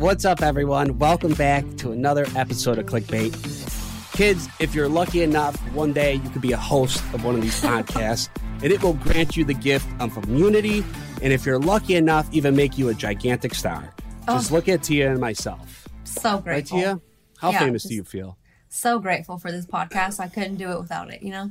What's 0.00 0.24
up, 0.24 0.40
everyone? 0.40 0.98
Welcome 0.98 1.34
back 1.34 1.62
to 1.76 1.92
another 1.92 2.24
episode 2.34 2.78
of 2.78 2.86
Clickbait. 2.86 3.34
Kids, 4.14 4.48
if 4.58 4.74
you're 4.74 4.88
lucky 4.88 5.22
enough, 5.22 5.56
one 5.74 5.92
day 5.92 6.14
you 6.14 6.30
could 6.30 6.40
be 6.40 6.52
a 6.52 6.56
host 6.56 7.04
of 7.12 7.22
one 7.22 7.34
of 7.34 7.42
these 7.42 7.60
podcasts, 7.60 8.30
and 8.62 8.72
it 8.72 8.82
will 8.82 8.94
grant 8.94 9.36
you 9.36 9.44
the 9.44 9.52
gift 9.52 9.86
of 10.00 10.16
immunity. 10.24 10.82
And 11.20 11.34
if 11.34 11.44
you're 11.44 11.58
lucky 11.58 11.96
enough, 11.96 12.26
even 12.32 12.56
make 12.56 12.78
you 12.78 12.88
a 12.88 12.94
gigantic 12.94 13.54
star. 13.54 13.92
Just 14.26 14.50
oh. 14.50 14.54
look 14.54 14.70
at 14.70 14.82
Tia 14.82 15.10
and 15.10 15.20
myself. 15.20 15.86
So 16.04 16.42
Right. 16.46 16.64
Tia? 16.64 16.98
How 17.36 17.50
Yeah, 17.50 17.58
famous 17.58 17.84
do 17.84 17.94
you 17.94 18.04
feel? 18.04 18.38
So 18.70 19.00
grateful 19.00 19.36
for 19.36 19.52
this 19.52 19.66
podcast. 19.66 20.18
I 20.18 20.28
couldn't 20.28 20.56
do 20.56 20.72
it 20.72 20.80
without 20.80 21.12
it, 21.12 21.22
you 21.22 21.30
know? 21.30 21.50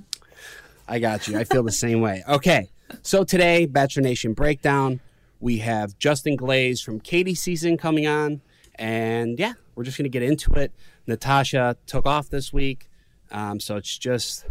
I 0.88 0.98
got 0.98 1.28
you. 1.28 1.38
I 1.38 1.44
feel 1.44 1.62
the 1.62 1.72
same 1.72 2.02
way. 2.02 2.24
Okay. 2.28 2.68
So 3.04 3.24
today, 3.24 3.68
Bachelor 3.68 4.02
Nation 4.02 4.34
Breakdown, 4.34 5.02
we 5.40 5.60
have 5.60 5.98
Justin 6.00 6.36
Glaze 6.36 6.82
from 6.82 7.00
Katie 7.00 7.36
season 7.36 7.78
coming 7.78 8.08
on. 8.08 8.42
And 8.76 9.38
yeah, 9.40 9.54
we're 9.76 9.84
just 9.84 9.98
going 9.98 10.06
to 10.06 10.10
get 10.10 10.24
into 10.24 10.54
it. 10.54 10.72
Natasha 11.08 11.78
took 11.86 12.06
off 12.06 12.30
this 12.30 12.54
week. 12.54 12.90
Um, 13.32 13.60
so 13.60 13.76
it's 13.76 13.98
just 13.98 14.46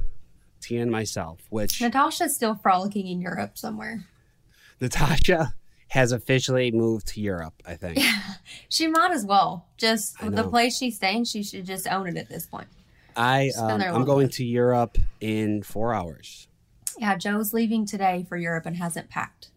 Tia 0.60 0.82
and 0.82 0.91
myself, 0.91 1.41
which 1.51 1.80
Natasha's 1.80 2.34
still 2.34 2.55
frolicking 2.55 3.06
in 3.06 3.20
Europe 3.20 3.59
somewhere. 3.59 4.05
Natasha 4.80 5.55
has 5.88 6.12
officially 6.12 6.70
moved 6.70 7.09
to 7.09 7.20
Europe, 7.20 7.55
I 7.66 7.74
think. 7.74 7.98
Yeah, 7.98 8.20
She 8.68 8.87
might 8.87 9.10
as 9.10 9.24
well. 9.24 9.66
Just 9.79 10.18
the 10.20 10.45
place 10.45 10.77
she's 10.77 10.96
staying, 10.96 11.24
she 11.24 11.43
should 11.43 11.65
just 11.65 11.88
own 11.88 12.07
it 12.07 12.16
at 12.16 12.29
this 12.29 12.46
point. 12.46 12.68
I, 13.16 13.51
um, 13.59 13.80
I'm 13.80 14.05
going 14.05 14.27
time. 14.29 14.32
to 14.32 14.45
Europe 14.45 14.98
in 15.20 15.62
four 15.62 15.95
hours. 15.95 16.46
Yeah, 16.98 17.16
Joe's 17.16 17.52
leaving 17.52 17.87
today 17.87 18.24
for 18.29 18.37
Europe 18.37 18.66
and 18.66 18.77
hasn't 18.77 19.09
packed. 19.09 19.51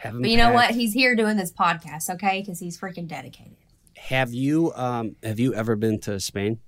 Haven't 0.00 0.22
But 0.22 0.30
you 0.30 0.36
know 0.36 0.52
what? 0.52 0.70
He's 0.72 0.92
here 0.92 1.14
doing 1.16 1.36
this 1.36 1.52
podcast, 1.52 2.08
okay? 2.10 2.40
Because 2.40 2.60
he's 2.60 2.78
freaking 2.78 3.08
dedicated. 3.08 3.56
Have 3.96 4.32
you 4.32 4.72
um, 4.74 5.16
have 5.22 5.38
you 5.40 5.54
ever 5.54 5.74
been 5.76 5.98
to 6.00 6.20
Spain? 6.20 6.60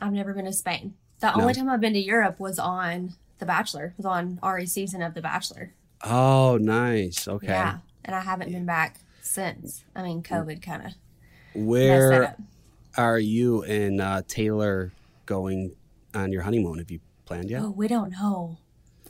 I've 0.00 0.12
never 0.12 0.32
been 0.32 0.44
to 0.46 0.52
Spain. 0.52 0.94
The 1.20 1.34
No. 1.34 1.42
only 1.42 1.54
time 1.54 1.68
I've 1.68 1.80
been 1.80 1.92
to 1.94 1.98
Europe 2.00 2.38
was 2.40 2.58
on 2.58 3.14
The 3.38 3.46
Bachelor, 3.46 3.94
was 3.96 4.06
on 4.06 4.38
Arie's 4.42 4.72
season 4.72 5.02
of 5.02 5.14
The 5.14 5.20
Bachelor. 5.22 5.74
Oh, 6.04 6.56
nice. 6.60 7.28
Okay. 7.28 7.48
Yeah. 7.48 7.78
And 8.04 8.14
I 8.16 8.20
haven't 8.20 8.50
been 8.52 8.66
back 8.66 8.96
since. 9.20 9.84
I 9.94 10.02
mean, 10.02 10.22
COVID 10.22 10.62
kind 10.62 10.86
of 10.86 10.92
Where 11.54 12.36
are 12.96 13.18
you 13.18 13.62
and 13.64 14.00
uh, 14.00 14.22
Taylor 14.26 14.92
going 15.26 15.72
on 16.14 16.32
your 16.32 16.42
honeymoon? 16.42 16.78
Have 16.78 16.90
you 16.90 17.00
planned 17.24 17.50
yet? 17.50 17.62
Oh, 17.62 17.70
we 17.70 17.86
don't 17.88 18.10
know. 18.10 18.58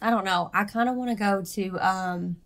I 0.00 0.11
don't 0.11 0.25
know. 0.25 0.50
I 0.53 0.64
kind 0.64 0.89
of 0.89 0.97
want 0.97 1.11
to 1.11 1.16
go 1.16 1.42
to 1.42 1.78
um, 1.78 2.37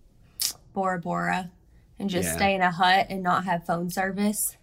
Bora 0.76 0.98
Bora 1.00 1.50
and 1.98 2.10
just 2.10 2.28
Yeah. 2.28 2.36
stay 2.36 2.54
in 2.54 2.60
a 2.60 2.70
hut 2.70 3.06
and 3.08 3.22
not 3.22 3.46
have 3.46 3.64
phone 3.64 3.88
service 3.88 4.58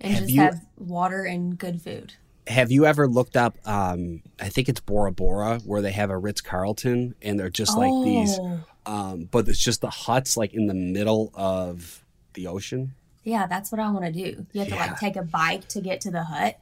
and 0.00 0.12
Have 0.12 0.22
just 0.24 0.32
you- 0.34 0.42
have 0.42 0.60
water 0.76 1.22
and 1.24 1.56
good 1.56 1.80
food. 1.80 2.14
Have 2.48 2.72
you 2.72 2.84
ever 2.86 3.06
looked 3.06 3.36
up? 3.36 3.56
Um, 3.64 4.22
I 4.40 4.48
think 4.48 4.68
it's 4.68 4.80
Bora 4.80 5.12
Bora, 5.12 5.60
where 5.64 5.80
they 5.80 5.92
have 5.92 6.10
a 6.10 6.18
Ritz 6.18 6.40
Carlton, 6.40 7.14
and 7.22 7.38
they're 7.38 7.50
just 7.50 7.76
like 7.78 7.92
these, 8.04 8.36
Oh. 8.40 8.60
um, 8.86 9.28
but 9.30 9.46
it's 9.48 9.62
just 9.62 9.80
the 9.80 9.90
huts 9.90 10.36
like 10.36 10.54
in 10.54 10.66
the 10.66 10.74
middle 10.74 11.30
of 11.34 12.04
the 12.34 12.48
ocean. 12.48 12.94
Yeah, 13.22 13.46
that's 13.46 13.70
what 13.70 13.80
I 13.80 13.90
want 13.90 14.06
to 14.06 14.12
do. 14.12 14.46
You 14.52 14.60
have 14.60 14.68
to 14.70 14.74
Yeah. 14.74 14.86
like 14.86 14.98
take 14.98 15.14
a 15.16 15.22
bike 15.22 15.68
to 15.68 15.80
get 15.80 16.00
to 16.00 16.10
the 16.10 16.24
hut. 16.24 16.58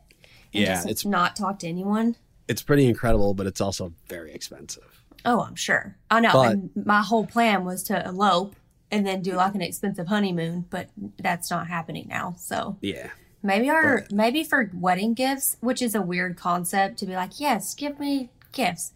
And 0.52 0.64
Yeah, 0.64 0.74
just 0.74 0.88
it's 0.88 1.04
not 1.06 1.34
talk 1.36 1.60
to 1.60 1.68
anyone. 1.68 2.16
it's 2.48 2.62
pretty 2.62 2.86
incredible, 2.86 3.32
but 3.32 3.46
it's 3.46 3.60
also 3.62 3.92
very 4.08 4.32
expensive. 4.34 5.02
Oh, 5.24 5.40
I'm 5.40 5.54
sure. 5.56 5.96
I 6.10 6.20
know. 6.20 6.32
But- 6.32 6.52
and 6.52 6.70
my 6.86 7.00
whole 7.02 7.26
plan 7.26 7.64
was 7.64 7.82
to 7.84 8.04
elope 8.06 8.54
and 8.90 9.06
then 9.06 9.22
do 9.22 9.32
like 9.34 9.54
an 9.54 9.62
expensive 9.62 10.06
honeymoon, 10.06 10.66
but 10.70 10.88
that's 11.18 11.50
not 11.50 11.68
happening 11.68 12.06
now. 12.08 12.34
So 12.38 12.76
Yeah, 12.80 13.10
Maybe 13.42 13.70
our 13.70 14.06
maybe 14.10 14.42
for 14.44 14.70
wedding 14.74 15.14
gifts, 15.14 15.56
which 15.60 15.80
is 15.80 15.94
a 15.94 16.02
weird 16.02 16.36
concept 16.36 16.98
to 16.98 17.06
be 17.06 17.14
like, 17.14 17.38
yes, 17.38 17.74
give 17.74 17.98
me 17.98 18.30
gifts. 18.52 18.92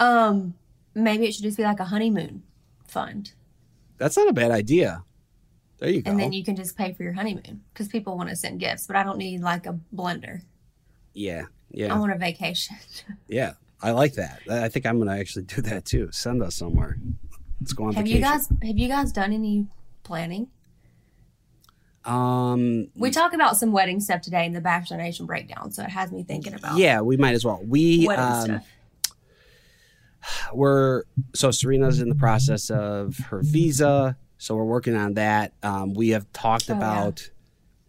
Um, 0.00 0.54
maybe 0.94 1.26
it 1.26 1.34
should 1.34 1.44
just 1.44 1.56
be 1.56 1.62
like 1.62 1.80
a 1.80 1.84
honeymoon 1.84 2.42
fund, 2.86 3.32
that's 3.98 4.16
not 4.16 4.28
a 4.28 4.32
bad 4.32 4.50
idea. 4.50 5.04
There 5.78 5.90
you 5.90 6.02
go. 6.02 6.10
and 6.10 6.18
then 6.18 6.32
you 6.32 6.44
can 6.44 6.56
just 6.56 6.76
pay 6.76 6.92
for 6.92 7.02
your 7.02 7.12
honeymoon 7.12 7.62
because 7.72 7.88
people 7.88 8.16
want 8.16 8.30
to 8.30 8.36
send 8.36 8.60
gifts, 8.60 8.86
but 8.86 8.96
I 8.96 9.02
don't 9.02 9.18
need 9.18 9.40
like 9.40 9.66
a 9.66 9.78
blender. 9.94 10.42
yeah, 11.14 11.44
yeah. 11.70 11.94
I 11.94 11.98
want 11.98 12.12
a 12.12 12.18
vacation. 12.18 12.76
yeah. 13.28 13.54
I 13.80 13.90
like 13.90 14.14
that. 14.14 14.40
I 14.48 14.68
think 14.68 14.86
I'm 14.86 14.98
gonna 14.98 15.16
actually 15.18 15.44
do 15.44 15.62
that 15.62 15.84
too. 15.84 16.08
Send 16.12 16.42
us 16.42 16.54
somewhere. 16.54 16.98
Let's 17.62 17.72
go 17.74 17.84
on 17.84 17.94
have 17.94 18.04
vacation. 18.04 18.16
you 18.22 18.22
guys 18.28 18.48
have 18.62 18.76
you 18.78 18.88
guys 18.88 19.12
done 19.12 19.32
any 19.32 19.68
planning? 20.02 20.48
Um, 22.04 22.88
We 22.96 23.10
talk 23.12 23.32
about 23.32 23.56
some 23.56 23.70
wedding 23.70 24.00
stuff 24.00 24.22
today 24.22 24.44
in 24.44 24.52
the 24.52 24.60
Bachelor 24.60 24.96
Nation 24.96 25.24
breakdown, 25.26 25.70
so 25.70 25.84
it 25.84 25.90
has 25.90 26.10
me 26.10 26.24
thinking 26.24 26.52
about 26.54 26.76
yeah, 26.76 27.00
we 27.00 27.16
might 27.16 27.34
as 27.34 27.44
well. 27.44 27.60
We 27.64 28.08
um, 28.08 28.60
we're 30.52 31.04
so 31.34 31.50
Serena's 31.50 32.00
in 32.00 32.08
the 32.08 32.14
process 32.16 32.70
of 32.70 33.16
her 33.30 33.40
visa, 33.42 34.16
so 34.38 34.56
we're 34.56 34.64
working 34.64 34.96
on 34.96 35.14
that. 35.14 35.52
Um, 35.62 35.94
we 35.94 36.08
have 36.10 36.30
talked 36.32 36.68
Oh, 36.68 36.72
yeah. 36.72 36.78
about 36.78 37.30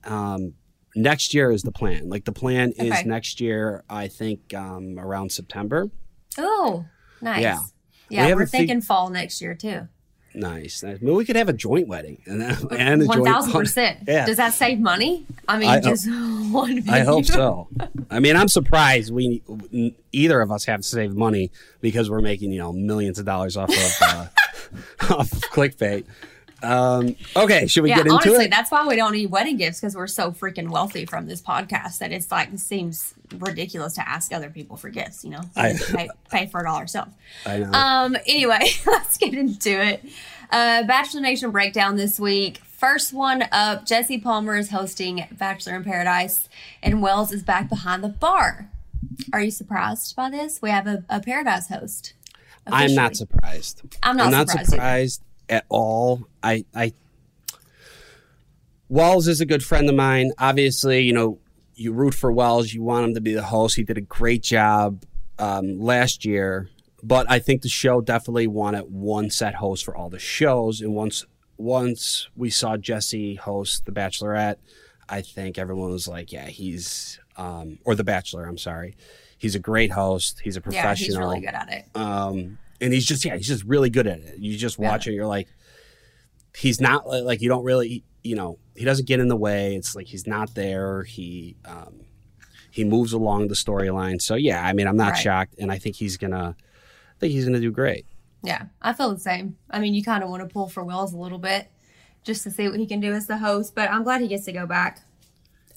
um, 0.03 0.53
next 0.95 1.33
year 1.33 1.51
is 1.51 1.63
the 1.63 1.72
plan. 1.72 2.07
Like 2.09 2.25
the 2.25 2.31
plan 2.31 2.72
is 2.73 2.91
Okay. 2.91 3.03
next 3.06 3.41
year. 3.41 3.83
I 3.89 4.07
think 4.09 4.53
um, 4.53 5.00
around 5.00 5.31
September. 5.31 5.89
Oh, 6.38 6.85
nice. 7.19 7.41
Yeah. 7.41 7.62
Yeah, 8.09 8.25
we 8.27 8.31
are 8.33 8.39
fig- 8.39 8.49
thinking 8.49 8.81
fall 8.81 9.09
next 9.09 9.41
year 9.41 9.55
too. 9.55 9.87
Nice. 10.35 10.81
nice. 10.81 10.97
Maybe 10.99 11.11
we 11.11 11.25
could 11.25 11.35
have 11.35 11.47
a 11.47 11.53
joint 11.53 11.87
wedding 11.87 12.21
and 12.25 12.41
and 12.71 13.03
a 13.03 13.05
One 13.05 13.17
joint. 13.19 13.27
thousand 13.27 13.51
percent. 13.53 13.99
Yeah. 14.07 14.25
Does 14.25 14.37
that 14.37 14.53
save 14.53 14.79
money? 14.79 15.25
I 15.47 15.59
mean, 15.59 15.69
I- 15.69 15.79
just 15.79 16.07
one. 16.51 16.89
I 16.89 17.01
hope 17.01 17.25
so. 17.25 17.67
I 18.09 18.19
mean, 18.19 18.35
I'm 18.35 18.47
surprised 18.47 19.13
we 19.13 19.43
either 20.11 20.41
of 20.41 20.51
us 20.51 20.65
have 20.65 20.81
to 20.81 20.87
save 20.87 21.13
money 21.15 21.51
because 21.81 22.09
we're 22.09 22.21
making 22.21 22.51
you 22.51 22.59
know 22.59 22.73
millions 22.73 23.19
of 23.19 23.25
dollars 23.25 23.57
off 23.57 23.69
of 23.69 23.97
uh, 24.01 24.27
off 25.13 25.29
clickbait. 25.51 26.05
Um, 26.63 27.16
okay, 27.35 27.68
should 27.68 27.84
we 27.84 27.90
Yeah, 27.90 27.97
get 27.97 28.06
into 28.07 28.16
honestly, 28.29 28.46
it? 28.46 28.51
that's 28.51 28.72
why 28.72 28.88
we 28.88 28.96
don't 28.96 29.12
need 29.13 29.29
wedding 29.31 29.57
gifts 29.57 29.79
because 29.81 29.96
we're 29.96 30.07
so 30.07 30.31
freaking 30.31 30.69
wealthy 30.69 31.06
from 31.06 31.28
this 31.28 31.41
podcast 31.41 31.97
that 32.00 32.12
it's 32.12 32.31
like 32.31 32.53
it 32.53 32.59
seems 32.59 33.13
ridiculous 33.38 33.94
to 33.96 34.07
ask 34.07 34.31
other 34.34 34.50
people 34.50 34.78
for 34.78 34.90
gifts. 34.90 35.24
You 35.24 35.31
know, 35.31 35.41
I- 35.56 35.74
pay, 35.94 36.09
pay 36.31 36.46
for 36.47 36.62
it 36.62 36.68
all 36.68 36.78
ourselves. 36.78 37.12
I 37.46 37.57
know. 37.59 37.72
Um. 37.72 38.18
Anyway, 38.28 38.59
let's 38.88 39.18
get 39.18 39.34
into 39.34 39.69
it. 39.72 40.03
Uh, 40.51 40.84
Bachelor 40.84 41.22
Nation 41.22 41.51
breakdown 41.51 41.96
this 41.96 42.19
week. 42.19 42.57
First 42.59 43.13
one 43.13 43.44
up: 43.51 43.85
Jesse 43.85 44.19
Palmer 44.19 44.56
is 44.57 44.69
hosting 44.69 45.25
Bachelor 45.31 45.75
in 45.75 45.84
Paradise, 45.84 46.47
and 46.81 47.01
Wells 47.01 47.31
is 47.31 47.44
back 47.44 47.69
behind 47.69 48.03
the 48.03 48.09
bar. 48.09 48.69
Are 49.34 49.41
you 49.41 49.51
surprised 49.51 50.16
by 50.16 50.30
this? 50.30 50.62
We 50.62 50.69
have 50.69 50.88
a, 50.88 51.03
a 51.09 51.19
Paradise 51.19 51.68
host. 51.69 52.13
I'm 52.66 52.94
not 52.95 53.16
surprised. 53.18 53.81
I'm 54.01 54.16
not 54.16 54.47
surprised 54.50 54.69
surprised 54.69 55.22
at 55.50 55.66
all. 55.69 56.28
I, 56.43 56.65
I, 56.75 56.93
Wells 58.89 59.27
is 59.27 59.41
a 59.41 59.45
good 59.45 59.63
friend 59.63 59.89
of 59.89 59.95
mine. 59.95 60.31
Obviously, 60.37 61.01
you 61.01 61.13
know, 61.13 61.39
you 61.75 61.93
root 61.93 62.13
for 62.13 62.31
Wells. 62.31 62.73
You 62.73 62.83
want 62.83 63.05
him 63.05 63.13
to 63.15 63.21
be 63.21 63.33
the 63.33 63.43
host. 63.43 63.75
He 63.75 63.83
did 63.83 63.97
a 63.97 64.01
great 64.01 64.43
job 64.43 65.03
um, 65.39 65.79
last 65.79 66.25
year, 66.25 66.69
but 67.01 67.25
I 67.29 67.39
think 67.39 67.61
the 67.61 67.69
show 67.69 68.01
definitely 68.01 68.47
wanted 68.47 68.83
one 68.91 69.29
set 69.29 69.55
host 69.55 69.83
for 69.85 69.95
all 69.95 70.09
the 70.09 70.19
shows. 70.19 70.81
And 70.81 70.93
once 70.93 71.25
once 71.57 72.27
we 72.35 72.49
saw 72.49 72.77
Jesse 72.77 73.35
host 73.35 73.85
The 73.85 73.91
Bachelorette, 73.91 74.57
I 75.09 75.21
think 75.21 75.57
everyone 75.57 75.91
was 75.91 76.07
like, 76.07 76.31
"Yeah, 76.31 76.47
he's," 76.47 77.19
um, 77.37 77.79
or 77.85 77.95
The 77.95 78.03
Bachelor. 78.03 78.45
I'm 78.45 78.57
sorry. 78.57 78.95
He's 79.37 79.55
a 79.55 79.59
great 79.59 79.91
host. 79.91 80.41
He's 80.43 80.55
a 80.55 80.61
professional. 80.61 80.89
Yeah, 80.89 81.05
he's 81.05 81.17
really 81.17 81.39
good 81.39 81.53
at 81.55 81.71
it. 81.71 81.85
um, 81.95 82.57
and 82.79 82.93
he's 82.93 83.05
just 83.05 83.25
yeah, 83.25 83.35
he's 83.37 83.47
just 83.47 83.63
really 83.63 83.89
good 83.89 84.07
at 84.07 84.19
it. 84.19 84.39
You 84.39 84.57
just 84.57 84.77
watch 84.77 85.07
it, 85.07 85.13
you're 85.13 85.25
like, 85.27 85.47
he's 86.55 86.79
not 86.81 87.07
like 87.07 87.41
you 87.41 87.50
don't 87.50 87.63
really, 87.63 88.03
you 88.23 88.35
know, 88.35 88.59
he 88.75 88.85
doesn't 88.85 89.07
get 89.07 89.19
in 89.19 89.27
the 89.27 89.35
way. 89.35 89.75
It's 89.75 89.95
like 89.95 90.07
he's 90.07 90.25
not 90.27 90.53
there. 90.55 91.03
He 91.03 91.55
um, 91.65 92.01
he 92.71 92.83
moves 92.83 93.13
along 93.13 93.47
the 93.50 93.55
storyline. 93.55 94.21
So 94.21 94.35
yeah, 94.35 94.65
I 94.65 94.73
mean, 94.73 94.88
I'm 94.88 94.97
not 94.97 95.11
Right. 95.13 95.17
shocked, 95.21 95.55
and 95.59 95.71
I 95.71 95.77
think 95.77 95.95
he's 95.95 96.17
gonna, 96.17 96.55
I 96.57 97.19
think 97.19 97.33
he's 97.33 97.45
gonna 97.45 97.59
do 97.59 97.71
great. 97.71 98.05
Yeah, 98.41 98.63
I 98.81 98.94
feel 98.94 99.13
the 99.13 99.19
same. 99.19 99.57
I 99.69 99.79
mean, 99.79 99.94
you 99.94 100.03
kind 100.03 100.23
of 100.23 100.29
want 100.29 100.41
to 100.47 100.51
pull 100.51 100.67
for 100.67 100.83
Wells 100.83 101.13
a 101.13 101.17
little 101.17 101.38
bit 101.38 101.69
just 102.23 102.44
to 102.44 102.51
see 102.51 102.67
what 102.67 102.79
he 102.79 102.85
can 102.85 102.99
do 102.99 103.13
as 103.13 103.27
the 103.27 103.38
host, 103.38 103.73
but 103.75 103.89
I'm 103.89 104.03
glad 104.03 104.21
he 104.21 104.27
gets 104.27 104.45
to 104.45 104.51
go 104.51 104.65
back 104.65 105.01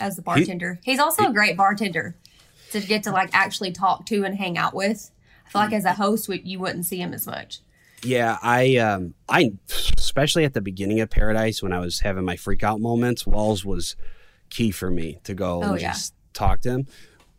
as 0.01 0.17
the 0.17 0.23
bartender. 0.23 0.81
He's 0.85 0.99
also 0.99 1.27
a 1.29 1.33
great 1.33 1.57
bartender 1.57 2.17
to 2.73 2.81
get 2.81 3.03
to 3.05 3.11
like 3.13 3.31
actually 3.33 3.73
talk 3.73 4.07
to 4.07 4.25
and 4.25 4.37
hang 4.37 4.59
out 4.59 4.75
with. 4.75 5.11
I 5.47 5.51
feel 5.51 5.63
like 5.63 5.73
as 5.73 5.85
a 5.85 5.93
host, 5.95 6.29
you 6.29 6.59
wouldn't 6.59 6.87
see 6.87 6.99
him 7.01 7.15
as 7.15 7.27
much. 7.27 7.61
Yeah, 8.03 8.39
I 8.43 8.77
um 8.77 9.15
I 9.29 9.53
especially 9.97 10.45
at 10.45 10.55
the 10.55 10.61
beginning 10.61 11.01
of 11.01 11.11
Paradise 11.11 11.63
when 11.63 11.73
I 11.73 11.79
was 11.81 12.01
having 12.01 12.25
my 12.25 12.37
freak 12.37 12.63
out 12.63 12.81
moments, 12.81 13.27
Wells 13.27 13.65
was 13.65 13.97
key 14.51 14.71
for 14.71 14.91
me 14.91 15.19
to 15.25 15.35
go 15.35 15.63
Oh, 15.63 15.73
and 15.73 15.81
yeah. 15.81 15.93
just 15.93 16.15
talk 16.35 16.61
to 16.63 16.71
him. 16.71 16.87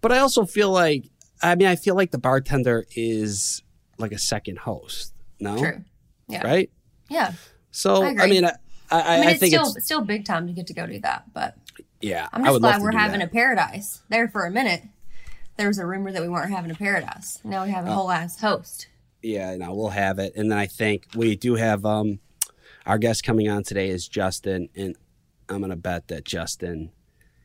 But 0.01 0.12
I 0.12 0.19
also 0.19 0.45
feel 0.45 0.71
like 0.71 1.06
I 1.42 1.56
mean 1.56 1.68
I 1.68 1.75
feel 1.75 1.95
like 1.95 2.12
the 2.12 2.18
bartender 2.18 2.86
is 2.95 3.62
like 3.98 4.12
a 4.12 4.18
second 4.18 4.59
host. 4.59 5.13
No, 5.39 5.57
True. 5.57 5.83
Yeah. 6.27 6.45
right? 6.45 6.69
Yeah. 7.09 7.33
So 7.71 8.04
I 8.04 8.15
I, 8.19 8.27
mean 8.27 8.45
I 8.45 8.54
I, 8.89 9.18
I 9.18 9.19
mean, 9.19 9.30
it's 9.30 9.45
still 9.45 9.74
it's 9.75 9.86
still 9.86 10.01
big 10.01 10.25
time 10.25 10.48
to 10.48 10.54
get 10.54 10.68
to 10.68 10.74
go 10.74 10.88
do 10.88 11.00
that, 11.01 11.25
but 11.33 11.56
Yeah, 12.01 12.27
I'm 12.33 12.42
I 12.42 12.45
just 12.45 12.54
would 12.54 12.59
glad 12.62 12.81
we're 12.81 12.92
having 12.92 13.19
that. 13.19 13.30
a 13.30 13.31
paradise. 13.31 14.01
There 14.09 14.27
for 14.27 14.45
a 14.45 14.51
minute, 14.51 14.83
there 15.57 15.68
was 15.68 15.77
a 15.77 15.86
rumor 15.86 16.12
that 16.12 16.21
we 16.21 16.30
weren't 16.30 16.51
having 16.51 16.71
a 16.71 16.75
paradise. 16.75 17.39
Now 17.44 17.63
we 17.65 17.71
have 17.71 17.86
Oh. 17.88 17.92
a 17.92 17.94
whole 17.94 18.12
ass 18.12 18.39
host. 18.42 18.88
Yeah, 19.28 19.58
no, 19.58 19.74
we'll 19.74 19.90
have 19.90 20.20
it. 20.20 20.38
And 20.38 20.50
then 20.50 20.58
I 20.58 20.68
think 20.68 21.08
we 21.14 21.36
do 21.36 21.56
have 21.56 21.86
um 21.86 22.20
our 22.86 22.98
guest 22.98 23.24
coming 23.26 23.50
on 23.50 23.64
today 23.64 23.90
is 23.90 24.08
Justin, 24.08 24.70
and 24.74 24.96
I'm 25.50 25.60
gonna 25.60 25.76
bet 25.76 26.08
that 26.08 26.24
Justin 26.24 26.92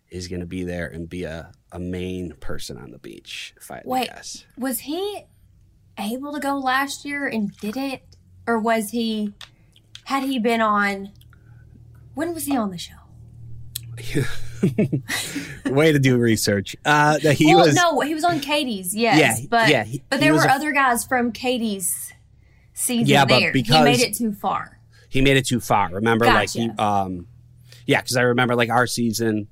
is 0.08 0.28
gonna 0.28 0.46
be 0.46 0.62
there 0.62 0.86
and 0.86 1.08
be 1.08 1.24
a, 1.24 1.50
a 1.72 1.80
main 1.80 2.34
person 2.34 2.78
on 2.78 2.92
the 2.92 2.98
beach. 2.98 3.52
If 3.56 3.70
I 3.72 3.76
had 3.76 3.86
Wait. 3.86 4.08
guess. 4.08 4.44
Was 4.56 4.80
he 4.80 5.24
able 5.98 6.32
to 6.32 6.38
go 6.38 6.56
last 6.56 7.04
year 7.04 7.26
and 7.26 7.50
did 7.56 7.76
it, 7.76 8.04
or 8.46 8.60
was 8.60 8.90
he? 8.90 9.34
Had 10.04 10.22
he 10.22 10.38
been 10.38 10.60
on? 10.60 11.10
When 12.14 12.32
was 12.32 12.44
he 12.44 12.56
on 12.56 12.70
the 12.70 12.78
show? 12.78 13.01
Way 15.66 15.92
to 15.92 15.98
do 15.98 16.18
research. 16.18 16.76
Uh 16.84 17.18
that 17.18 17.34
he 17.34 17.46
well, 17.54 17.66
was 17.66 17.74
no, 17.74 18.00
he 18.00 18.14
was 18.14 18.24
on 18.24 18.40
Katie's. 18.40 18.94
Yes, 18.94 19.40
Yeah, 19.40 19.46
but 19.50 19.68
yeah, 19.68 19.84
he- 19.84 20.02
but 20.08 20.20
there 20.20 20.32
were 20.34 20.42
a- 20.44 20.52
other 20.52 20.72
guys 20.72 21.04
from 21.04 21.32
Katie's 21.32 22.12
season 22.74 23.06
Yeah, 23.06 23.24
but 23.24 23.52
because- 23.52 23.76
he 23.76 23.82
made 23.84 24.00
it 24.00 24.14
too 24.14 24.32
far. 24.32 24.78
he 25.08 25.20
made 25.20 25.36
it 25.36 25.46
too 25.46 25.60
far. 25.60 25.90
Remember, 25.90 26.26
like 26.26 26.50
he 26.50 26.70
um 26.78 27.26
yeah, 27.86 28.00
because 28.00 28.16
I 28.16 28.22
remember 28.22 28.54
like 28.54 28.70
our 28.70 28.86
season, 28.86 29.48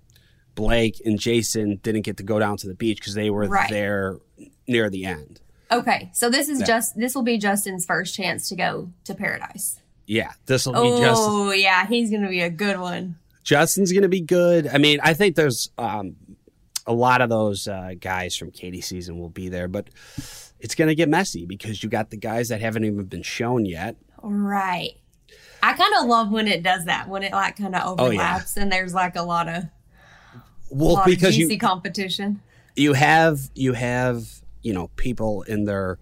Blake 0.54 1.00
and 1.04 1.18
Jason 1.18 1.80
didn't 1.82 2.02
get 2.02 2.16
to 2.18 2.22
go 2.22 2.38
down 2.38 2.56
to 2.58 2.66
the 2.68 2.74
beach 2.74 2.98
because 2.98 3.14
they 3.14 3.30
were 3.30 3.46
Right. 3.48 3.70
there 3.70 4.18
near 4.68 4.88
the 4.90 5.04
end. 5.04 5.40
Okay, 5.72 6.10
so 6.14 6.30
this 6.30 6.48
is 6.48 6.60
Yeah. 6.60 6.66
just 6.66 6.96
this 6.98 7.14
will 7.14 7.22
be 7.22 7.38
Justin's 7.38 7.84
first 7.86 8.14
chance 8.14 8.48
to 8.48 8.56
go 8.56 8.92
to 9.04 9.14
paradise. 9.14 9.80
Yeah, 10.06 10.32
this 10.46 10.66
will 10.66 10.72
be 10.74 11.00
just 11.02 11.20
Oh 11.22 11.52
yeah, 11.52 11.86
he's 11.86 12.10
gonna 12.10 12.28
be 12.28 12.40
a 12.40 12.50
good 12.50 12.78
one. 12.80 13.16
Justin's 13.50 13.90
going 13.90 14.02
to 14.02 14.08
be 14.08 14.20
good. 14.20 14.68
I 14.68 14.78
mean, 14.78 15.00
I 15.02 15.12
think 15.12 15.34
there's 15.34 15.70
um, 15.76 16.14
a 16.86 16.92
lot 16.92 17.20
of 17.20 17.28
those 17.28 17.66
uh, 17.66 17.94
guys 18.00 18.36
from 18.36 18.52
Katie 18.52 18.80
season 18.80 19.18
will 19.18 19.28
be 19.28 19.48
there, 19.48 19.66
but 19.66 19.90
it's 20.60 20.76
going 20.76 20.86
to 20.86 20.94
get 20.94 21.08
messy 21.08 21.46
because 21.46 21.82
you 21.82 21.88
got 21.88 22.10
the 22.10 22.16
guys 22.16 22.50
that 22.50 22.60
haven't 22.60 22.84
even 22.84 23.06
been 23.06 23.24
shown 23.24 23.66
yet. 23.66 23.96
Right. 24.22 24.92
I 25.64 25.72
kind 25.72 25.92
of 25.98 26.06
love 26.06 26.30
when 26.30 26.46
it 26.46 26.62
does 26.62 26.84
that 26.84 27.08
when 27.08 27.24
it 27.24 27.32
like 27.32 27.56
kind 27.56 27.74
of 27.74 27.98
Oh, 27.98 28.04
yeah. 28.04 28.08
overlaps 28.36 28.56
and 28.56 28.70
there's 28.70 28.94
like 28.94 29.16
a 29.16 29.22
lot 29.22 29.48
of 29.48 29.64
Well, 30.70 30.94
lot 30.94 31.06
because 31.06 31.34
of 31.34 31.40
you 31.40 31.58
competition. 31.58 32.40
you 32.76 32.92
have 32.92 33.40
you 33.56 33.72
have 33.72 34.22
you 34.62 34.72
know 34.72 34.88
people 34.94 35.42
in 35.42 35.64
their 35.64 35.98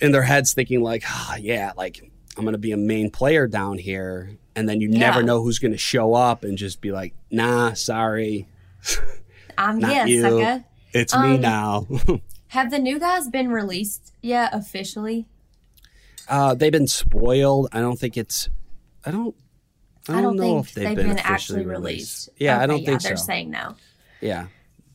in 0.00 0.12
their 0.12 0.22
heads 0.22 0.54
thinking 0.54 0.80
like, 0.80 1.02
ah, 1.06 1.34
yeah, 1.40 1.72
like 1.76 2.08
I'm 2.36 2.44
going 2.44 2.52
to 2.52 2.58
be 2.58 2.70
a 2.72 2.76
main 2.76 3.10
player 3.10 3.46
down 3.48 3.78
here, 3.78 4.30
and 4.56 4.68
then 4.68 4.80
you 4.80 4.88
never 4.88 5.22
know 5.22 5.42
who's 5.42 5.58
going 5.58 5.72
to 5.72 5.78
show 5.78 6.14
up 6.14 6.44
and 6.44 6.56
just 6.58 6.80
be 6.80 6.92
like, 6.92 7.14
nah, 7.30 7.72
sorry, 7.74 8.48
I'm 9.58 9.78
not 9.80 9.90
yes, 9.90 10.08
you. 10.08 10.22
sucker. 10.22 10.64
it's 10.92 11.14
me 11.16 11.34
Um, 11.36 11.40
now. 11.40 11.86
Have 12.48 12.70
the 12.70 12.78
new 12.78 13.00
guys 13.00 13.28
been 13.28 13.48
released 13.50 14.12
yet 14.22 14.54
officially? 14.54 15.26
Uh, 16.28 16.54
they've 16.54 16.70
been 16.72 16.86
spoiled. 16.86 17.68
I 17.72 17.80
don't 17.80 17.98
think 17.98 18.16
it's. 18.16 18.48
I 19.04 19.10
don't. 19.10 19.34
I 20.08 20.20
don't, 20.20 20.36
know 20.36 20.62
think 20.62 20.66
if 20.68 20.74
they've, 20.74 20.96
been, 20.96 21.10
officially 21.10 21.34
actually 21.34 21.66
released. 21.66 22.28
released. 22.28 22.28
Yeah, 22.38 22.60
I 22.60 22.66
don't 22.66 22.80
yeah, 22.82 22.86
think 22.86 23.02
they're 23.02 23.16
so. 23.16 23.24
saying 23.24 23.50
no. 23.50 23.74
Yeah, 24.20 24.46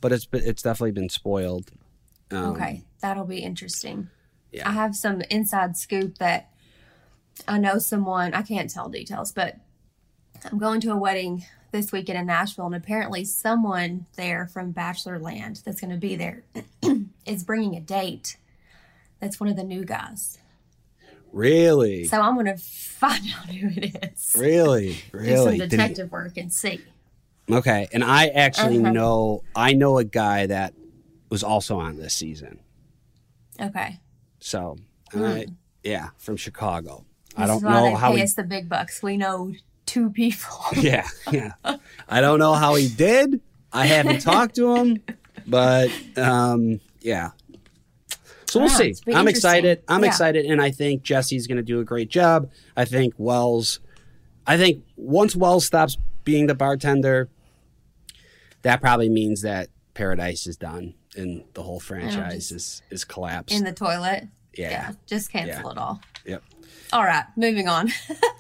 but 0.02 0.12
it's 0.12 0.26
been, 0.26 0.44
it's 0.46 0.62
definitely 0.62 0.92
been 0.92 1.10
spoiled. 1.10 1.70
Um, 2.32 2.52
Okay, 2.54 2.84
that'll 3.02 3.26
be 3.26 3.40
interesting. 3.40 4.10
Yeah. 4.52 4.70
I 4.70 4.72
have 4.72 4.96
some 4.96 5.22
inside 5.30 5.78
scoop 5.78 6.18
that 6.20 6.50
I 7.48 7.58
know 7.58 7.78
someone, 7.80 8.34
I 8.34 8.42
can't 8.42 8.70
tell 8.70 8.90
details, 8.90 9.32
but 9.32 9.58
I'm 10.52 10.58
going 10.60 10.82
to 10.82 10.92
a 10.92 10.98
wedding 10.98 11.46
this 11.72 11.92
weekend 11.92 12.18
in 12.18 12.26
Nashville, 12.26 12.66
and 12.66 12.76
apparently 12.76 13.24
someone 13.26 14.06
there 14.16 14.48
from 14.48 14.72
Bachelor 14.72 15.20
Land 15.20 15.62
that's 15.66 15.80
going 15.82 15.92
to 15.92 15.98
be 15.98 16.16
there 16.16 16.44
is 17.26 17.44
bringing 17.44 17.76
a 17.76 17.80
date 17.80 18.38
that's 19.20 19.40
one 19.40 19.50
of 19.50 19.56
the 19.56 19.64
new 19.64 19.84
guys. 19.86 20.40
Really, 21.32 22.06
So 22.06 22.20
I'm 22.22 22.34
going 22.34 22.48
to 22.48 22.58
find 22.58 23.24
out 23.38 23.50
who 23.50 23.68
it 23.80 24.12
is. 24.14 24.36
really, 24.38 24.98
really. 25.12 25.28
Do 25.28 25.36
some 25.36 25.46
really. 25.46 25.60
He- 25.60 25.68
detective 25.68 26.12
work 26.12 26.38
and 26.38 26.52
see. 26.52 26.82
okay, 27.52 27.88
and 27.94 28.04
I 28.04 28.28
actually 28.28 28.80
Uh-huh. 28.80 28.92
know. 28.92 29.44
I 29.56 29.74
know 29.74 29.98
a 30.00 30.04
guy 30.04 30.48
that 30.48 30.74
was 31.30 31.44
also 31.44 31.78
on 31.78 31.98
this 31.98 32.16
season. 32.16 32.60
Okay. 33.62 34.00
So, 34.40 34.78
and 35.14 35.26
I, 35.26 35.46
yeah, 35.84 36.10
from 36.18 36.36
Chicago. 36.38 37.06
I. 37.44 37.48
Don't 37.48 37.64
know 37.64 37.96
how 37.96 38.16
he. 38.16 38.24
the 38.26 38.44
big 38.44 38.70
bucks. 38.70 39.02
We 39.04 39.18
know 39.18 39.54
two 39.86 40.10
people. 40.12 40.50
Yeah, 40.78 41.08
yeah. 41.32 41.54
I 42.08 42.22
don't 42.22 42.40
know 42.40 42.54
how 42.54 42.76
he 42.76 42.88
did. 42.88 43.42
I 43.74 43.86
haven't 43.86 44.20
talked 44.32 44.56
to 44.56 44.76
him, 44.76 45.04
but 45.48 45.90
um, 46.18 46.80
yeah. 47.02 47.32
So 48.48 48.60
we'll 48.62 48.70
Wow, 48.70 48.76
see. 48.78 48.96
I'm 49.14 49.28
excited. 49.28 49.84
I'm 49.88 50.02
Yeah. 50.04 50.10
excited, 50.10 50.46
and 50.46 50.60
I 50.62 50.72
think 50.72 51.04
Jesse's 51.04 51.46
going 51.48 51.58
to 51.58 51.64
do 51.64 51.80
a 51.80 51.84
great 51.84 52.10
job. 52.10 52.50
I 52.76 52.86
think 52.86 53.14
Wells. 53.18 53.80
I 54.48 54.58
think 54.58 54.84
once 54.96 55.36
Wells 55.36 55.66
stops 55.66 55.98
being 56.24 56.48
the 56.48 56.56
bartender, 56.56 57.30
that 58.64 58.82
probably 58.82 59.10
means 59.10 59.42
that 59.44 59.70
Paradise 59.94 60.48
is 60.48 60.58
done 60.58 60.96
and 61.16 61.44
the 61.54 61.62
whole 61.64 61.80
franchise 61.80 62.52
is 62.52 62.82
is 62.90 63.04
collapsed. 63.04 63.56
in 63.56 63.64
the 63.64 63.74
toilet. 63.74 64.28
yeah. 64.56 64.94
just 65.06 65.32
cancel 65.32 65.64
Yeah. 65.66 65.72
it 65.72 65.78
all. 65.78 66.02
Yep. 66.26 66.44
All 66.92 67.04
right, 67.04 67.26
moving 67.36 67.68
on. 67.68 67.90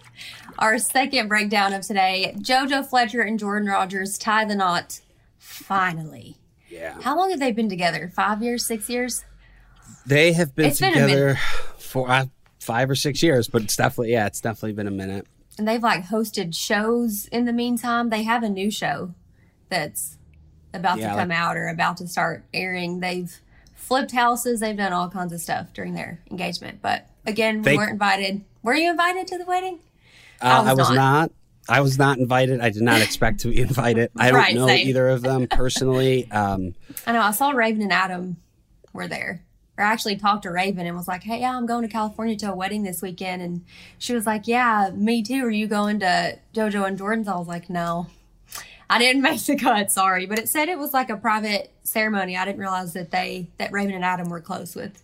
Our 0.59 0.77
second 0.77 1.27
breakdown 1.29 1.73
of 1.73 1.83
today 1.83 2.35
JoJo 2.39 2.85
Fletcher 2.89 3.21
and 3.21 3.39
Jordan 3.39 3.67
Rogers 3.69 4.17
tie 4.17 4.45
the 4.45 4.55
knot 4.55 5.01
finally. 5.37 6.35
Yeah. 6.69 6.99
How 7.01 7.17
long 7.17 7.29
have 7.29 7.39
they 7.39 7.51
been 7.51 7.69
together? 7.69 8.11
Five 8.13 8.41
years, 8.43 8.65
six 8.65 8.89
years? 8.89 9.23
They 10.05 10.33
have 10.33 10.55
been 10.55 10.65
It's 10.67 10.79
been 10.79 10.93
together 10.93 11.35
for 11.77 12.09
uh, 12.09 12.25
five 12.59 12.89
or 12.89 12.95
six 12.95 13.23
years, 13.23 13.47
but 13.47 13.63
it's 13.63 13.75
definitely 13.75 14.13
yeah, 14.13 14.25
it's 14.25 14.41
definitely 14.41 14.73
been 14.73 14.87
a 14.87 14.91
minute. 14.91 15.27
And 15.57 15.67
they've 15.67 15.83
like 15.83 16.05
hosted 16.05 16.55
shows 16.55 17.27
in 17.27 17.45
the 17.45 17.53
meantime. 17.53 18.09
They 18.09 18.23
have 18.23 18.43
a 18.43 18.49
new 18.49 18.71
show 18.71 19.13
that's 19.69 20.17
about 20.73 20.99
Yeah, 20.99 21.11
to 21.11 21.15
come 21.15 21.31
out 21.31 21.57
or 21.57 21.67
about 21.67 21.97
to 21.97 22.07
start 22.07 22.45
airing. 22.53 22.99
They've 22.99 23.35
flipped 23.75 24.11
houses, 24.11 24.59
they've 24.59 24.77
done 24.77 24.93
all 24.93 25.09
kinds 25.09 25.33
of 25.33 25.41
stuff 25.41 25.73
during 25.73 25.93
their 25.95 26.21
engagement. 26.29 26.81
But 26.81 27.08
again, 27.29 27.61
we 27.61 27.77
weren't 27.77 27.91
invited. 27.91 28.43
Were 28.63 28.75
you 28.75 28.89
invited 28.91 29.27
to 29.27 29.37
the 29.37 29.45
wedding? 29.45 29.79
Uh, 30.41 30.61
was 30.63 30.67
I 30.67 30.73
was 30.73 30.89
not. 30.89 30.95
not. 30.95 31.31
I 31.69 31.81
was 31.81 31.97
not 31.99 32.17
invited. 32.17 32.61
I 32.61 32.69
did 32.71 32.81
not 32.81 33.01
expect 33.01 33.41
to 33.41 33.49
be 33.49 33.61
invited. 33.61 34.09
I 34.17 34.31
don't 34.31 34.39
Right, 34.39 34.55
know 34.55 34.67
same. 34.67 34.87
either 34.87 35.07
of 35.09 35.21
them 35.21 35.47
personally. 35.47 36.29
Um, 36.31 36.73
I 37.05 37.11
know. 37.11 37.21
I 37.21 37.31
saw 37.31 37.51
Raven 37.51 37.81
and 37.83 37.93
Adam 37.93 38.37
were 38.91 39.07
there. 39.07 39.43
Or 39.77 39.85
I 39.85 39.91
actually 39.93 40.17
talked 40.17 40.43
to 40.43 40.51
Raven 40.51 40.85
and 40.87 40.97
was 40.97 41.07
like, 41.07 41.23
"Hey, 41.23 41.39
yeah, 41.41 41.55
I'm 41.55 41.65
going 41.65 41.83
to 41.83 41.87
California 41.87 42.35
to 42.37 42.51
a 42.51 42.55
wedding 42.55 42.83
this 42.83 43.01
weekend." 43.01 43.41
And 43.41 43.63
she 43.97 44.13
was 44.13 44.25
like, 44.25 44.47
"Yeah, 44.47 44.89
me 44.93 45.21
too. 45.23 45.45
Are 45.45 45.49
you 45.51 45.67
going 45.67 45.99
to 46.01 46.37
JoJo 46.53 46.85
and 46.87 46.97
Jordan's?" 46.97 47.27
I 47.29 47.37
was 47.37 47.47
like, 47.47 47.69
"No, 47.69 48.07
I 48.89 48.97
didn't 48.99 49.21
make 49.29 49.41
the 49.41 49.55
cut. 49.55 49.91
Sorry." 49.91 50.25
But 50.25 50.37
it 50.39 50.49
said 50.49 50.67
it 50.69 50.77
was 50.79 50.93
like 50.93 51.09
a 51.09 51.15
private 51.17 51.71
ceremony. 51.83 52.35
I 52.35 52.43
didn't 52.45 52.59
realize 52.59 52.91
that 52.93 53.11
they 53.11 53.47
that 53.57 53.71
Raven 53.71 53.93
and 53.95 54.03
Adam 54.03 54.29
were 54.29 54.41
close 54.41 54.75
with 54.75 55.01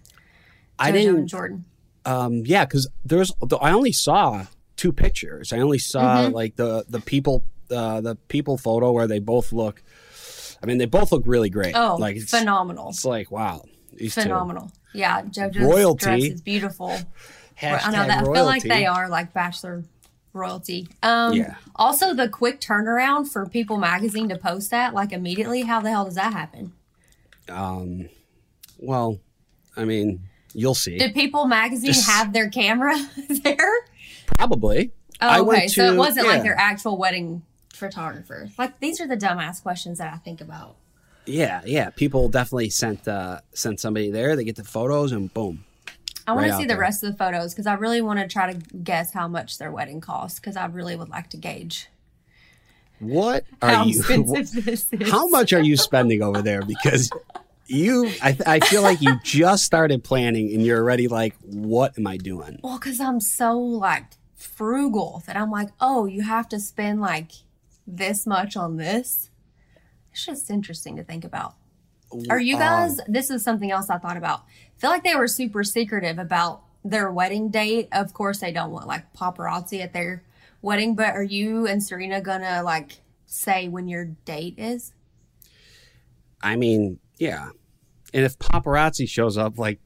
I 0.79 0.91
JoJo 0.91 0.95
and 0.95 0.95
didn't. 1.05 1.27
Jordan. 1.27 1.65
Um, 2.05 2.43
yeah, 2.45 2.65
because 2.65 2.87
there's. 3.03 3.31
I 3.61 3.71
only 3.71 3.91
saw 3.91 4.45
two 4.77 4.91
pictures. 4.91 5.51
I 5.53 5.59
only 5.59 5.79
saw 5.79 6.23
Mm-hmm. 6.25 6.33
like 6.33 6.55
the 6.55 6.85
the 6.87 6.99
people 7.01 7.43
uh, 7.71 8.01
the 8.01 8.15
people 8.27 8.57
photo 8.57 8.91
where 8.91 9.07
they 9.07 9.19
both 9.19 9.51
look. 9.51 9.81
I 10.61 10.67
mean, 10.67 10.77
they 10.77 10.85
both 10.85 11.11
look 11.11 11.23
really 11.25 11.49
great. 11.49 11.75
Oh, 11.75 11.95
like 11.99 12.15
it's, 12.15 12.31
phenomenal, 12.31 12.89
it's 12.89 13.05
like 13.05 13.31
wow, 13.31 13.63
these 13.93 14.13
phenomenal. 14.13 14.71
Yeah, 14.93 15.23
JoJo's 15.23 15.57
Royalty. 15.57 16.05
dress 16.05 16.23
is 16.23 16.41
beautiful. 16.41 16.89
two. 17.59 17.67
I 17.67 17.91
know 17.91 18.05
that. 18.07 18.21
I 18.27 18.33
feel 18.33 18.45
like 18.45 18.63
they 18.63 18.85
are 18.85 19.09
like 19.09 19.33
Bachelor 19.33 19.83
royalty. 20.33 20.87
Um, 21.01 21.33
Yeah. 21.33 21.55
Also, 21.75 22.13
the 22.13 22.27
quick 22.29 22.59
turnaround 22.61 23.27
for 23.29 23.45
People 23.45 23.77
Magazine 23.77 24.29
to 24.29 24.37
post 24.37 24.71
that 24.71 24.93
like 24.93 25.11
immediately. 25.11 25.61
How 25.63 25.79
the 25.81 25.89
hell 25.89 26.05
does 26.05 26.15
that 26.15 26.33
happen? 26.33 26.73
Um, 27.49 28.09
well, 28.77 29.19
I 29.77 29.85
mean, 29.85 30.21
you'll 30.55 30.73
see. 30.75 30.97
Did 30.97 31.13
People 31.13 31.45
Magazine 31.45 31.93
Just- 31.93 32.09
have 32.09 32.33
their 32.33 32.49
camera 32.49 32.95
there? 33.43 33.73
Probably. 34.37 34.91
Oh, 35.21 35.27
I 35.27 35.39
okay. 35.39 35.47
went 35.47 35.71
so 35.71 35.93
it 35.93 35.97
wasn't 35.97 36.27
like 36.27 36.41
their 36.43 36.57
actual 36.57 36.97
wedding 36.97 37.43
photographer. 37.73 38.49
Like 38.57 38.79
these 38.79 38.99
are 38.99 39.07
the 39.07 39.15
dumbass 39.17 39.61
questions 39.61 39.99
that 39.99 40.13
I 40.13 40.17
think 40.17 40.41
about. 40.41 40.75
Yeah, 41.25 41.61
yeah. 41.65 41.89
People 41.91 42.27
definitely 42.29 42.69
sent 42.69 43.07
uh 43.07 43.39
sent 43.53 43.79
somebody 43.79 44.09
there. 44.11 44.35
They 44.35 44.43
get 44.43 44.55
the 44.57 44.63
photos 44.63 45.11
and 45.11 45.33
boom. 45.33 45.63
I 46.27 46.31
want 46.33 46.45
Right 46.45 46.51
to 46.51 46.57
see 46.57 46.63
the 46.63 46.69
there. 46.69 46.79
rest 46.79 47.03
of 47.03 47.11
the 47.11 47.17
photos 47.17 47.53
because 47.53 47.67
I 47.67 47.73
really 47.75 48.01
want 48.01 48.19
to 48.19 48.27
try 48.27 48.51
to 48.51 48.57
guess 48.77 49.13
how 49.13 49.27
much 49.27 49.57
their 49.59 49.71
wedding 49.71 50.01
costs 50.01 50.39
because 50.39 50.57
I 50.57 50.65
really 50.65 50.95
would 50.95 51.09
like 51.09 51.29
to 51.29 51.37
gauge 51.37 51.87
What 52.99 53.45
are 53.61 53.69
how 53.69 53.85
you? 53.85 53.99
expensive 53.99 54.65
this 54.65 54.87
is. 54.91 55.11
How 55.11 55.27
much 55.27 55.53
are 55.53 55.61
you 55.61 55.77
spending 55.77 56.21
over 56.23 56.41
there? 56.41 56.61
Because 56.67 57.09
you, 57.67 58.11
I, 58.21 58.37
I 58.45 58.59
feel 58.59 58.81
like 58.81 59.01
you 59.01 59.19
just 59.23 59.63
started 59.63 60.03
planning 60.03 60.53
and 60.53 60.65
you're 60.65 60.79
already 60.79 61.07
like, 61.07 61.35
what 61.41 61.97
am 61.97 62.07
I 62.07 62.17
doing? 62.17 62.59
Well, 62.63 62.77
because 62.77 62.99
I'm 62.99 63.19
so 63.19 63.57
like 63.57 64.05
frugal 64.35 65.23
that 65.25 65.35
I'm 65.35 65.51
like, 65.51 65.69
oh, 65.79 66.05
you 66.05 66.21
have 66.23 66.47
to 66.49 66.59
spend 66.59 67.01
like 67.01 67.31
this 67.87 68.25
much 68.25 68.55
on 68.55 68.77
this. 68.77 69.29
It's 70.11 70.25
just 70.25 70.49
interesting 70.49 70.95
to 70.95 71.03
think 71.03 71.23
about. 71.23 71.55
Are 72.29 72.39
you 72.39 72.55
um, 72.55 72.59
guys? 72.59 72.99
this 73.07 73.29
is 73.29 73.43
something 73.43 73.71
else 73.71 73.89
I 73.89 73.97
thought 73.97 74.17
about. 74.17 74.41
I 74.41 74.79
feel 74.79 74.89
like 74.89 75.03
they 75.03 75.15
were 75.15 75.27
super 75.27 75.63
secretive 75.63 76.19
about 76.19 76.61
their 76.83 77.11
wedding 77.11 77.49
date. 77.49 77.89
Of 77.91 78.13
course, 78.13 78.39
they 78.39 78.51
don't 78.51 78.71
want 78.71 78.87
like 78.87 79.11
paparazzi 79.13 79.81
at 79.81 79.91
their 79.91 80.23
wedding, 80.61 80.95
but 80.95 81.13
are 81.15 81.23
you 81.23 81.67
and 81.67 81.83
Serena 81.83 82.21
gonna 82.21 82.63
like 82.63 83.01
say 83.25 83.67
when 83.67 83.87
your 83.87 84.05
date 84.05 84.55
is? 84.57 84.93
I 86.41 86.55
mean, 86.55 86.99
yeah. 87.17 87.49
And 88.13 88.23
if 88.25 88.37
paparazzi 88.39 89.09
shows 89.09 89.37
up, 89.37 89.57
like, 89.57 89.79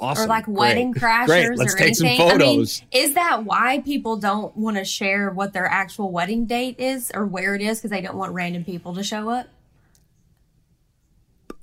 awesome. 0.00 0.24
or 0.24 0.28
like 0.28 0.44
Great. 0.44 0.56
wedding 0.56 0.94
crashers 0.94 1.26
Great. 1.26 1.58
Let's 1.58 1.74
or 1.74 1.78
take 1.78 1.96
some 1.96 2.06
anything. 2.06 2.30
I 2.30 2.36
mean, 2.36 2.60
is 2.92 3.14
that 3.14 3.44
why 3.44 3.80
people 3.80 4.16
don't 4.16 4.56
want 4.56 4.76
to 4.76 4.84
share 4.84 5.30
what 5.30 5.52
their 5.52 5.66
actual 5.66 6.12
wedding 6.12 6.46
date 6.46 6.78
is 6.78 7.10
or 7.14 7.26
where 7.26 7.54
it 7.54 7.62
is 7.62 7.78
because 7.78 7.90
they 7.90 8.00
don't 8.00 8.16
want 8.16 8.32
random 8.32 8.64
people 8.64 8.94
to 8.94 9.02
show 9.02 9.28
up? 9.30 9.46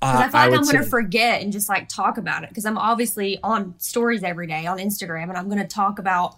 I 0.00 0.26
Uh, 0.26 0.28
feel 0.28 0.40
like 0.40 0.50
would 0.50 0.58
I'm 0.58 0.64
going 0.64 0.84
to 0.84 0.90
forget 0.90 1.42
and 1.42 1.52
just 1.52 1.68
like 1.68 1.88
talk 1.88 2.18
about 2.18 2.42
it 2.42 2.50
because 2.50 2.66
I'm 2.66 2.76
obviously 2.78 3.38
on 3.42 3.74
stories 3.78 4.22
every 4.22 4.46
day 4.46 4.66
on 4.66 4.78
Instagram 4.78 5.24
and 5.24 5.36
I'm 5.36 5.46
going 5.46 5.58
to 5.60 5.66
talk 5.66 5.98
about 5.98 6.36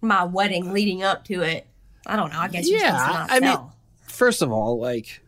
my 0.00 0.24
wedding 0.24 0.72
leading 0.72 1.02
up 1.02 1.24
to 1.24 1.42
it. 1.42 1.66
I 2.06 2.16
don't 2.16 2.32
know. 2.32 2.38
I 2.38 2.48
guess 2.48 2.68
Yeah, 2.70 2.78
supposed 2.78 3.04
to 3.04 3.12
not 3.12 3.30
I 3.30 3.40
mean, 3.40 3.70
first 4.06 4.40
of 4.40 4.50
all, 4.50 4.78
like, 4.80 5.20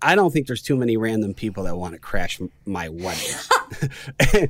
I 0.00 0.14
don't 0.14 0.30
think 0.32 0.46
there's 0.46 0.62
too 0.62 0.76
many 0.76 0.96
random 0.96 1.34
people 1.34 1.64
that 1.64 1.76
want 1.76 1.94
to 1.94 1.98
crash 2.00 2.40
my 2.66 2.88
wedding. 2.88 3.34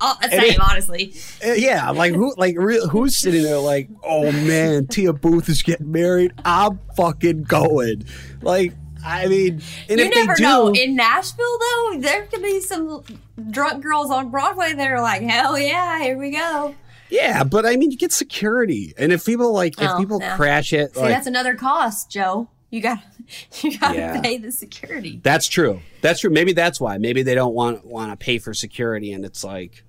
Oh, 0.00 0.17
same, 0.31 0.43
it- 0.52 0.61
honestly. 0.61 1.12
Uh, 1.45 1.52
yeah, 1.52 1.90
like 1.90 2.14
who, 2.14 2.33
like 2.37 2.55
who's 2.55 3.17
sitting 3.17 3.43
there 3.43 3.59
like, 3.59 3.88
oh 4.05 4.31
man, 4.31 4.87
Tia 4.87 5.12
Booth 5.12 5.49
is 5.49 5.62
getting 5.62 5.90
married. 5.90 6.33
I'm 6.45 6.78
fucking 6.97 7.43
going. 7.43 8.05
Like, 8.43 8.75
I 9.05 9.26
mean, 9.26 9.61
and 9.88 9.99
You 9.99 10.07
if 10.07 10.14
they 10.14 10.21
never 10.25 10.35
do, 10.37 10.43
know. 10.45 10.69
In 10.73 10.95
Nashville, 10.95 11.59
though, 11.59 11.95
there 11.99 12.26
could 12.26 12.43
be 12.43 12.61
some 12.61 13.02
drunk 13.50 13.83
girls 13.83 14.11
on 14.12 14.31
Broadway 14.31 14.73
that 14.73 14.90
are 14.90 15.00
like, 15.02 15.23
hell 15.23 15.59
yeah, 15.59 16.00
here 16.00 16.17
we 16.17 16.31
go. 16.31 16.75
yeah, 17.11 17.43
but 17.43 17.67
I 17.67 17.75
mean, 17.76 17.90
you 17.90 17.97
get 17.99 18.12
security, 18.12 18.95
and 18.99 19.12
if 19.12 19.26
people 19.26 19.52
like, 19.52 19.81
if 19.81 19.90
Oh, 19.90 19.99
people 19.99 20.21
crash 20.37 20.73
it, 20.73 20.95
See, 20.95 21.00
like, 21.00 21.11
that's 21.11 21.26
another 21.26 21.55
cost, 21.57 22.09
Joe. 22.11 22.49
You 22.70 22.80
got 22.82 22.98
you 23.62 23.78
got 23.78 23.92
to 23.92 23.98
Yeah. 23.98 24.20
pay 24.20 24.38
the 24.38 24.52
security. 24.52 25.20
That's 25.22 25.46
true. 25.48 25.80
That's 26.02 26.20
true. 26.20 26.30
Maybe 26.30 26.52
that's 26.52 26.80
why. 26.80 26.98
Maybe 26.98 27.22
they 27.22 27.34
don't 27.34 27.54
want 27.54 27.84
want 27.84 28.10
to 28.12 28.16
pay 28.16 28.38
for 28.38 28.52
security, 28.54 29.12
and 29.12 29.25
it's 29.25 29.42
like, 29.42 29.84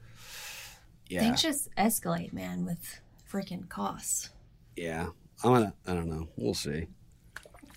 yeah, 1.10 1.20
Things 1.22 1.42
just 1.42 1.70
escalate, 1.76 2.32
man, 2.34 2.66
with 2.66 3.00
freaking 3.32 3.68
costs. 3.70 4.30
yeah. 4.76 5.08
I'm 5.44 5.54
gonna. 5.54 5.74
I 5.88 5.94
don't 5.94 6.10
know. 6.10 6.28
We'll 6.36 6.54
see. 6.54 6.88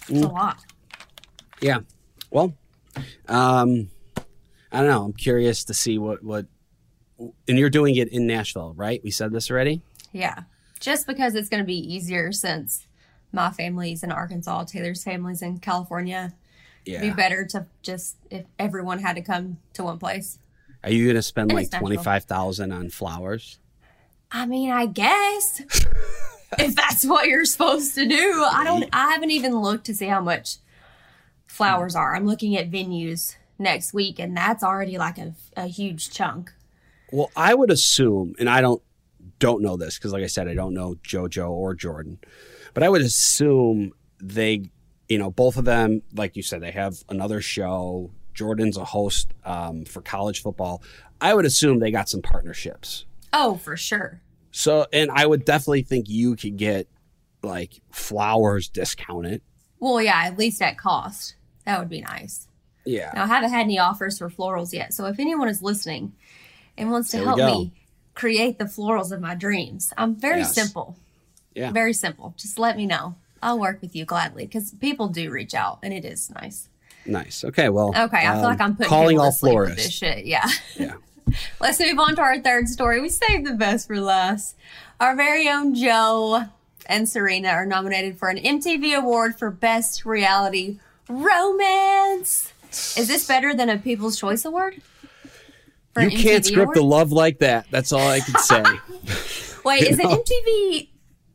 It's 0.09 0.11
Mm. 0.11 0.25
a 0.25 0.33
lot. 0.33 0.57
Yeah. 1.61 1.79
Well, 2.31 2.55
um, 3.29 3.89
I 4.73 4.79
don't 4.81 4.89
know. 4.89 5.05
I'm 5.05 5.13
curious 5.13 5.63
to 5.65 5.75
see 5.75 5.97
what 5.99 6.25
what. 6.25 6.47
And 7.47 7.57
you're 7.59 7.71
doing 7.71 7.95
it 7.95 8.09
in 8.09 8.27
Nashville, 8.27 8.75
right? 8.75 9.01
We 9.05 9.13
said 9.13 9.31
this 9.31 9.49
already. 9.49 9.81
Yeah. 10.11 10.43
Just 10.81 11.07
because 11.07 11.37
it's 11.37 11.49
going 11.49 11.63
to 11.63 11.67
be 11.67 11.77
easier 11.79 12.33
since 12.33 12.85
my 13.33 13.51
family's 13.51 14.03
in 14.03 14.13
Arkansas, 14.13 14.65
Taylor's 14.65 15.05
family's 15.05 15.43
in 15.43 15.59
California. 15.59 16.35
It'd 16.85 17.01
be 17.01 17.11
better 17.11 17.45
to 17.47 17.67
just 17.83 18.17
if 18.31 18.45
everyone 18.59 18.99
had 18.99 19.17
to 19.17 19.23
come 19.23 19.59
to 19.75 19.85
one 19.85 19.99
place. 19.99 20.39
Are 20.83 20.91
you 20.91 21.07
gonna 21.07 21.23
spend 21.23 21.51
And 21.51 21.59
like 21.59 21.71
twenty 21.71 21.97
five 21.97 22.25
thousand 22.25 22.73
on 22.73 22.91
flowers? 22.91 23.59
I 24.31 24.47
mean, 24.47 24.71
I 24.71 24.87
guess 24.87 25.61
if 26.59 26.75
that's 26.75 27.05
what 27.05 27.29
you're 27.29 27.45
supposed 27.45 27.95
to 27.95 28.07
do. 28.07 28.47
I 28.51 28.65
don't 28.65 28.89
I 28.93 29.13
haven't 29.13 29.31
even 29.31 29.57
looked 29.61 29.87
to 29.87 29.95
see 29.95 30.07
how 30.07 30.21
much 30.21 30.57
flowers 31.47 31.95
are. 31.95 32.17
I'm 32.17 32.27
looking 32.27 32.57
at 32.57 32.71
venues 32.71 33.37
next 33.59 33.95
week 33.95 34.19
and 34.19 34.37
that's 34.37 34.65
already 34.65 34.99
like 34.99 35.19
a, 35.19 35.35
a 35.57 35.67
huge 35.67 36.11
chunk. 36.11 36.53
Well, 37.13 37.31
I 37.37 37.55
would 37.55 37.71
assume, 37.71 38.35
and 38.39 38.49
I 38.49 38.61
don't 38.61 38.83
don't 39.39 39.63
know 39.63 39.77
this 39.77 39.99
because, 39.99 40.13
like 40.13 40.23
I 40.25 40.29
said, 40.29 40.49
I 40.49 40.55
don't 40.55 40.75
know 40.75 40.95
JoJo 41.05 41.51
or 41.51 41.75
Jordan, 41.75 42.19
but 42.75 42.83
I 42.83 42.89
would 42.89 43.03
assume 43.03 43.93
they, 44.21 44.71
you 45.09 45.19
know, 45.19 45.31
both 45.31 45.57
of 45.57 45.65
them, 45.65 46.03
like 46.15 46.37
you 46.37 46.43
said, 46.43 46.61
they 46.61 46.71
have 46.73 47.03
another 47.09 47.41
show. 47.41 48.11
Jordan's 48.35 48.77
a 48.77 48.85
host 48.85 49.29
um, 49.45 49.85
for 49.85 50.01
college 50.01 50.41
football. 50.43 50.83
I 51.21 51.35
would 51.35 51.45
assume 51.45 51.79
they 51.79 51.91
got 51.91 52.09
some 52.09 52.23
partnerships. 52.23 53.05
Oh, 53.33 53.57
for 53.57 53.77
sure. 53.77 54.21
So, 54.51 54.87
and 54.93 55.11
I 55.11 55.27
would 55.27 55.45
definitely 55.45 55.83
think 55.83 56.09
you 56.09 56.37
could 56.37 56.57
get 56.57 56.89
like 57.43 57.81
flowers 57.91 58.69
discounted. 58.69 59.43
Well, 59.81 60.01
yeah, 60.01 60.23
at 60.25 60.39
least 60.39 60.63
at 60.63 60.79
cost. 60.79 61.35
That 61.67 61.79
would 61.79 61.89
be 61.89 62.01
nice. 62.01 62.49
Yeah. 62.85 63.11
Now, 63.15 63.25
I 63.25 63.27
haven't 63.27 63.51
had 63.51 63.61
any 63.61 63.79
offers 63.79 64.19
for 64.19 64.29
florals 64.29 64.73
yet. 64.73 64.93
So 64.95 65.07
if 65.07 65.19
anyone 65.19 65.49
is 65.49 65.63
listening 65.63 66.13
and 66.77 66.91
wants 66.91 67.11
to 67.11 67.19
There 67.19 67.27
help 67.27 67.39
me 67.39 67.73
create 68.15 68.59
the 68.59 68.65
florals 68.65 69.13
of 69.13 69.21
my 69.21 69.35
dreams, 69.35 69.93
I'm 69.97 70.15
very 70.17 70.41
Yes. 70.41 70.55
simple. 70.55 70.97
Yeah. 71.55 71.73
Very 71.73 71.93
simple. 71.93 72.35
Just 72.37 72.59
let 72.59 72.77
me 72.77 72.87
know. 72.87 73.15
I'll 73.43 73.59
work 73.59 73.83
with 73.83 73.97
you 73.97 74.05
gladly 74.05 74.47
because 74.47 74.73
people 74.73 75.09
do 75.09 75.31
reach 75.31 75.55
out 75.55 75.81
and 75.83 75.93
it 75.93 76.05
is 76.05 76.31
nice. 76.31 76.69
Nice. 77.05 77.45
Okay. 77.45 77.69
Well. 77.69 77.89
Okay, 77.89 78.19
I 78.19 78.35
feel 78.35 78.37
um, 78.37 78.43
like 78.43 78.61
I'm 78.61 78.77
putting 78.77 78.89
calling 78.89 79.19
all 79.19 79.35
with 79.43 79.77
this 79.77 79.93
shit. 79.93 80.25
Yeah. 80.25 80.49
Yeah. 80.77 80.95
Let's 81.61 81.81
move 81.81 81.99
on 81.99 82.17
to 82.17 82.23
our 82.23 82.41
third 82.41 82.69
story. 82.69 83.01
We 83.01 83.09
saved 83.09 83.47
the 83.47 83.55
best 83.55 83.87
for 83.87 84.01
last. 84.01 84.57
Our 85.01 85.17
very 85.17 85.49
own 85.49 85.75
Joe 85.75 86.45
and 86.87 87.09
Serena 87.09 87.49
are 87.49 87.67
nominated 87.67 88.19
for 88.19 88.29
an 88.29 88.39
MTV 88.39 88.97
Award 88.97 89.39
for 89.39 89.51
Best 89.51 90.05
Reality 90.05 90.79
Romance. 91.09 92.53
Is 92.97 93.09
this 93.09 93.27
better 93.27 93.55
than 93.55 93.69
a 93.69 93.79
People's 93.79 94.19
Choice 94.19 94.45
Award? 94.45 94.81
You 95.97 96.05
an 96.05 96.11
can't 96.11 96.45
MTV 96.45 96.47
script 96.47 96.63
award? 96.63 96.77
a 96.79 96.83
love 96.83 97.13
like 97.13 97.39
that. 97.41 97.67
That's 97.71 97.93
all 97.93 98.07
I 98.07 98.21
can 98.21 98.39
say. 98.39 98.63
Wait, 99.65 99.83
is 99.83 99.99
know? 100.03 100.11
it 100.13 100.27
MTV 100.27 100.89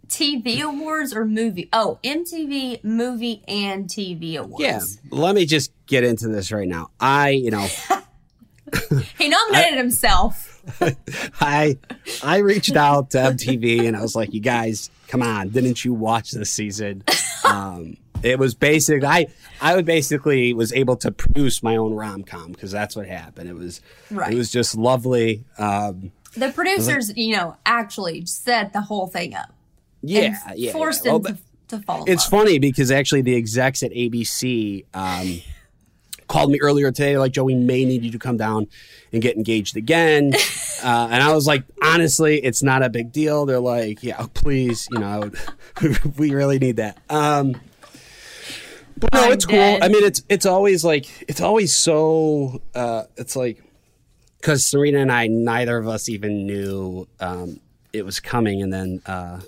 TV 0.10 0.62
Awards 0.62 1.14
or 1.14 1.26
movie? 1.26 1.70
Oh, 1.74 2.00
MTV 2.04 2.84
Movie 2.84 3.44
and 3.48 3.88
TV 3.88 4.36
Awards. 4.38 4.64
yeah. 4.64 4.80
Let 5.12 5.36
me 5.36 5.46
just 5.46 5.72
get 5.86 6.04
into 6.04 6.28
this 6.28 6.52
right 6.52 6.68
now. 6.68 6.90
I, 7.00 7.30
you 7.30 7.52
know, 7.52 7.68
He 9.18 9.30
nominated 9.30 9.78
himself. 9.78 10.54
I 11.40 11.78
I 12.22 12.38
reached 12.40 12.76
out 12.76 13.12
to 13.12 13.18
MTV 13.20 13.88
and 13.88 13.96
I 13.96 14.02
was 14.02 14.14
like, 14.16 14.34
"You 14.34 14.42
guys, 14.42 14.90
come 15.08 15.22
on! 15.22 15.50
Didn't 15.50 15.86
you 15.86 15.94
watch 15.94 16.32
this 16.32 16.52
season?" 16.52 17.04
Um, 17.46 17.96
it 18.24 18.38
was 18.40 18.56
basic. 18.56 19.06
I 19.06 19.28
I 19.62 19.76
would 19.76 19.86
basically 19.86 20.54
was 20.54 20.74
able 20.74 20.98
to 20.98 21.12
produce 21.12 21.64
my 21.64 21.78
own 21.78 21.94
rom 21.94 22.24
com 22.24 22.52
because 22.52 22.72
that's 22.72 22.94
what 22.94 23.08
happened. 23.08 23.50
It 23.50 23.54
was 23.56 23.80
Right. 24.12 24.34
it 24.34 24.36
was 24.36 24.52
just 24.52 24.76
lovely. 24.76 25.46
Um, 25.58 26.12
The 26.36 26.50
producers, 26.50 27.16
you 27.16 27.38
know, 27.38 27.56
actually 27.66 28.26
set 28.26 28.74
the 28.74 28.82
whole 28.82 29.08
thing 29.08 29.34
up. 29.34 29.54
Yeah, 30.02 30.38
yeah. 30.56 30.72
forced 30.72 31.06
yeah. 31.06 31.12
him 31.16 31.22
Well, 31.22 31.34
to, 31.34 31.38
to 31.78 31.80
fall 31.84 32.04
It's 32.08 32.32
love. 32.32 32.42
funny 32.42 32.60
because 32.60 32.92
actually 32.92 33.22
the 33.22 33.36
execs 33.36 33.84
at 33.84 33.92
ABC 33.92 34.86
um, 34.94 35.42
called 36.28 36.52
me 36.52 36.60
earlier 36.62 36.92
today, 36.92 37.18
like, 37.18 37.32
Joe, 37.34 37.44
we 37.46 37.56
may 37.56 37.86
need 37.86 38.04
you 38.04 38.12
to 38.12 38.20
come 38.20 38.38
down 38.38 38.68
and 39.14 39.22
get 39.22 39.36
engaged 39.38 39.78
again. 39.78 40.34
Uh, 40.84 41.08
and 41.12 41.24
I 41.24 41.34
was 41.34 41.48
like, 41.48 41.64
honestly, 41.82 42.38
it's 42.38 42.62
not 42.62 42.84
a 42.84 42.90
big 42.90 43.12
deal. 43.12 43.48
They're 43.48 43.60
like, 43.60 44.04
yeah, 44.04 44.24
please, 44.36 44.88
you 44.92 45.00
know, 45.00 45.32
we 46.20 46.36
really 46.36 46.60
need 46.60 46.76
that. 46.76 47.00
Um, 47.10 47.60
but 48.96 49.12
no, 49.12 49.24
I'm 49.24 49.32
it's 49.34 49.46
dead. 49.48 49.80
cool. 49.80 49.84
I 49.84 49.92
mean, 49.92 50.04
it's 50.04 50.22
it's 50.30 50.46
always 50.46 50.86
like 50.86 51.08
it's 51.28 51.42
always 51.42 51.74
so. 51.76 52.62
Uh, 52.76 53.06
it's 53.16 53.36
like 53.36 53.64
because 54.40 54.66
Serena 54.70 55.00
and 55.00 55.12
I, 55.12 55.26
neither 55.26 55.80
of 55.80 55.88
us 55.88 56.10
even 56.10 56.46
knew 56.46 57.08
um, 57.20 57.60
it 57.92 58.06
was 58.06 58.20
coming, 58.20 58.62
and 58.62 58.72
then 58.72 59.02
uh, 59.08 59.40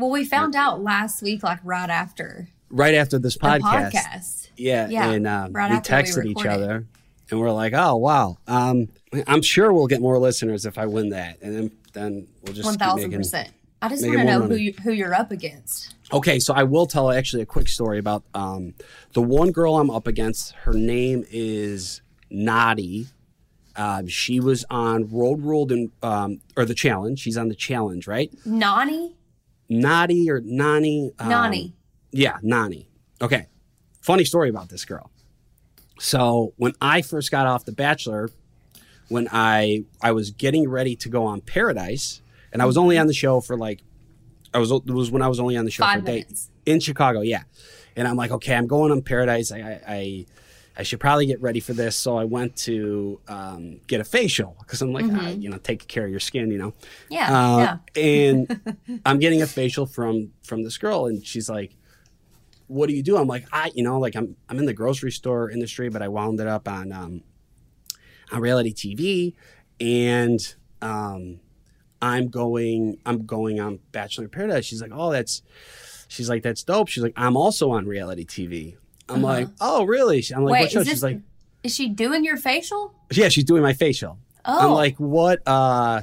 Well, 0.00 0.10
we 0.10 0.24
found 0.24 0.56
out 0.56 0.82
last 0.82 1.22
week, 1.22 1.42
like 1.42 1.60
right 1.62 1.90
after 1.90 2.48
right 2.70 2.94
after 2.94 3.18
this 3.18 3.36
podcast, 3.36 3.92
podcast. 3.92 4.48
Yeah, 4.56 4.88
Yeah, 4.88 5.10
and 5.10 5.26
um, 5.26 5.52
right 5.52 5.70
we 5.70 5.76
after 5.76 5.94
we 5.96 6.02
texted 6.02 6.24
each 6.26 6.46
other, 6.46 6.86
and 7.30 7.40
we're 7.40 7.50
like, 7.52 7.72
"Oh 7.74 7.96
wow!" 7.96 8.38
Um, 8.46 8.88
I'm 9.26 9.42
sure 9.42 9.72
we'll 9.72 9.86
get 9.88 10.00
more 10.00 10.18
listeners 10.18 10.64
if 10.66 10.78
I 10.78 10.86
win 10.86 11.10
that, 11.10 11.38
and 11.42 11.54
then 11.56 11.70
then 11.92 12.28
we'll 12.42 12.54
just 12.54 12.64
One 12.64 12.74
keep 12.74 12.80
thousand 12.80 13.10
making- 13.10 13.18
percent. 13.18 13.48
I 13.82 13.88
just 13.88 14.06
want 14.06 14.18
to 14.18 14.24
know 14.24 14.42
who 14.42 14.56
you, 14.56 14.74
who 14.84 14.92
you're 14.92 15.14
up 15.14 15.30
against. 15.30 15.94
Okay, 16.12 16.38
so 16.38 16.52
I 16.52 16.64
will 16.64 16.86
tell 16.86 17.10
actually 17.10 17.42
a 17.42 17.46
quick 17.46 17.66
story 17.66 17.98
about 17.98 18.22
um, 18.34 18.74
the 19.14 19.22
one 19.22 19.52
girl 19.52 19.78
I'm 19.78 19.90
up 19.90 20.06
against. 20.06 20.52
Her 20.52 20.74
name 20.74 21.24
is 21.30 22.02
Nadi. 22.30 23.06
Um, 23.76 24.06
she 24.06 24.38
was 24.38 24.66
on 24.68 25.08
Road 25.10 25.40
Rules 25.40 25.70
and 25.72 25.90
um, 26.02 26.40
or 26.56 26.66
the 26.66 26.74
challenge. 26.74 27.20
She's 27.20 27.38
on 27.38 27.48
the 27.48 27.54
challenge, 27.54 28.06
right? 28.06 28.30
Nani, 28.44 29.14
Nadi 29.70 30.28
or 30.28 30.40
Nani? 30.40 31.12
Um, 31.18 31.28
Nani. 31.28 31.74
Yeah, 32.10 32.38
Nani. 32.42 32.88
Okay. 33.22 33.46
Funny 34.00 34.24
story 34.24 34.48
about 34.48 34.68
this 34.68 34.84
girl. 34.84 35.10
So 36.00 36.54
when 36.56 36.72
I 36.80 37.02
first 37.02 37.30
got 37.30 37.46
off 37.46 37.64
The 37.64 37.72
Bachelor, 37.72 38.30
when 39.08 39.28
I 39.30 39.84
I 40.02 40.12
was 40.12 40.30
getting 40.30 40.68
ready 40.68 40.96
to 40.96 41.08
go 41.08 41.24
on 41.26 41.40
Paradise, 41.42 42.22
and 42.52 42.62
I 42.62 42.64
was 42.64 42.76
only 42.76 42.96
on 42.98 43.06
the 43.06 43.12
show 43.12 43.40
for 43.40 43.56
like, 43.56 43.82
I 44.54 44.58
was 44.58 44.70
it 44.70 44.86
was 44.86 45.10
when 45.10 45.22
I 45.22 45.28
was 45.28 45.38
only 45.38 45.56
on 45.56 45.64
the 45.64 45.70
show 45.70 45.84
Five 45.84 46.00
for 46.00 46.04
minutes. 46.06 46.50
in 46.64 46.80
Chicago, 46.80 47.20
yeah. 47.20 47.42
And 47.96 48.08
I'm 48.08 48.16
like, 48.16 48.30
okay, 48.30 48.54
I'm 48.54 48.66
going 48.66 48.92
on 48.92 49.02
Paradise. 49.02 49.52
I, 49.52 49.58
I, 49.58 49.80
I, 49.86 50.26
I 50.80 50.82
should 50.82 50.98
probably 50.98 51.26
get 51.26 51.40
ready 51.42 51.60
for 51.60 51.74
this. 51.74 51.94
So 51.94 52.16
I 52.16 52.24
went 52.24 52.56
to 52.68 53.20
um, 53.28 53.80
get 53.86 54.00
a 54.00 54.04
facial 54.04 54.56
because 54.60 54.80
I'm 54.80 54.92
like, 54.94 55.04
ah, 55.10 55.28
you 55.28 55.50
know, 55.50 55.58
take 55.58 55.86
care 55.88 56.04
of 56.06 56.10
your 56.10 56.20
skin, 56.20 56.50
you 56.50 56.56
know. 56.58 56.72
Yeah, 57.10 57.28
Uh, 57.38 57.58
yeah. 57.58 58.02
and 58.02 58.60
I'm 59.06 59.18
getting 59.18 59.42
a 59.42 59.46
facial 59.46 59.84
from 59.84 60.32
from 60.42 60.62
this 60.62 60.78
girl, 60.78 61.06
and 61.06 61.24
she's 61.24 61.48
like, 61.50 61.76
"What 62.66 62.88
do 62.88 62.94
you 62.94 63.02
do?" 63.02 63.18
I'm 63.18 63.26
like, 63.26 63.44
"I, 63.52 63.70
you 63.74 63.82
know, 63.82 63.98
like 64.00 64.16
I'm 64.16 64.36
I'm 64.48 64.58
in 64.58 64.64
the 64.64 64.72
grocery 64.82 65.12
store 65.12 65.50
industry, 65.50 65.90
but 65.90 66.00
I 66.02 66.08
wound 66.08 66.40
it 66.40 66.46
up 66.46 66.66
on 66.66 66.92
um, 66.92 67.22
on 68.32 68.40
reality 68.40 68.72
TV, 68.72 69.34
and 69.80 70.40
um, 70.80 71.40
I'm 72.00 72.28
going 72.28 72.98
I'm 73.04 73.26
going 73.26 73.60
on 73.60 73.80
Bachelor 73.92 74.24
in 74.24 74.30
Paradise." 74.30 74.64
She's 74.64 74.80
like, 74.80 74.92
"Oh, 74.94 75.10
that's," 75.12 75.42
she's 76.08 76.28
like, 76.28 76.42
"That's 76.42 76.62
dope." 76.62 76.88
She's 76.88 77.02
like, 77.02 77.12
"I'm 77.16 77.36
also 77.36 77.70
on 77.70 77.86
reality 77.86 78.24
TV." 78.24 78.76
I'm 79.10 79.22
like, 79.22 79.48
"Oh, 79.60 79.84
really?" 79.84 80.24
I'm 80.34 80.44
like, 80.44 80.52
Uh-huh. 80.52 80.52
Wait, 80.52 80.60
"What 80.62 80.70
show?" 80.70 80.80
is 80.80 80.86
this 80.86 80.94
She's 80.94 81.02
like, 81.02 81.18
is 81.62 81.74
she 81.74 81.88
doing 81.88 82.24
your 82.24 82.36
facial? 82.36 82.94
"Yeah, 83.12 83.28
she's 83.28 83.44
doing 83.44 83.62
my 83.62 83.72
facial." 83.72 84.18
Oh. 84.44 84.68
I'm 84.68 84.72
like, 84.72 84.96
what 84.96 85.42
uh 85.46 86.02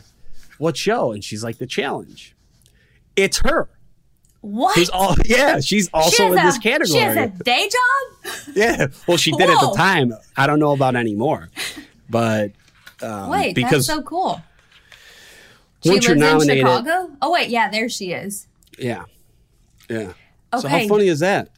what 0.59 0.77
show? 0.77 1.11
And 1.11 1.23
she's 1.23 1.43
like, 1.43 1.57
the 1.57 1.65
challenge. 1.67 2.35
It's 3.15 3.39
her. 3.45 3.69
What? 4.41 4.75
Who's 4.75 4.89
all 4.89 5.15
yeah, 5.25 5.59
she's 5.59 5.85
She 5.85 5.89
also 5.93 6.23
has 6.25 6.33
in 6.33 6.39
a- 6.39 6.43
this 6.43 6.57
category. 6.59 6.99
She 6.99 7.03
has 7.03 7.17
a 7.17 7.27
day 7.43 7.67
job. 7.69 8.33
yeah. 8.55 8.87
Well 9.07 9.17
she 9.17 9.31
did 9.31 9.49
at 9.49 9.59
the 9.59 9.73
time. 9.75 10.13
I 10.35 10.45
don't 10.47 10.59
know 10.59 10.73
about 10.73 10.95
anymore. 10.95 11.49
But 12.09 12.51
um, 13.01 13.29
Wait, 13.29 13.55
because 13.55 13.85
that's 13.87 13.97
so 13.97 14.01
cool. 14.01 14.41
She 15.83 15.89
once 15.91 16.07
lives 16.07 16.47
in 16.47 16.57
Chicago. 16.57 17.11
Oh 17.21 17.31
wait, 17.31 17.49
yeah, 17.49 17.69
there 17.69 17.89
she 17.89 18.11
is. 18.11 18.47
Yeah. 18.77 19.05
Yeah. 19.89 20.13
Okay. 20.53 20.61
So 20.61 20.67
how 20.67 20.87
funny 20.87 21.07
is 21.07 21.19
that? 21.19 21.49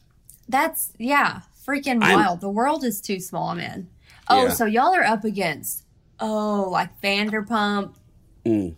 That's 0.50 0.92
yeah, 0.98 1.40
freaking 1.66 2.02
I'm- 2.02 2.18
wild. 2.18 2.40
The 2.40 2.50
world 2.50 2.84
is 2.84 3.00
too 3.00 3.20
small, 3.20 3.54
man. 3.54 3.88
Oh, 4.28 4.46
Yeah. 4.46 4.52
so 4.52 4.64
y'all 4.66 4.94
are 4.94 5.04
up 5.04 5.24
against 5.24 5.84
oh, 6.22 6.68
like 6.70 7.00
Vanderpump, 7.00 7.94
Mm. 8.44 8.74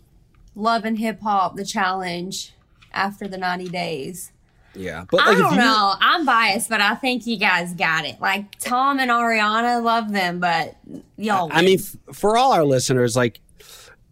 Love 0.55 0.85
and 0.85 0.97
Hip 0.99 1.21
Hop, 1.21 1.55
the 1.55 1.65
challenge 1.65 2.53
after 2.93 3.27
the 3.27 3.37
ninety 3.37 3.67
days. 3.69 4.31
Yeah. 4.75 5.05
But 5.09 5.21
I 5.21 5.25
like 5.27 5.33
if 5.33 5.39
don't 5.39 5.51
you 5.53 5.59
know. 5.59 5.93
I'm 5.99 6.25
biased, 6.25 6.69
but 6.69 6.79
I 6.81 6.95
think 6.95 7.27
you 7.27 7.37
guys 7.37 7.73
got 7.73 8.05
it. 8.05 8.19
Like 8.21 8.57
Tom 8.59 8.99
and 8.99 9.11
Ariana, 9.11 9.83
love 9.83 10.11
them, 10.11 10.39
but 10.39 10.75
y'all. 11.17 11.49
I 11.51 11.61
mean, 11.63 11.79
f- 11.79 11.95
for 12.15 12.37
all 12.37 12.53
our 12.53 12.63
listeners, 12.65 13.15
like, 13.15 13.39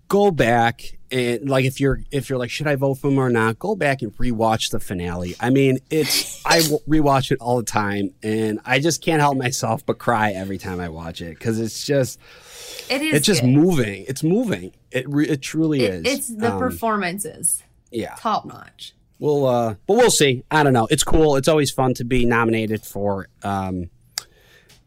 go 0.07 0.29
back 0.31 0.97
and 1.11 1.49
like 1.49 1.65
if 1.65 1.79
you're 1.79 2.01
if 2.11 2.29
you're 2.29 2.39
like, 2.39 2.49
should 2.49 2.67
I 2.67 2.75
vote 2.75 2.95
for 2.95 3.09
him 3.09 3.17
or 3.19 3.29
not? 3.29 3.59
Go 3.59 3.75
back 3.75 4.01
and 4.01 4.15
rewatch 4.17 4.71
the 4.71 4.79
finale. 4.79 5.35
I 5.39 5.49
mean, 5.49 5.79
it's 5.89 6.43
I 6.45 6.59
rewatch 6.87 7.31
it 7.31 7.39
all 7.41 7.57
the 7.57 7.63
time, 7.63 8.13
and 8.23 8.59
I 8.65 8.79
just 8.79 9.01
can't 9.03 9.19
help 9.19 9.37
myself 9.37 9.85
but 9.85 9.97
cry 9.97 10.31
every 10.31 10.57
time 10.57 10.79
I 10.79 10.89
watch 10.89 11.21
it 11.21 11.37
because 11.37 11.59
it's 11.59 11.85
just 11.85 12.19
it 12.89 13.01
is. 13.01 13.13
it's 13.15 13.25
just 13.25 13.41
good. 13.41 13.49
moving. 13.49 14.05
It's 14.07 14.23
moving. 14.23 14.73
It 14.91 15.07
re- 15.09 15.27
it 15.27 15.41
truly 15.41 15.83
It- 15.83 16.05
is. 16.05 16.13
It's 16.13 16.27
the 16.35 16.51
Um, 16.53 16.59
performances, 16.59 17.63
yeah. 17.91 18.15
top 18.17 18.45
notch. 18.45 18.93
We'll 19.19 19.45
uh, 19.45 19.75
but 19.87 19.97
we'll 19.97 20.09
see. 20.11 20.43
I 20.49 20.63
don't 20.63 20.73
know. 20.73 20.87
It's 20.89 21.03
cool. 21.03 21.35
It's 21.35 21.47
always 21.47 21.71
fun 21.71 21.93
to 21.95 22.03
be 22.03 22.25
nominated 22.25 22.83
for 22.83 23.27
um, 23.43 23.89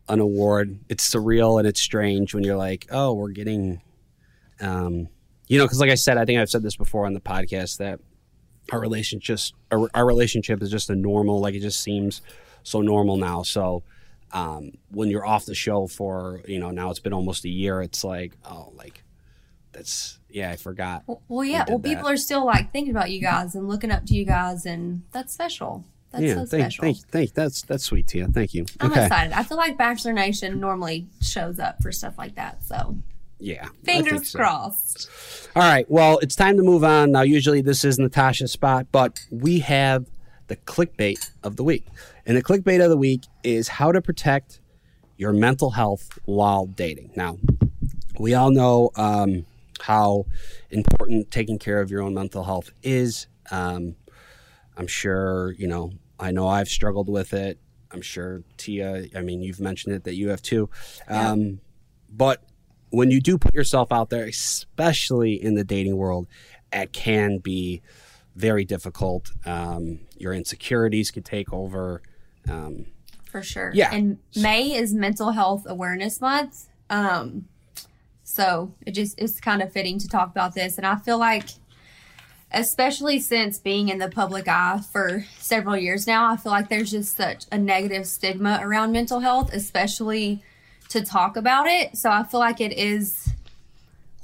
an 0.09 0.21
award. 0.21 0.79
It's 0.89 1.09
surreal 1.09 1.59
and 1.59 1.69
it's 1.69 1.81
strange 1.81 2.35
when 2.35 2.43
you're 2.45 2.57
like, 2.57 2.87
oh, 2.91 3.15
we're 3.15 3.31
getting, 3.31 3.81
um, 4.61 5.09
you 5.49 5.59
know, 5.59 5.65
because 5.65 5.81
like 5.81 5.91
I 5.91 5.95
said, 5.95 6.19
I 6.19 6.25
think 6.25 6.39
I've 6.41 6.51
said 6.51 6.63
this 6.63 6.77
before 6.77 7.07
on 7.07 7.13
the 7.15 7.21
podcast 7.21 7.79
that 7.79 8.01
our 8.73 8.81
relationship 8.81 9.23
just 9.25 9.55
our, 9.71 9.89
our 9.95 10.07
relationship 10.07 10.63
is 10.63 10.71
just 10.71 10.91
a 10.91 10.97
normal. 10.97 11.41
Like 11.41 11.55
it 11.55 11.61
just 11.61 11.81
seems 11.81 12.23
so 12.63 12.81
normal 12.81 13.17
now. 13.17 13.43
So. 13.43 13.83
Um, 14.33 14.73
when 14.91 15.11
you're 15.11 15.25
off 15.25 15.47
the 15.47 15.55
show 15.55 15.87
for 15.87 16.41
you 16.49 16.59
know 16.59 16.71
now 16.73 16.91
it's 16.91 16.99
been 16.99 17.13
almost 17.13 17.45
a 17.45 17.49
year 17.49 17.81
it's 17.81 18.03
like 18.03 18.33
oh 18.45 18.73
like 18.75 19.05
that's 19.71 20.19
yeah 20.29 20.51
i 20.51 20.57
forgot 20.57 21.05
Well, 21.07 21.23
well, 21.29 21.45
yeah. 21.45 21.65
Well, 21.69 21.79
that. 21.79 21.89
people 21.89 22.09
are 22.09 22.17
still 22.17 22.45
like 22.45 22.73
thinking 22.73 22.91
about 22.91 23.13
you 23.13 23.21
guys 23.21 23.55
and 23.55 23.69
looking 23.69 23.93
up 23.93 24.07
to 24.07 24.15
you 24.15 24.25
guys, 24.25 24.67
and 24.67 25.03
that's 25.13 25.33
special. 25.33 25.85
That's 26.11 26.25
yeah 26.25 26.35
so 26.35 26.47
thank, 26.47 26.65
special. 26.65 26.83
thank, 26.83 26.97
thank 27.11 27.35
that's 27.35 27.63
that's 27.63 27.85
sweet 27.85 28.09
tia 28.09 28.27
thank 28.27 28.55
you 28.55 28.67
I'm 28.81 28.91
okay 28.91 29.05
excited. 29.05 29.33
I 29.35 29.45
feel 29.45 29.57
like 29.57 29.77
Bachelor 29.79 30.13
Nation 30.13 30.59
normally 30.59 31.07
shows 31.21 31.61
up 31.61 31.81
for 31.83 31.93
stuff 31.93 32.19
like 32.19 32.35
that. 32.35 32.65
So 32.65 32.97
Yeah. 33.39 33.69
Fingers 33.85 34.31
so. 34.31 34.39
crossed. 34.39 35.11
All 35.57 35.63
right. 35.63 35.89
Well, 35.91 36.19
it's 36.19 36.37
time 36.37 36.57
to 36.57 36.63
move 36.63 36.85
on. 36.85 37.13
Now, 37.13 37.23
usually 37.23 37.61
this 37.61 37.85
is 37.85 37.99
Natasha's 37.99 38.53
spot, 38.53 38.87
but 38.93 39.21
we 39.31 39.61
have 39.61 40.07
the 40.47 40.57
clickbait 40.57 41.31
of 41.43 41.57
the 41.57 41.65
week. 41.65 41.87
And 42.27 42.37
the 42.37 42.43
clickbait 42.43 42.83
of 42.83 42.91
the 42.91 42.97
week 42.97 43.23
is 43.43 43.69
how 43.69 43.93
to 43.93 44.01
protect 44.01 44.61
your 45.17 45.33
mental 45.33 45.71
health 45.71 46.19
while 46.25 46.67
dating. 46.67 47.13
Now, 47.17 47.39
we 48.19 48.35
all 48.35 48.51
know 48.51 48.91
um, 48.97 49.47
how 49.81 50.27
important 50.71 51.31
taking 51.31 51.59
care 51.59 51.81
of 51.81 51.91
your 51.91 52.03
own 52.03 52.15
mental 52.15 52.45
health 52.45 52.71
is. 52.83 53.27
Um, 53.51 53.97
I'm 54.77 54.87
sure, 54.87 55.53
you 55.53 55.67
know, 55.67 55.93
I 56.19 56.31
know 56.31 56.49
I've 56.49 56.69
struggled 56.69 57.09
with 57.09 57.33
it. 57.33 57.59
I'm 57.91 58.03
sure 58.03 58.43
Tia, 58.57 59.07
I 59.15 59.21
mean, 59.21 59.41
you've 59.41 59.61
mentioned 59.61 59.95
it 59.95 60.05
that 60.05 60.17
you 60.17 60.31
have 60.31 60.43
too. 60.43 60.69
Um, 61.09 61.61
but 62.11 62.43
when 62.95 63.11
you 63.11 63.21
do 63.21 63.39
put 63.39 63.55
yourself 63.55 63.93
out 63.93 64.11
there, 64.11 64.25
especially 64.25 65.43
in 65.43 65.55
the 65.55 65.65
dating 65.65 65.97
world, 65.97 66.27
it 66.73 66.93
can 66.93 67.39
be 67.39 67.83
very 68.37 68.65
difficult. 68.65 69.31
Um, 69.45 70.01
your 70.17 70.33
insecurities 70.33 71.11
could 71.11 71.25
take 71.25 71.53
over. 71.53 72.03
Um, 72.49 72.87
For 73.25 73.43
sure. 73.43 73.71
Yeah. 73.75 73.95
And 73.95 74.19
May 74.37 74.75
is 74.75 74.93
Mental 74.95 75.33
Health 75.33 75.65
Awareness 75.67 76.21
Month. 76.21 76.69
Um, 76.91 77.47
so 78.23 78.73
it 78.87 78.93
just 78.93 79.21
it's 79.21 79.41
kind 79.41 79.63
of 79.63 79.73
fitting 79.73 79.99
to 79.99 80.09
talk 80.09 80.31
about 80.31 80.55
this. 80.55 80.77
And 80.77 80.87
I 80.87 80.97
feel 80.97 81.19
like, 81.19 81.51
especially 82.51 83.21
since 83.21 83.59
being 83.59 83.89
in 83.89 83.99
the 83.99 84.09
public 84.09 84.49
eye 84.49 84.81
for 84.93 85.25
several 85.39 85.77
years 85.77 86.07
now, 86.07 86.31
I 86.31 86.37
feel 86.37 86.53
like 86.53 86.69
there's 86.69 86.91
just 86.91 87.17
such 87.17 87.45
a 87.53 87.59
negative 87.59 88.07
stigma 88.07 88.61
around 88.63 88.93
mental 88.93 89.21
health, 89.21 89.53
especially 89.53 90.43
to 90.89 91.03
talk 91.03 91.37
about 91.37 91.67
it. 91.67 91.97
So 91.97 92.11
I 92.11 92.23
feel 92.23 92.41
like 92.41 92.61
it 92.61 92.73
is 92.73 93.33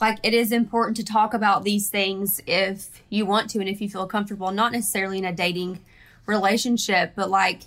like 0.00 0.18
it 0.22 0.32
is 0.32 0.50
important 0.50 0.96
to 0.96 1.04
talk 1.04 1.34
about 1.34 1.62
these 1.62 1.90
things 1.90 2.40
if 2.46 3.02
you 3.10 3.26
want 3.26 3.50
to 3.50 3.60
and 3.60 3.68
if 3.68 3.80
you 3.80 3.88
feel 3.88 4.06
comfortable, 4.06 4.50
not 4.50 4.72
necessarily 4.72 5.18
in 5.18 5.24
a 5.24 5.32
dating 5.32 5.80
relationship, 6.26 7.12
but 7.14 7.28
like 7.28 7.62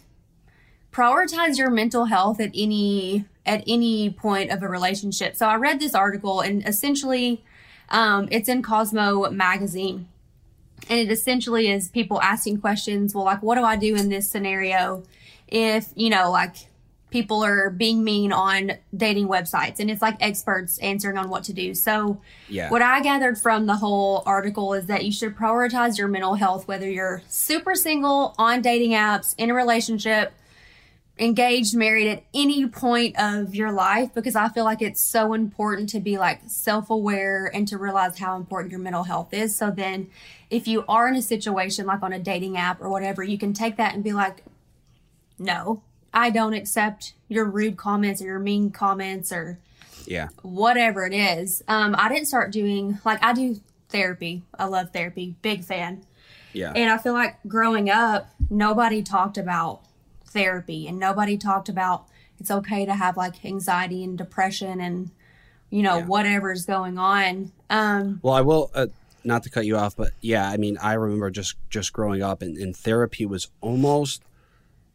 prioritize 0.91 1.57
your 1.57 1.69
mental 1.69 2.05
health 2.05 2.39
at 2.39 2.51
any 2.55 3.25
at 3.45 3.63
any 3.67 4.09
point 4.09 4.51
of 4.51 4.63
a 4.63 4.67
relationship. 4.67 5.35
So 5.35 5.47
I 5.47 5.55
read 5.55 5.79
this 5.79 5.93
article 5.93 6.41
and 6.41 6.65
essentially 6.67 7.43
um, 7.89 8.27
it's 8.31 8.49
in 8.49 8.61
Cosmo 8.61 9.29
magazine. 9.29 10.07
And 10.89 10.99
it 10.99 11.11
essentially 11.11 11.69
is 11.69 11.87
people 11.87 12.21
asking 12.21 12.59
questions, 12.59 13.15
well, 13.15 13.23
like, 13.23 13.41
what 13.41 13.55
do 13.55 13.63
I 13.63 13.77
do 13.77 13.95
in 13.95 14.09
this 14.09 14.29
scenario 14.29 15.03
if, 15.47 15.89
you 15.95 16.09
know, 16.09 16.29
like 16.29 16.55
people 17.13 17.45
are 17.45 17.69
being 17.69 18.03
mean 18.03 18.33
on 18.33 18.71
dating 18.97 19.27
websites 19.27 19.79
and 19.79 19.91
it's 19.91 20.01
like 20.01 20.17
experts 20.19 20.79
answering 20.79 21.15
on 21.15 21.29
what 21.29 21.43
to 21.43 21.53
do. 21.53 21.75
So 21.75 22.19
yeah. 22.49 22.71
what 22.71 22.81
I 22.81 23.01
gathered 23.01 23.37
from 23.37 23.67
the 23.67 23.75
whole 23.75 24.23
article 24.25 24.73
is 24.73 24.87
that 24.87 25.05
you 25.05 25.11
should 25.11 25.35
prioritize 25.35 25.95
your 25.95 26.07
mental 26.07 26.33
health, 26.33 26.67
whether 26.67 26.89
you're 26.89 27.21
super 27.27 27.75
single, 27.75 28.33
on 28.39 28.63
dating 28.63 28.93
apps, 28.93 29.35
in 29.37 29.51
a 29.51 29.53
relationship, 29.53 30.33
engaged, 31.19 31.75
married 31.75 32.07
at 32.07 32.23
any 32.33 32.65
point 32.65 33.15
of 33.19 33.53
your 33.53 33.71
life, 33.71 34.11
because 34.15 34.35
I 34.35 34.49
feel 34.49 34.63
like 34.63 34.81
it's 34.81 34.99
so 34.99 35.33
important 35.33 35.89
to 35.89 35.99
be 35.99 36.17
like 36.17 36.41
self 36.47 36.89
aware 36.89 37.45
and 37.53 37.67
to 37.67 37.77
realize 37.77 38.17
how 38.17 38.35
important 38.37 38.71
your 38.71 38.81
mental 38.81 39.03
health 39.03 39.35
is. 39.35 39.55
So 39.55 39.69
then, 39.69 40.09
if 40.49 40.67
you 40.67 40.83
are 40.87 41.07
in 41.07 41.15
a 41.15 41.21
situation 41.21 41.85
like 41.85 42.01
on 42.01 42.11
a 42.11 42.17
dating 42.17 42.57
app 42.57 42.81
or 42.81 42.89
whatever, 42.89 43.21
you 43.21 43.37
can 43.37 43.53
take 43.53 43.77
that 43.77 43.93
and 43.93 44.03
be 44.03 44.13
like, 44.13 44.43
no, 45.37 45.83
I 46.13 46.29
don't 46.29 46.53
accept 46.53 47.13
your 47.27 47.45
rude 47.45 47.77
comments 47.77 48.21
or 48.21 48.25
your 48.25 48.39
mean 48.39 48.69
comments 48.71 49.31
or 49.31 49.59
yeah. 50.05 50.27
whatever 50.41 51.05
it 51.05 51.13
is. 51.13 51.63
Um, 51.67 51.95
I 51.97 52.09
didn't 52.09 52.27
start 52.27 52.51
doing 52.51 52.99
like 53.03 53.23
I 53.23 53.33
do 53.33 53.59
therapy. 53.89 54.43
I 54.57 54.65
love 54.65 54.91
therapy, 54.91 55.35
big 55.41 55.63
fan. 55.63 56.03
Yeah. 56.53 56.71
And 56.75 56.91
I 56.91 56.97
feel 56.97 57.13
like 57.13 57.37
growing 57.47 57.89
up, 57.89 58.29
nobody 58.49 59.01
talked 59.01 59.37
about 59.37 59.81
therapy 60.25 60.87
and 60.87 60.99
nobody 60.99 61.37
talked 61.37 61.69
about 61.69 62.05
it's 62.39 62.51
okay 62.51 62.85
to 62.85 62.93
have 62.95 63.17
like 63.17 63.43
anxiety 63.45 64.03
and 64.03 64.17
depression 64.17 64.81
and 64.81 65.11
you 65.69 65.81
know 65.81 65.97
Yeah. 65.97 66.05
whatever's 66.05 66.65
going 66.65 66.97
on. 66.97 67.51
Um, 67.69 68.19
Well, 68.21 68.33
I 68.33 68.41
will 68.41 68.69
uh, 68.75 68.87
not 69.23 69.43
to 69.43 69.49
cut 69.49 69.65
you 69.65 69.77
off, 69.77 69.95
but 69.95 70.11
yeah, 70.21 70.49
I 70.49 70.57
mean, 70.57 70.77
I 70.81 70.93
remember 70.93 71.31
just 71.31 71.55
just 71.69 71.93
growing 71.93 72.21
up, 72.21 72.41
and, 72.41 72.57
and 72.57 72.75
therapy 72.75 73.25
was 73.25 73.49
almost 73.61 74.21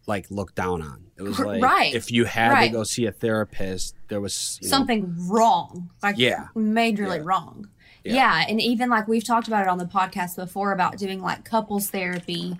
like 0.08 0.30
looked 0.30 0.54
down 0.56 0.82
on. 0.82 1.04
It 1.16 1.22
was 1.22 1.38
like 1.38 1.62
Right. 1.62 1.94
if 1.94 2.10
you 2.10 2.24
had 2.24 2.50
Right. 2.52 2.66
to 2.68 2.72
go 2.72 2.82
see 2.84 3.06
a 3.06 3.12
therapist, 3.12 3.94
there 4.08 4.20
was 4.20 4.58
you 4.62 4.68
know, 4.68 4.76
something 4.76 5.14
wrong, 5.28 5.90
like 6.02 6.16
Yeah. 6.18 6.48
majorly 6.56 7.16
Yeah. 7.18 7.22
wrong. 7.24 7.68
Yeah. 8.04 8.14
Yeah. 8.14 8.44
and 8.48 8.60
even 8.60 8.88
like 8.88 9.06
we've 9.08 9.24
talked 9.24 9.48
about 9.48 9.62
it 9.62 9.68
on 9.68 9.78
the 9.78 9.84
podcast 9.84 10.36
before 10.36 10.72
about 10.72 10.96
doing 10.98 11.20
like 11.20 11.44
couples 11.44 11.90
therapy, 11.90 12.56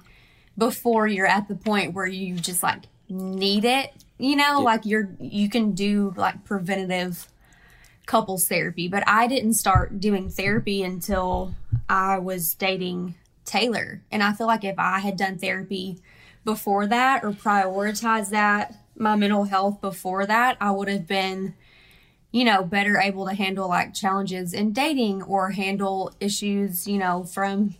before 0.58 1.06
you're 1.06 1.26
at 1.26 1.48
the 1.48 1.54
point 1.54 1.94
where 1.94 2.06
you 2.06 2.34
just 2.34 2.62
like 2.62 2.84
need 3.08 3.64
it. 3.64 3.92
You 4.18 4.36
know, 4.36 4.60
like 4.60 4.84
you're 4.84 5.08
you 5.20 5.48
can 5.48 5.72
do 5.72 6.12
like 6.16 6.44
preventative 6.44 7.28
couples 8.06 8.46
therapy, 8.48 8.88
but 8.88 9.04
I 9.06 9.26
didn't 9.26 9.54
start 9.54 10.00
doing 10.00 10.28
therapy 10.28 10.82
until 10.82 11.54
I 11.88 12.18
was 12.18 12.54
dating 12.54 13.14
Taylor. 13.44 14.02
And 14.10 14.22
I 14.22 14.32
feel 14.32 14.46
like 14.46 14.64
if 14.64 14.78
I 14.78 14.98
had 14.98 15.16
done 15.16 15.38
therapy 15.38 15.98
before 16.44 16.86
that 16.86 17.24
or 17.24 17.30
prioritized 17.30 18.30
that, 18.30 18.74
my 18.96 19.16
mental 19.16 19.44
health 19.44 19.80
before 19.80 20.26
that, 20.26 20.56
I 20.60 20.70
would 20.70 20.88
have 20.88 21.06
been, 21.06 21.54
you 22.32 22.44
know, 22.44 22.64
better 22.64 22.98
able 22.98 23.26
to 23.26 23.34
handle 23.34 23.68
like 23.68 23.94
challenges 23.94 24.52
in 24.52 24.72
dating 24.72 25.22
or 25.22 25.50
handle 25.50 26.12
issues, 26.20 26.86
you 26.86 26.98
know, 26.98 27.24
from 27.24 27.76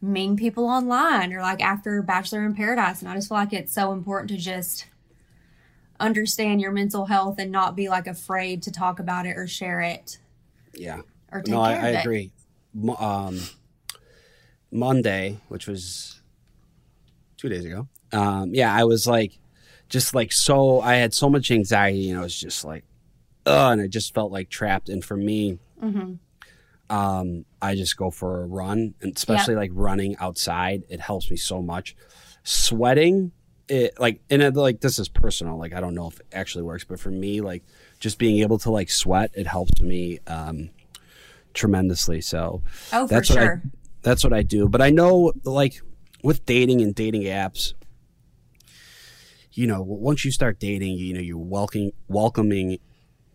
mean 0.00 0.36
people 0.36 0.66
online 0.66 1.32
or 1.32 1.40
like 1.40 1.62
after 1.62 2.02
Bachelor 2.02 2.44
in 2.44 2.54
Paradise. 2.54 3.00
And 3.00 3.08
I 3.08 3.14
just 3.14 3.28
feel 3.28 3.38
like 3.38 3.52
it's 3.52 3.72
so 3.72 3.92
important 3.92 4.30
to 4.30 4.36
just 4.36 4.86
understand 6.00 6.60
your 6.60 6.72
mental 6.72 7.06
health 7.06 7.38
and 7.38 7.52
not 7.52 7.76
be 7.76 7.88
like 7.88 8.06
afraid 8.06 8.62
to 8.64 8.72
talk 8.72 8.98
about 8.98 9.26
it 9.26 9.36
or 9.36 9.46
share 9.46 9.80
it. 9.80 10.18
Yeah. 10.74 11.02
Or 11.30 11.40
take 11.40 11.52
no, 11.52 11.60
I, 11.60 11.74
care 11.74 11.82
I 11.82 11.88
agree. 11.88 12.32
Um, 12.98 13.40
Monday, 14.70 15.38
which 15.48 15.66
was 15.66 16.20
two 17.36 17.48
days 17.48 17.64
ago. 17.64 17.88
Um, 18.12 18.54
yeah, 18.54 18.74
I 18.74 18.84
was 18.84 19.06
like, 19.06 19.38
just 19.88 20.14
like 20.14 20.32
so. 20.32 20.80
I 20.80 20.94
had 20.96 21.14
so 21.14 21.28
much 21.30 21.50
anxiety, 21.50 22.10
and 22.10 22.18
I 22.18 22.22
was 22.22 22.38
just 22.38 22.64
like, 22.64 22.84
oh, 23.46 23.70
and 23.70 23.80
I 23.80 23.86
just 23.86 24.14
felt 24.14 24.32
like 24.32 24.48
trapped. 24.50 24.88
And 24.88 25.04
for 25.04 25.16
me, 25.16 25.58
Mm-hmm. 25.82 26.94
um, 26.94 27.44
I 27.60 27.74
just 27.74 27.96
go 27.96 28.10
for 28.10 28.42
a 28.42 28.46
run, 28.46 28.94
and 29.00 29.16
especially 29.16 29.54
like 29.56 29.70
running 29.74 30.16
outside, 30.18 30.84
it 30.88 31.00
helps 31.00 31.30
me 31.30 31.36
so 31.36 31.60
much. 31.62 31.96
Sweating, 32.44 33.32
it 33.68 33.98
like, 33.98 34.20
and 34.30 34.42
it, 34.42 34.54
like 34.54 34.80
this 34.80 34.98
is 34.98 35.08
personal. 35.08 35.56
Like 35.58 35.72
I 35.74 35.80
don't 35.80 35.94
know 35.94 36.08
if 36.08 36.20
it 36.20 36.26
actually 36.32 36.62
works, 36.64 36.84
but 36.84 37.00
for 37.00 37.10
me, 37.10 37.40
like 37.40 37.64
just 37.98 38.18
being 38.18 38.38
able 38.40 38.58
to 38.58 38.70
like 38.70 38.90
sweat, 38.90 39.30
it 39.34 39.46
helps 39.46 39.80
me 39.80 40.18
um, 40.26 40.70
tremendously. 41.54 42.20
So 42.20 42.62
Oh, 42.92 43.06
for 43.06 43.14
that's 43.14 43.30
what 43.30 43.38
I 43.38 43.56
that's 44.02 44.24
what 44.24 44.32
I 44.32 44.42
do. 44.42 44.68
But 44.68 44.82
I 44.82 44.90
know 44.90 45.32
like 45.44 45.80
with 46.22 46.44
dating 46.46 46.80
and 46.80 46.94
dating 46.94 47.22
apps, 47.22 47.74
you 49.52 49.66
know, 49.66 49.82
once 49.82 50.24
you 50.24 50.30
start 50.30 50.58
dating, 50.58 50.96
you 50.98 51.14
know, 51.14 51.20
you're 51.20 51.36
welcoming 51.38 51.92
welcoming 52.08 52.78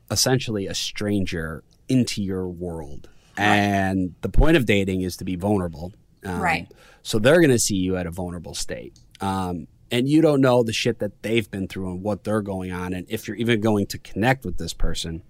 essentially 0.10 0.68
a 0.68 0.74
stranger 0.74 1.64
into 1.88 2.22
your 2.24 2.48
world. 2.48 3.10
And 3.40 4.16
the 4.22 4.30
point 4.30 4.58
of 4.58 4.66
dating 4.66 5.02
is 5.02 5.18
to 5.18 5.24
be 5.26 5.36
vulnerable. 5.36 5.94
Um, 6.26 6.42
Right. 6.42 6.72
So 7.04 7.20
they're 7.20 7.40
going 7.40 7.52
to 7.52 7.60
see 7.60 7.76
you 7.76 7.96
at 7.98 8.08
a 8.08 8.12
vulnerable 8.12 8.56
state. 8.56 9.00
Um, 9.22 9.68
and 9.92 10.10
you 10.10 10.22
don't 10.22 10.42
know 10.42 10.64
the 10.64 10.74
shit 10.74 11.00
that 11.00 11.22
they've 11.22 11.50
been 11.50 11.68
through 11.68 11.92
and 11.92 12.04
what 12.04 12.24
they're 12.24 12.42
going 12.42 12.72
on, 12.72 12.94
and 12.94 13.06
if 13.10 13.28
you're 13.28 13.38
even 13.38 13.62
going 13.62 13.86
to 13.88 13.98
connect 13.98 14.44
with 14.44 14.58
this 14.58 14.74
person. 14.74 15.24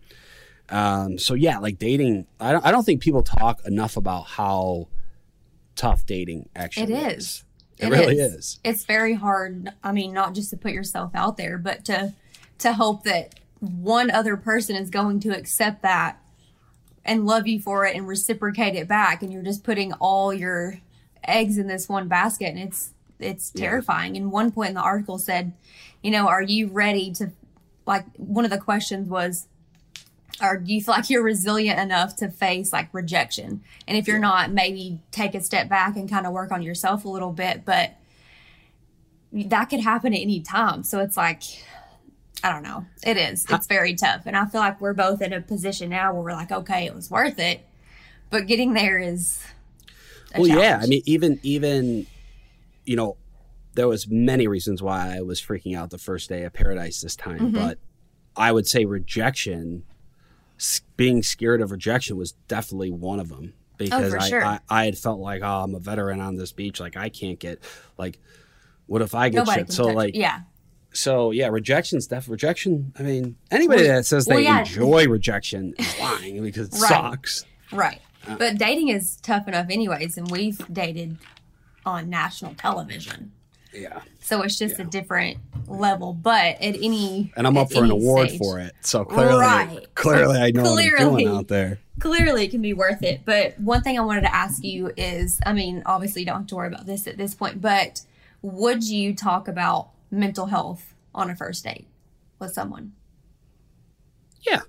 Um, 0.70 1.18
so 1.20 1.34
yeah, 1.34 1.60
like 1.60 1.78
dating, 1.78 2.26
I 2.40 2.54
don't, 2.54 2.66
I 2.66 2.72
don't 2.72 2.84
think 2.84 3.02
people 3.02 3.24
talk 3.24 3.62
enough 3.66 3.98
about 3.98 4.24
how 4.24 4.88
tough 5.76 6.06
dating 6.06 6.50
actually 6.56 6.94
It 6.94 7.12
is. 7.12 7.24
is. 7.24 7.44
It, 7.80 7.90
really 7.90 8.18
is. 8.18 8.60
It's 8.64 8.86
very 8.86 9.14
hard. 9.14 9.72
I 9.84 9.92
mean, 9.92 10.14
not 10.14 10.34
just 10.34 10.50
to 10.52 10.58
put 10.58 10.72
yourself 10.72 11.12
out 11.14 11.38
there, 11.38 11.58
but 11.58 11.86
to 11.86 12.14
to 12.60 12.74
hope 12.74 13.04
that 13.04 13.36
one 13.60 14.10
other 14.10 14.36
person 14.38 14.76
is 14.76 14.90
going 14.90 15.20
to 15.22 15.30
accept 15.30 15.82
that 15.84 16.20
and 17.06 17.26
love 17.26 17.48
you 17.48 17.60
for 17.60 17.86
it 17.86 17.96
and 17.96 18.08
reciprocate 18.08 18.76
it 18.76 18.88
back 18.88 19.22
and 19.24 19.32
you're 19.32 19.44
just 19.44 19.64
putting 19.64 19.94
all 19.94 20.34
your 20.34 20.80
eggs 21.24 21.58
in 21.58 21.68
this 21.68 21.88
one 21.88 22.08
basket 22.08 22.48
and 22.50 22.60
it's 22.60 22.92
it's 23.20 23.52
Yeah. 23.56 23.70
terrifying. 23.70 24.16
And 24.18 24.32
one 24.32 24.52
point 24.52 24.70
in 24.70 24.76
the 24.76 24.82
article 24.82 25.18
said, 25.18 25.54
you 26.04 26.12
know, 26.12 26.28
are 26.28 26.42
you 26.42 26.68
ready 26.68 27.12
to 27.14 27.32
like 27.86 28.06
one 28.18 28.44
of 28.46 28.52
the 28.52 28.58
questions 28.60 29.08
was 29.10 29.48
or 30.42 30.58
do 30.58 30.74
you 30.74 30.82
feel 30.82 30.94
like 30.94 31.10
you're 31.10 31.24
resilient 31.24 31.80
enough 31.80 32.16
to 32.18 32.30
face 32.30 32.72
like 32.72 32.94
rejection? 32.94 33.62
And 33.88 33.98
if 33.98 34.08
you're 34.08 34.20
not, 34.20 34.52
maybe 34.52 35.00
take 35.12 35.34
a 35.34 35.42
step 35.42 35.68
back 35.68 35.96
and 35.96 36.10
kind 36.10 36.26
of 36.28 36.34
work 36.34 36.52
on 36.52 36.62
yourself 36.62 37.06
a 37.06 37.10
little 37.10 37.32
bit. 37.32 37.66
But 37.66 37.96
that 39.34 39.66
could 39.66 39.80
happen 39.80 40.14
at 40.14 40.20
any 40.20 40.40
time. 40.42 40.84
So 40.84 41.00
it's 41.00 41.18
like, 41.18 41.44
I 42.44 42.52
don't 42.52 42.64
know. 42.64 42.86
It 43.04 43.18
is. 43.18 43.46
It's 43.50 43.68
very 43.68 43.96
tough. 43.96 44.24
And 44.26 44.38
I 44.38 44.46
feel 44.46 44.62
like 44.62 44.80
we're 44.80 44.94
both 44.94 45.22
in 45.22 45.34
a 45.34 45.42
position 45.42 45.90
now 45.90 46.14
where 46.14 46.22
we're 46.24 46.34
like, 46.34 46.52
okay, 46.52 46.86
it 46.86 46.94
was 46.94 47.10
worth 47.10 47.40
it. 47.40 47.66
But 48.30 48.46
getting 48.48 48.74
there 48.74 49.00
is. 49.00 49.44
Well, 50.38 50.48
yeah. 50.48 50.80
I 50.82 50.86
mean, 50.86 51.02
even 51.06 51.40
even 51.44 52.06
you 52.86 52.96
know, 52.96 53.18
there 53.74 53.88
was 53.88 54.08
many 54.08 54.48
reasons 54.48 54.82
why 54.82 55.18
I 55.18 55.22
was 55.22 55.42
freaking 55.42 55.76
out 55.78 55.90
the 55.90 55.98
first 55.98 56.30
day 56.30 56.44
of 56.44 56.54
Paradise 56.54 57.02
this 57.02 57.16
time, 57.16 57.40
Mm-hmm. 57.40 57.56
but 57.56 57.80
I 58.36 58.52
would 58.52 58.68
say 58.68 58.86
rejection, 58.86 59.84
being 60.96 61.24
scared 61.24 61.62
of 61.62 61.72
rejection, 61.72 62.18
was 62.18 62.32
definitely 62.48 62.92
one 62.92 63.20
of 63.20 63.30
them 63.30 63.54
because 63.78 64.14
Oh, 64.14 64.18
I, 64.18 64.30
sure. 64.30 64.44
I 64.46 64.60
I 64.70 64.86
had 64.86 64.98
felt 64.98 65.20
like 65.20 65.42
oh 65.44 65.64
I'm 65.64 65.76
a 65.76 65.80
veteran 65.80 66.20
on 66.20 66.36
this 66.36 66.52
beach, 66.52 66.80
like 66.80 66.98
I 66.98 67.10
can't 67.10 67.40
get 67.40 67.62
like. 67.98 68.20
What 68.88 69.02
if 69.02 69.14
I 69.14 69.28
get 69.28 69.40
nobody 69.40 69.60
shit? 69.64 69.74
So 69.74 69.84
like, 69.88 70.16
yeah. 70.16 70.40
so 70.94 71.32
yeah, 71.32 71.48
rejection's 71.50 72.08
definitely 72.08 72.36
rejection. 72.36 72.94
I 72.98 73.04
mean, 73.04 73.36
anybody 73.52 73.84
Well, 73.84 73.98
that 73.98 74.06
says 74.06 74.28
well, 74.28 74.38
they 74.38 74.44
yeah. 74.46 74.60
enjoy 74.60 75.08
rejection 75.10 75.74
is 75.78 76.00
lying 76.00 76.42
because 76.44 76.70
it 76.70 76.80
Right. 76.80 76.88
sucks. 76.90 77.46
Right. 77.74 78.00
Uh, 78.26 78.38
but 78.38 78.58
dating 78.58 78.88
is 78.88 79.18
tough 79.18 79.46
enough, 79.50 79.68
anyways. 79.70 80.18
And 80.18 80.32
we've 80.32 80.62
dated 80.74 81.18
on 81.86 82.10
national 82.10 82.56
television. 82.56 83.34
Yeah, 83.74 84.02
So 84.22 84.42
it's 84.44 84.58
just 84.58 84.80
Yeah. 84.80 84.86
a 84.86 84.88
different 84.88 85.38
level. 85.68 86.14
But 86.14 86.62
at 86.62 86.76
any. 86.82 87.32
and 87.36 87.46
I'm 87.46 87.58
up 87.58 87.72
for 87.72 87.84
an 87.84 87.92
award 87.92 88.30
stage- 88.30 88.40
for 88.40 88.60
it. 88.60 88.74
So 88.82 89.04
clearly, 89.06 89.40
Right. 89.40 89.96
clearly, 89.96 90.40
I 90.40 90.52
know 90.52 90.64
what 90.74 90.84
I'm 90.84 90.98
doing 90.98 91.28
out 91.28 91.48
there. 91.48 91.80
clearly 92.00 92.46
it 92.46 92.52
can 92.52 92.62
be 92.62 92.74
worth 92.74 93.04
it. 93.04 93.22
But 93.26 93.60
one 93.60 93.82
thing 93.82 93.98
I 94.00 94.02
wanted 94.02 94.22
to 94.22 94.34
ask 94.34 94.64
you 94.64 94.92
is 94.98 95.40
I 95.46 95.54
mean, 95.54 95.84
obviously, 95.86 96.22
you 96.22 96.26
don't 96.26 96.38
have 96.38 96.48
to 96.48 96.56
worry 96.56 96.68
about 96.68 96.86
this 96.86 97.08
at 97.08 97.18
this 97.18 97.36
point, 97.36 97.62
but 97.62 98.02
would 98.42 98.84
you 98.88 99.14
talk 99.14 99.48
about 99.48 99.90
mental 100.10 100.46
health 100.48 100.94
on 101.14 101.30
a 101.30 101.36
first 101.36 101.64
date 101.64 101.88
with 102.40 102.54
someone? 102.54 102.94
Yeah, 104.44 104.62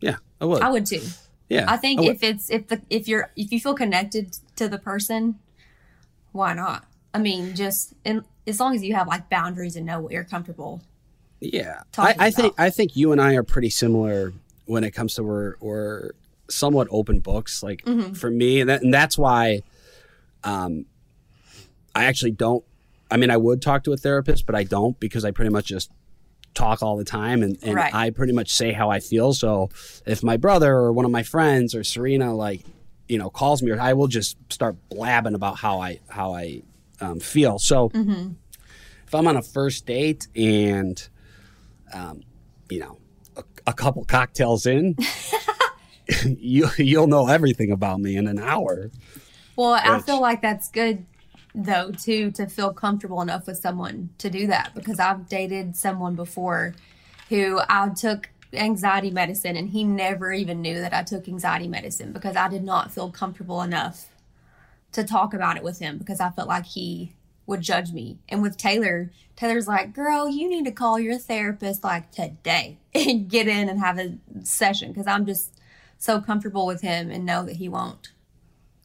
yeah, 0.00 0.16
I 0.40 0.44
would. 0.46 0.62
I 0.62 0.70
would 0.70 0.86
too. 0.86 1.02
yeah, 1.48 1.66
I 1.68 1.76
think 1.76 2.00
would. 2.00 2.08
if 2.16 2.22
it's 2.22 2.48
if 2.50 2.68
the 2.68 2.80
if 2.88 3.06
you're 3.06 3.30
if 3.36 3.52
you 3.52 3.60
feel 3.60 3.74
connected 3.74 4.38
to 4.56 4.68
the 4.68 4.78
person, 4.78 5.38
why 6.32 6.54
not? 6.54 6.86
I 7.12 7.18
mean, 7.18 7.54
just 7.54 7.94
in, 8.04 8.24
as 8.46 8.60
long 8.60 8.74
as 8.74 8.82
you 8.84 8.94
have 8.94 9.06
like 9.08 9.28
boundaries 9.28 9.76
and 9.76 9.86
know 9.86 10.00
what 10.00 10.12
you're 10.12 10.24
comfortable. 10.24 10.80
yeah, 11.40 11.82
I, 11.98 12.14
I 12.18 12.30
think. 12.30 12.54
I 12.58 12.70
think 12.70 12.96
you 12.96 13.12
and 13.12 13.20
I 13.20 13.34
are 13.34 13.42
pretty 13.42 13.70
similar 13.70 14.32
when 14.66 14.84
it 14.84 14.92
comes 14.92 15.14
to 15.14 15.22
we're 15.24 15.54
we're 15.60 16.10
somewhat 16.48 16.86
open 16.90 17.20
books. 17.20 17.62
Like 17.62 17.84
Mm-hmm. 17.84 18.12
for 18.14 18.30
me, 18.30 18.60
and, 18.60 18.70
that, 18.70 18.82
and 18.82 18.92
that's 18.94 19.16
why, 19.18 19.62
um, 20.44 20.86
I 21.94 22.04
actually 22.04 22.32
don't. 22.32 22.64
I 23.10 23.16
mean, 23.16 23.30
I 23.30 23.36
would 23.36 23.60
talk 23.60 23.82
to 23.84 23.92
a 23.92 23.96
therapist, 23.96 24.46
but 24.46 24.54
I 24.54 24.62
don't 24.64 24.98
because 25.00 25.24
I 25.24 25.32
pretty 25.32 25.50
much 25.50 25.66
just 25.66 25.90
talk 26.54 26.82
all 26.82 26.96
the 26.96 27.04
time 27.04 27.42
and, 27.42 27.56
and 27.62 27.74
Right. 27.76 27.94
I 27.94 28.10
pretty 28.10 28.32
much 28.32 28.50
say 28.50 28.72
how 28.72 28.90
I 28.90 28.98
feel. 29.00 29.32
So 29.34 29.70
if 30.06 30.22
my 30.22 30.36
brother 30.36 30.72
or 30.72 30.92
one 30.92 31.04
of 31.04 31.10
my 31.10 31.22
friends 31.22 31.74
or 31.74 31.84
Serena 31.84 32.34
like 32.34 32.62
you 33.08 33.18
know 33.18 33.30
calls 33.30 33.62
me, 33.62 33.70
or 33.72 33.80
I 33.80 33.92
will 33.94 34.06
just 34.08 34.36
start 34.52 34.76
blabbing 34.90 35.34
about 35.34 35.58
how 35.58 35.80
I 35.80 35.98
how 36.08 36.34
I 36.34 36.62
um, 37.00 37.20
feel. 37.20 37.58
So 37.58 37.88
Mm-hmm. 37.90 38.32
if 39.06 39.14
I'm 39.14 39.26
on 39.26 39.36
a 39.36 39.42
first 39.42 39.86
date 39.86 40.28
and 40.36 41.08
um, 41.92 42.22
you 42.70 42.80
know 42.80 42.98
a, 43.36 43.44
a 43.66 43.72
couple 43.72 44.04
cocktails 44.04 44.66
in. 44.66 44.96
you 46.26 46.68
you'll 46.76 47.06
know 47.06 47.28
everything 47.28 47.70
about 47.70 48.00
me 48.00 48.16
in 48.16 48.26
an 48.26 48.38
hour. 48.38 48.90
Well, 49.56 49.74
I 49.74 50.00
feel 50.00 50.20
like 50.20 50.42
that's 50.42 50.68
good 50.70 51.06
though 51.54 51.90
too 51.90 52.30
to 52.32 52.46
feel 52.46 52.72
comfortable 52.72 53.20
enough 53.20 53.46
with 53.46 53.58
someone 53.58 54.10
to 54.18 54.30
do 54.30 54.46
that 54.46 54.72
because 54.74 55.00
I've 55.00 55.28
dated 55.28 55.76
someone 55.76 56.14
before 56.14 56.74
who 57.28 57.60
I 57.68 57.88
took 57.90 58.28
anxiety 58.52 59.10
medicine 59.10 59.56
and 59.56 59.70
he 59.70 59.84
never 59.84 60.32
even 60.32 60.62
knew 60.62 60.80
that 60.80 60.92
I 60.92 61.02
took 61.02 61.28
anxiety 61.28 61.68
medicine 61.68 62.12
because 62.12 62.36
I 62.36 62.48
did 62.48 62.62
not 62.64 62.92
feel 62.92 63.10
comfortable 63.10 63.62
enough 63.62 64.09
to 64.92 65.04
talk 65.04 65.34
about 65.34 65.56
it 65.56 65.62
with 65.62 65.78
him 65.78 65.98
because 65.98 66.20
I 66.20 66.30
felt 66.30 66.48
like 66.48 66.66
he 66.66 67.14
would 67.46 67.60
judge 67.60 67.92
me. 67.92 68.18
And 68.28 68.42
with 68.42 68.56
Taylor, 68.56 69.10
Taylor's 69.36 69.66
like, 69.68 69.92
"Girl, 69.94 70.28
you 70.28 70.48
need 70.48 70.64
to 70.66 70.70
call 70.72 70.98
your 70.98 71.18
therapist 71.18 71.82
like 71.84 72.10
today 72.12 72.78
and 72.94 73.28
get 73.28 73.48
in 73.48 73.68
and 73.68 73.80
have 73.80 73.98
a 73.98 74.18
session 74.42 74.92
because 74.92 75.06
I'm 75.06 75.26
just 75.26 75.54
so 75.98 76.20
comfortable 76.20 76.66
with 76.66 76.80
him 76.80 77.10
and 77.10 77.24
know 77.26 77.44
that 77.44 77.56
he 77.56 77.68
won't 77.68 78.12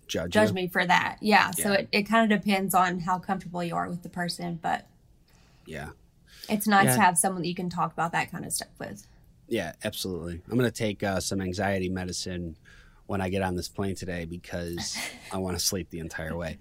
Judge, 0.07 0.31
judge 0.31 0.49
you. 0.49 0.53
me 0.55 0.67
for 0.67 0.85
that. 0.85 1.17
Yeah. 1.21 1.51
So 1.51 1.71
it, 1.71 1.87
it 1.91 2.03
kind 2.03 2.31
of 2.31 2.41
depends 2.41 2.75
on 2.75 2.99
how 2.99 3.17
comfortable 3.19 3.63
you 3.63 3.73
are 3.75 3.87
with 3.89 4.03
the 4.03 4.09
person, 4.09 4.59
but 4.61 4.85
Yeah, 5.65 5.89
it's 6.49 6.67
nice 6.67 6.85
Yeah. 6.87 6.95
to 6.95 7.01
have 7.01 7.17
someone 7.17 7.41
that 7.41 7.47
you 7.47 7.55
can 7.55 7.69
talk 7.69 7.91
about 7.93 8.11
that 8.11 8.31
kind 8.31 8.45
of 8.45 8.51
stuff 8.53 8.67
with. 8.79 9.07
yeah, 9.47 9.73
absolutely. 9.83 10.41
I'm 10.49 10.57
gonna 10.57 10.69
take 10.71 11.01
uh, 11.03 11.19
some 11.19 11.39
anxiety 11.41 11.87
medicine 11.89 12.55
when 13.07 13.21
I 13.21 13.29
get 13.29 13.41
on 13.41 13.55
this 13.55 13.67
plane 13.67 13.95
today 13.95 14.25
because 14.25 14.97
I 15.31 15.37
want 15.37 15.57
to 15.57 15.63
sleep 15.63 15.89
the 15.89 15.99
entire 15.99 16.35
way. 16.35 16.57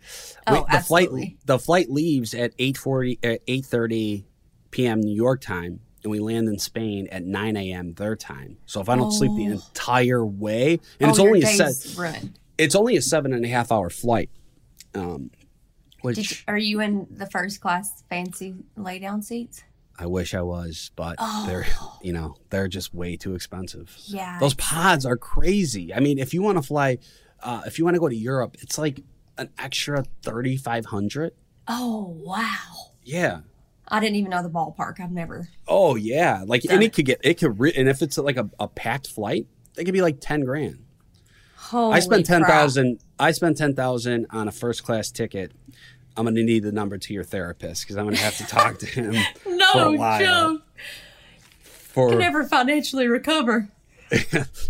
Oh, 0.47 0.67
the 0.71 0.81
flight 0.81 1.09
the 1.45 1.59
flight 1.59 1.91
leaves 1.91 2.35
at 2.35 2.57
8:40 2.59 3.19
at 3.23 3.47
8:30 3.47 4.25
p.m. 4.71 5.01
New 5.01 5.15
York 5.15 5.41
time 5.41 5.81
and 6.03 6.11
we 6.11 6.19
land 6.21 6.49
in 6.49 6.59
Spain 6.59 7.09
at 7.11 7.25
9 7.25 7.57
a.m. 7.57 7.95
their 7.95 8.15
time. 8.15 8.59
So 8.67 8.81
if 8.83 8.89
I 8.91 8.97
don't 8.97 9.11
sleep 9.13 9.33
the 9.37 9.49
Oh. 9.49 9.53
entire 9.53 10.25
way, 10.25 10.73
and 11.01 11.09
oh, 11.09 11.11
it's 11.11 11.19
only 11.19 11.43
a 11.43 11.47
ruined. 11.97 12.39
it's 12.59 12.75
only 12.75 12.97
a 12.97 13.03
seven 13.03 13.33
and 13.33 13.45
a 13.45 13.49
half 13.49 13.73
hour 13.73 13.89
flight. 13.89 14.29
Um, 14.95 15.31
which 16.03 16.19
you, 16.31 16.37
are 16.47 16.59
you 16.59 16.81
in 16.81 17.07
the 17.11 17.25
first 17.27 17.61
class 17.63 18.05
fancy 18.11 18.55
lay 18.77 18.99
down 18.99 19.23
seats? 19.23 19.65
I 19.99 20.07
wish 20.07 20.35
I 20.35 20.43
was, 20.43 20.91
but 20.97 21.17
they're 21.47 21.67
you 22.03 22.13
know 22.13 22.37
they're 22.51 22.69
just 22.69 22.93
way 22.93 23.17
too 23.17 23.35
expensive. 23.35 23.97
Yeah. 24.05 24.39
Those 24.41 24.55
pods 24.55 25.07
are 25.07 25.17
crazy. 25.17 25.95
I 25.95 26.01
mean, 26.01 26.19
if 26.19 26.35
you 26.35 26.43
want 26.43 26.59
to 26.59 26.63
fly, 26.63 26.99
uh, 27.43 27.63
if 27.67 27.79
you 27.79 27.85
want 27.85 27.95
to 27.95 28.01
go 28.01 28.09
to 28.09 28.17
Europe, 28.17 28.57
it's 28.61 28.79
like 28.79 29.01
an 29.39 29.51
extra 29.59 30.05
thirty 30.23 30.57
five 30.57 30.87
hundred. 30.87 31.33
Oh 31.69 32.15
wow! 32.19 32.93
Yeah. 33.03 33.41
I 33.87 34.01
didn't 34.01 34.17
even 34.17 34.31
know 34.31 34.43
the 34.43 34.51
ballpark. 34.51 34.99
I've 34.99 35.13
never. 35.13 35.49
Oh 35.69 35.95
yeah. 35.95 36.43
Like 36.47 36.65
and 36.65 36.83
it. 36.83 36.87
it 36.87 36.93
could 36.95 37.05
get 37.05 37.21
it 37.23 37.35
could 37.35 37.61
re- 37.61 37.75
and 37.77 37.89
if 37.89 38.03
it's 38.03 38.19
like 38.19 38.37
a, 38.37 38.49
a 38.59 38.67
packed 38.67 39.09
flight, 39.09 39.47
it 39.77 39.85
could 39.85 39.95
be 39.95 40.03
like 40.03 40.21
ten 40.21 40.41
grand. 40.41 40.85
Holy 41.57 41.95
I 41.95 42.01
spent 42.01 42.27
ten 42.27 42.43
crap. 42.43 42.71
I 43.19 43.31
spent 43.33 43.57
ten 43.57 43.75
thousand 43.75 44.27
on 44.31 44.49
a 44.49 44.53
first 44.53 44.85
class 44.85 45.11
ticket. 45.11 45.53
I'm 46.17 46.25
gonna 46.25 46.43
need 46.43 46.63
the 46.63 46.73
number 46.73 46.97
to 46.99 47.15
your 47.15 47.25
therapist 47.25 47.83
because 47.85 47.97
I'm 47.97 48.05
gonna 48.05 48.17
have 48.19 48.37
to 48.39 48.47
talk 48.47 48.79
to 48.79 48.87
him 48.87 49.15
for 49.43 49.53
a 49.53 49.57
No 49.57 49.93
while. 49.93 50.21
joke. 50.21 50.63
For 51.63 52.11
Can 52.11 52.19
never 52.19 52.45
financially 52.45 53.07
recover. 53.09 53.69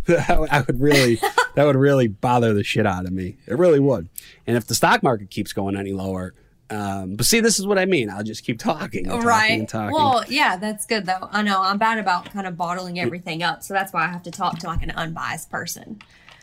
I 0.08 0.64
would 0.66 0.80
really 0.80 1.16
that 1.54 1.64
would 1.64 1.76
really 1.76 2.08
bother 2.08 2.54
the 2.54 2.64
shit 2.64 2.86
out 2.86 3.04
of 3.04 3.12
me. 3.12 3.36
It 3.46 3.58
really 3.58 3.80
would. 3.80 4.08
And 4.46 4.56
if 4.56 4.66
the 4.66 4.74
stock 4.74 5.02
market 5.02 5.30
keeps 5.30 5.52
going 5.52 5.76
any 5.76 5.92
lower, 5.92 6.34
um, 6.70 7.16
but 7.16 7.26
see, 7.26 7.40
this 7.40 7.58
is 7.58 7.66
what 7.66 7.78
I 7.78 7.84
mean. 7.84 8.08
I'll 8.08 8.22
just 8.22 8.44
keep 8.44 8.58
talking, 8.58 9.04
and 9.04 9.12
talking 9.12 9.26
right. 9.28 9.50
and 9.52 9.68
talking. 9.68 9.94
Well, 9.94 10.24
yeah, 10.28 10.56
that's 10.56 10.86
good 10.86 11.04
though. 11.04 11.28
I 11.30 11.42
know 11.42 11.60
I'm 11.60 11.78
bad 11.78 11.98
about 11.98 12.30
kind 12.32 12.46
of 12.46 12.56
bottling 12.56 12.98
everything 12.98 13.42
up, 13.42 13.62
so 13.62 13.74
that's 13.74 13.92
why 13.92 14.04
I 14.04 14.08
have 14.08 14.22
to 14.22 14.30
talk 14.30 14.58
to 14.60 14.66
like 14.66 14.82
an 14.82 14.90
unbiased 14.92 15.50
person. 15.50 16.00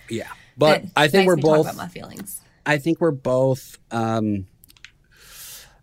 yeah, 0.10 0.28
but 0.58 0.84
that 0.84 0.92
I 0.96 1.08
think 1.08 1.28
we're 1.28 1.38
both. 1.38 1.66
about 1.66 1.76
my 1.76 1.88
feelings. 1.88 2.42
I 2.66 2.78
think 2.78 3.02
we're 3.02 3.10
both 3.12 3.80
um, 3.90 4.46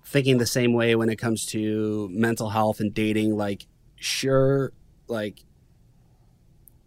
thinking 0.09 0.39
the 0.39 0.47
same 0.47 0.73
way 0.73 0.95
when 0.97 1.09
it 1.11 1.17
comes 1.17 1.47
to 1.47 2.09
mental 2.11 2.49
health 2.51 2.81
and 2.81 2.93
dating. 2.95 3.37
Like, 3.37 3.67
sure, 3.97 4.73
like 5.07 5.45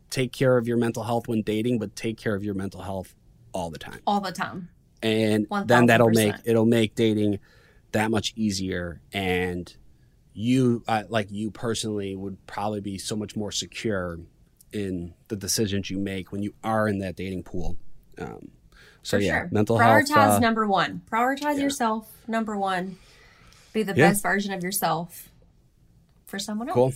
take 0.09 0.31
care 0.33 0.57
of 0.57 0.67
your 0.67 0.77
mental 0.77 1.03
health 1.03 1.27
when 1.27 1.41
dating, 1.41 1.79
but 1.79 1.95
take 1.95 2.17
care 2.17 2.35
of 2.35 2.43
your 2.43 2.53
mental 2.53 2.81
health 2.81 3.15
all 3.53 3.69
the 3.69 3.79
time. 3.79 3.99
all 4.07 4.19
the 4.21 4.31
time. 4.31 4.69
and 5.03 5.47
then 5.65 5.85
that'll 5.87 6.09
make 6.09 6.35
it'll 6.45 6.65
make 6.65 6.95
dating 6.95 7.39
that 7.91 8.09
much 8.11 8.31
easier 8.35 9.01
and 9.11 9.75
you 10.33 10.83
uh, 10.87 11.03
like 11.09 11.27
you 11.31 11.51
personally 11.51 12.15
would 12.15 12.37
probably 12.47 12.79
be 12.79 12.97
so 12.97 13.15
much 13.15 13.35
more 13.35 13.51
secure 13.51 14.19
in 14.71 15.13
the 15.27 15.35
decisions 15.35 15.89
you 15.89 15.97
make 15.97 16.31
when 16.31 16.41
you 16.41 16.53
are 16.63 16.87
in 16.87 16.99
that 16.99 17.15
dating 17.17 17.43
pool 17.43 17.75
um, 18.19 18.51
so 19.03 19.17
For 19.17 19.23
yeah 19.23 19.39
sure. 19.41 19.49
mental 19.51 19.77
Prioritize 19.77 20.09
health 20.09 20.33
uh, 20.35 20.39
number 20.39 20.67
one. 20.67 21.01
Prioritize 21.11 21.57
yeah. 21.57 21.63
yourself. 21.63 22.09
Number 22.27 22.55
one. 22.57 22.97
Be 23.73 23.83
the 23.83 23.93
Yeah. 23.95 24.09
best 24.09 24.21
version 24.23 24.53
of 24.53 24.63
yourself 24.63 25.29
for 26.25 26.39
someone 26.39 26.69
else. 26.69 26.75
Cool. 26.75 26.93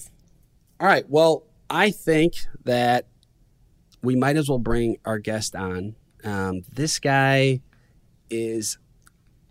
all 0.80 0.88
right 0.88 1.10
well 1.10 1.44
i 1.70 1.90
think 1.92 2.34
that 2.64 3.08
we 4.02 4.16
might 4.16 4.38
as 4.38 4.48
well 4.48 4.60
bring 4.60 4.98
our 5.06 5.20
guest 5.20 5.56
on 5.56 5.96
um, 6.24 6.62
this 6.74 7.00
guy 7.00 7.60
is 8.30 8.78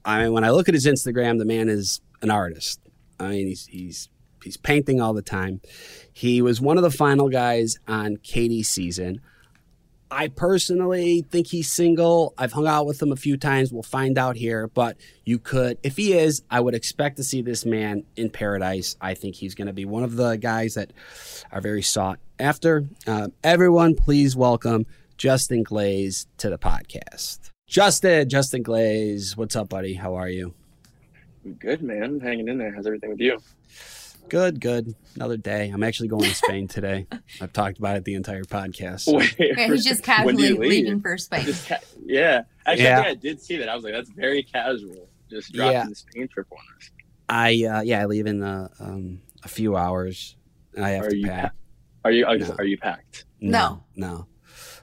I 0.06 0.22
mean, 0.24 0.32
when 0.32 0.44
I 0.44 0.50
look 0.50 0.68
at 0.68 0.74
his 0.74 0.86
Instagram, 0.86 1.38
the 1.38 1.44
man 1.46 1.68
is 1.70 2.00
an 2.20 2.30
artist. 2.30 2.78
I 3.18 3.28
mean, 3.28 3.46
he's 3.46 3.64
he's 3.66 4.08
he's 4.42 4.56
painting 4.58 5.00
all 5.00 5.14
the 5.14 5.22
time. 5.22 5.60
He 6.12 6.42
was 6.42 6.60
one 6.60 6.76
of 6.76 6.82
the 6.82 6.90
final 6.90 7.28
guys 7.30 7.78
on 7.88 8.16
Katie's 8.18 8.68
season. 8.68 9.20
I 10.14 10.28
personally 10.28 11.22
think 11.28 11.48
he's 11.48 11.72
single. 11.72 12.34
I've 12.38 12.52
hung 12.52 12.68
out 12.68 12.86
with 12.86 13.02
him 13.02 13.10
a 13.10 13.16
few 13.16 13.36
times. 13.36 13.72
We'll 13.72 13.82
find 13.82 14.16
out 14.16 14.36
here, 14.36 14.68
but 14.68 14.96
you 15.24 15.40
could, 15.40 15.76
if 15.82 15.96
he 15.96 16.12
is, 16.12 16.40
I 16.48 16.60
would 16.60 16.76
expect 16.76 17.16
to 17.16 17.24
see 17.24 17.42
this 17.42 17.66
man 17.66 18.04
in 18.14 18.30
paradise. 18.30 18.96
I 19.00 19.14
think 19.14 19.34
he's 19.34 19.56
going 19.56 19.66
to 19.66 19.72
be 19.72 19.84
one 19.84 20.04
of 20.04 20.14
the 20.14 20.36
guys 20.36 20.74
that 20.74 20.92
are 21.50 21.60
very 21.60 21.82
sought 21.82 22.20
after. 22.38 22.84
Um, 23.08 23.32
everyone, 23.42 23.96
please 23.96 24.36
welcome 24.36 24.86
Justin 25.18 25.64
Glaze 25.64 26.28
to 26.38 26.48
the 26.48 26.58
podcast. 26.58 27.50
Justin, 27.66 28.28
Justin 28.28 28.62
Glaze, 28.62 29.36
what's 29.36 29.56
up, 29.56 29.68
buddy? 29.68 29.94
How 29.94 30.14
are 30.14 30.28
you? 30.28 30.54
Good 31.58 31.82
man, 31.82 32.20
hanging 32.20 32.46
in 32.46 32.56
there. 32.56 32.72
How's 32.72 32.86
everything 32.86 33.10
with 33.10 33.20
you? 33.20 33.40
Good, 34.28 34.60
good. 34.60 34.94
Another 35.14 35.36
day. 35.36 35.68
I'm 35.68 35.82
actually 35.82 36.08
going 36.08 36.24
to 36.24 36.34
Spain 36.34 36.66
today. 36.66 37.06
I've 37.40 37.52
talked 37.52 37.78
about 37.78 37.96
it 37.96 38.04
the 38.04 38.14
entire 38.14 38.42
podcast. 38.44 39.12
Wait, 39.12 39.34
Yeah, 39.38 39.66
he's 39.68 39.84
just 39.84 40.02
casually 40.02 40.52
leaving 40.54 41.00
for 41.00 41.16
Spain. 41.18 41.44
Just 41.44 41.68
ca- 41.68 41.78
yeah, 42.04 42.42
actually, 42.66 42.84
Yeah. 42.84 43.00
I 43.00 43.04
think 43.04 43.18
I 43.18 43.20
did 43.20 43.40
see 43.40 43.56
that. 43.58 43.68
I 43.68 43.74
was 43.74 43.84
like, 43.84 43.92
that's 43.92 44.10
very 44.10 44.42
casual. 44.42 45.08
Just 45.30 45.52
dropping 45.52 45.72
Yeah. 45.74 45.86
the 45.88 45.94
Spain 45.94 46.28
trip 46.28 46.46
on 46.50 46.58
us. 46.76 46.90
I 47.28 47.64
uh, 47.64 47.80
yeah, 47.82 48.02
I 48.02 48.06
leave 48.06 48.26
in 48.26 48.42
uh, 48.42 48.68
um, 48.80 49.20
a 49.42 49.48
few 49.48 49.76
hours. 49.76 50.36
I 50.80 50.90
have 50.90 51.06
Are 51.06 51.10
to 51.10 51.16
you 51.16 51.26
pack. 51.26 51.52
Are 52.04 52.10
you? 52.10 52.26
Are, 52.26 52.36
No. 52.36 52.54
are 52.58 52.64
you 52.64 52.76
packed? 52.78 53.24
No. 53.40 53.84
no. 53.96 54.26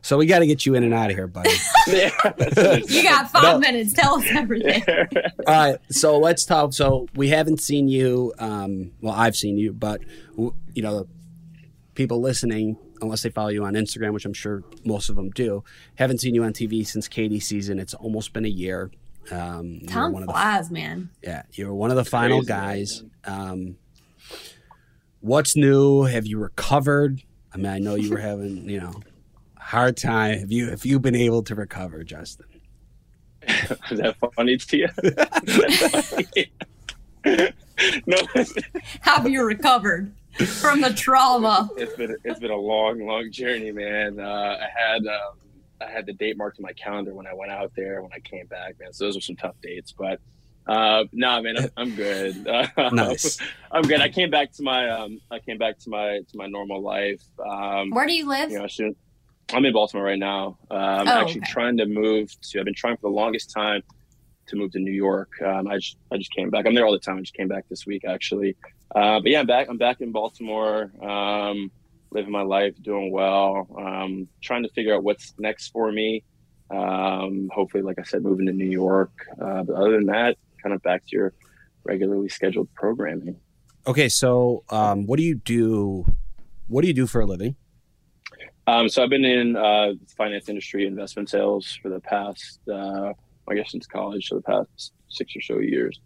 So 0.04 0.18
we 0.18 0.26
got 0.26 0.40
to 0.40 0.48
get 0.48 0.66
you 0.66 0.74
in 0.76 0.84
and 0.84 0.94
out 0.94 1.10
of 1.12 1.16
here, 1.16 1.28
buddy. 1.28 1.52
You 1.88 3.04
got 3.04 3.30
five 3.32 3.44
No. 3.44 3.60
minutes. 3.60 3.94
Tell 3.94 4.16
us 4.20 4.26
everything. 4.32 4.84
All 5.48 5.72
right, 5.72 5.78
so 5.90 6.18
let's 6.18 6.44
talk. 6.46 6.74
So 6.74 7.08
we 7.16 7.30
haven't 7.30 7.62
seen 7.62 7.88
you. 7.88 8.34
Um, 8.40 8.92
well, 9.02 9.14
I've 9.14 9.36
seen 9.36 9.58
you, 9.58 9.74
but 9.74 10.02
you 10.38 10.82
know, 10.82 11.08
people 11.96 12.20
listening, 12.22 12.78
unless 13.02 13.22
they 13.24 13.30
follow 13.30 13.50
you 13.50 13.64
on 13.64 13.74
Instagram, 13.74 14.14
which 14.14 14.26
I'm 14.26 14.34
sure 14.34 14.64
most 14.86 15.10
of 15.10 15.16
them 15.16 15.30
do, 15.32 15.64
haven't 15.96 16.20
seen 16.20 16.34
you 16.36 16.44
on 16.44 16.54
TV 16.54 16.86
since 16.86 17.08
Katie's 17.08 17.48
season. 17.48 17.80
It's 17.80 17.94
almost 17.94 18.34
been 18.34 18.46
a 18.46 18.50
year. 18.50 18.92
Um, 19.32 19.66
you 19.74 19.80
were 19.82 19.88
Time 19.88 20.12
one 20.14 20.24
of 20.24 20.28
the 20.28 20.34
flies, 20.34 20.72
man. 20.72 21.10
Yeah, 21.24 21.44
you 21.54 21.68
were 21.68 21.74
one 21.76 21.92
of 21.92 21.96
the 21.98 22.06
final 22.06 22.40
Crazy, 22.40 22.48
guys. 22.48 23.04
Um, 23.26 23.78
what's 25.20 25.56
new? 25.56 26.04
Have 26.04 26.26
you 26.26 26.40
recovered? 26.40 27.22
I 27.54 27.58
mean, 27.58 27.68
I 27.68 27.80
know 27.80 27.96
you 27.96 28.10
were 28.12 28.18
having, 28.20 28.70
you 28.70 28.80
know, 28.80 28.94
hard 29.72 29.96
time. 29.96 30.38
Have 30.40 30.52
you 30.52 30.70
have 30.70 30.86
you 30.86 31.00
been 31.00 31.16
able 31.16 31.42
to 31.44 31.56
recover, 31.56 32.04
Justin? 32.04 32.46
Is 33.48 34.00
that 34.00 34.18
funny 34.36 34.58
to 34.58 34.78
you? 34.78 34.88
Funny? 36.04 36.52
no, 38.06 38.18
Have 39.02 39.30
you 39.30 39.44
recovered 39.44 40.14
from 40.60 40.82
the 40.82 40.94
trauma? 40.94 41.70
it's 41.78 41.96
been 41.96 42.16
it's 42.26 42.40
been 42.40 42.52
a 42.52 42.56
long, 42.56 43.00
long 43.06 43.32
journey, 43.32 43.72
man. 43.72 44.20
Uh, 44.20 44.58
I 44.62 44.68
had 44.78 45.08
um, 45.08 45.38
I 45.80 45.90
had 45.90 46.06
the 46.06 46.14
date 46.14 46.38
marked 46.38 46.60
in 46.60 46.64
my 46.64 46.74
calendar 46.74 47.14
when 47.14 47.26
I 47.26 47.34
went 47.34 47.52
out 47.52 47.72
there. 47.76 48.02
When 48.02 48.12
I 48.14 48.20
came 48.20 48.48
back, 48.48 48.76
man. 48.80 48.92
So 48.92 49.06
those 49.06 49.16
were 49.16 49.22
some 49.22 49.38
tough 49.38 49.56
dates, 49.64 49.94
but 49.94 50.20
uh, 50.68 51.06
nah, 51.14 51.42
man, 51.42 51.58
I'm, 51.58 51.70
I'm 51.78 51.96
good. 51.96 52.46
Nice. 52.92 53.40
I'm 53.72 53.84
good. 53.84 54.02
I 54.02 54.10
came 54.10 54.30
back 54.30 54.52
to 54.54 54.64
my 54.64 54.90
um, 54.90 55.22
I 55.32 55.40
came 55.40 55.58
back 55.58 55.80
to 55.80 55.90
my 55.90 56.20
to 56.30 56.38
my 56.38 56.48
normal 56.48 56.82
life. 56.82 57.24
Um, 57.44 57.90
Where 57.92 58.06
do 58.06 58.14
you 58.14 58.28
live? 58.28 58.52
you 58.52 58.60
know, 58.60 58.68
soon. 58.68 58.96
I'm 59.54 59.66
in 59.66 59.74
Baltimore 59.74 60.06
right 60.06 60.20
now. 60.20 60.58
Uh, 60.70 60.76
I'm 60.76 61.08
Oh, 61.08 61.12
actually 61.12 61.42
okay. 61.42 61.52
trying 61.52 61.78
to 61.78 61.86
move 61.86 62.30
to. 62.42 62.60
I've 62.60 62.66
been 62.66 62.74
trying 62.74 62.96
for 62.98 63.10
the 63.10 63.16
longest 63.16 63.52
time 63.52 63.82
to 64.48 64.56
move 64.56 64.72
to 64.72 64.80
New 64.80 64.92
York. 64.92 65.30
Um, 65.46 65.68
I 65.68 65.78
just 65.78 65.98
I 66.12 66.18
just 66.18 66.34
came 66.34 66.50
back. 66.50 66.66
I'm 66.66 66.74
there 66.76 66.86
all 66.86 66.92
the 66.92 67.00
time. 67.00 67.18
I 67.18 67.22
just 67.22 67.34
came 67.34 67.48
back 67.48 67.66
this 67.70 67.86
week 67.86 68.04
actually. 68.06 68.56
Uh, 68.96 69.20
but 69.22 69.28
yeah, 69.32 69.40
I'm 69.40 69.48
back. 69.48 69.68
I'm 69.70 69.78
back 69.78 70.02
in 70.02 70.12
Baltimore. 70.12 70.92
Um, 71.02 71.72
living 72.12 72.32
my 72.32 72.42
life, 72.42 72.74
doing 72.82 73.12
well. 73.12 73.68
Um, 73.78 74.28
trying 74.42 74.64
to 74.64 74.70
figure 74.70 74.94
out 74.96 75.04
what's 75.04 75.34
next 75.40 75.70
for 75.70 75.92
me. 75.92 76.24
Um, 76.70 77.50
hopefully, 77.54 77.84
like 77.84 78.00
I 78.00 78.04
said, 78.04 78.22
moving 78.24 78.46
to 78.48 78.54
New 78.54 78.70
York. 78.70 79.12
Uh, 79.42 79.64
but 79.64 79.76
other 79.76 79.92
than 79.92 80.06
that, 80.08 80.38
kind 80.62 80.74
of 80.76 80.82
back 80.82 81.04
to 81.08 81.16
your 81.16 81.34
regularly 81.84 82.30
scheduled 82.30 82.74
programming. 82.76 83.36
Okay, 83.88 84.10
so 84.10 84.64
um, 84.70 85.06
what 85.06 85.18
do 85.18 85.24
you 85.24 85.36
do? 85.36 86.06
What 86.68 86.82
do 86.82 86.88
you 86.88 86.94
do 86.94 87.08
for 87.08 87.22
a 87.22 87.26
living? 87.26 87.56
Um, 88.68 88.90
so 88.90 89.04
I've 89.04 89.10
been 89.10 89.26
in 89.26 89.56
uh, 89.56 89.94
finance 90.16 90.50
industry, 90.50 90.86
investment 90.86 91.30
sales 91.30 91.78
for 91.82 91.90
the 91.90 92.00
past, 92.00 92.60
uh, 92.72 93.14
I 93.50 93.56
guess 93.56 93.72
since 93.72 93.88
college, 93.88 94.28
so 94.28 94.36
the 94.36 94.42
past 94.42 94.94
six 95.10 95.36
or 95.36 95.42
so 95.42 95.60
years. 95.60 96.00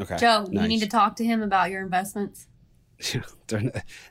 Okay, 0.00 0.16
Joe, 0.16 0.46
you 0.50 0.68
need 0.68 0.80
to 0.80 0.86
talk 0.86 1.16
to 1.16 1.24
him 1.24 1.42
about 1.42 1.70
your 1.70 1.82
investments. 1.82 2.46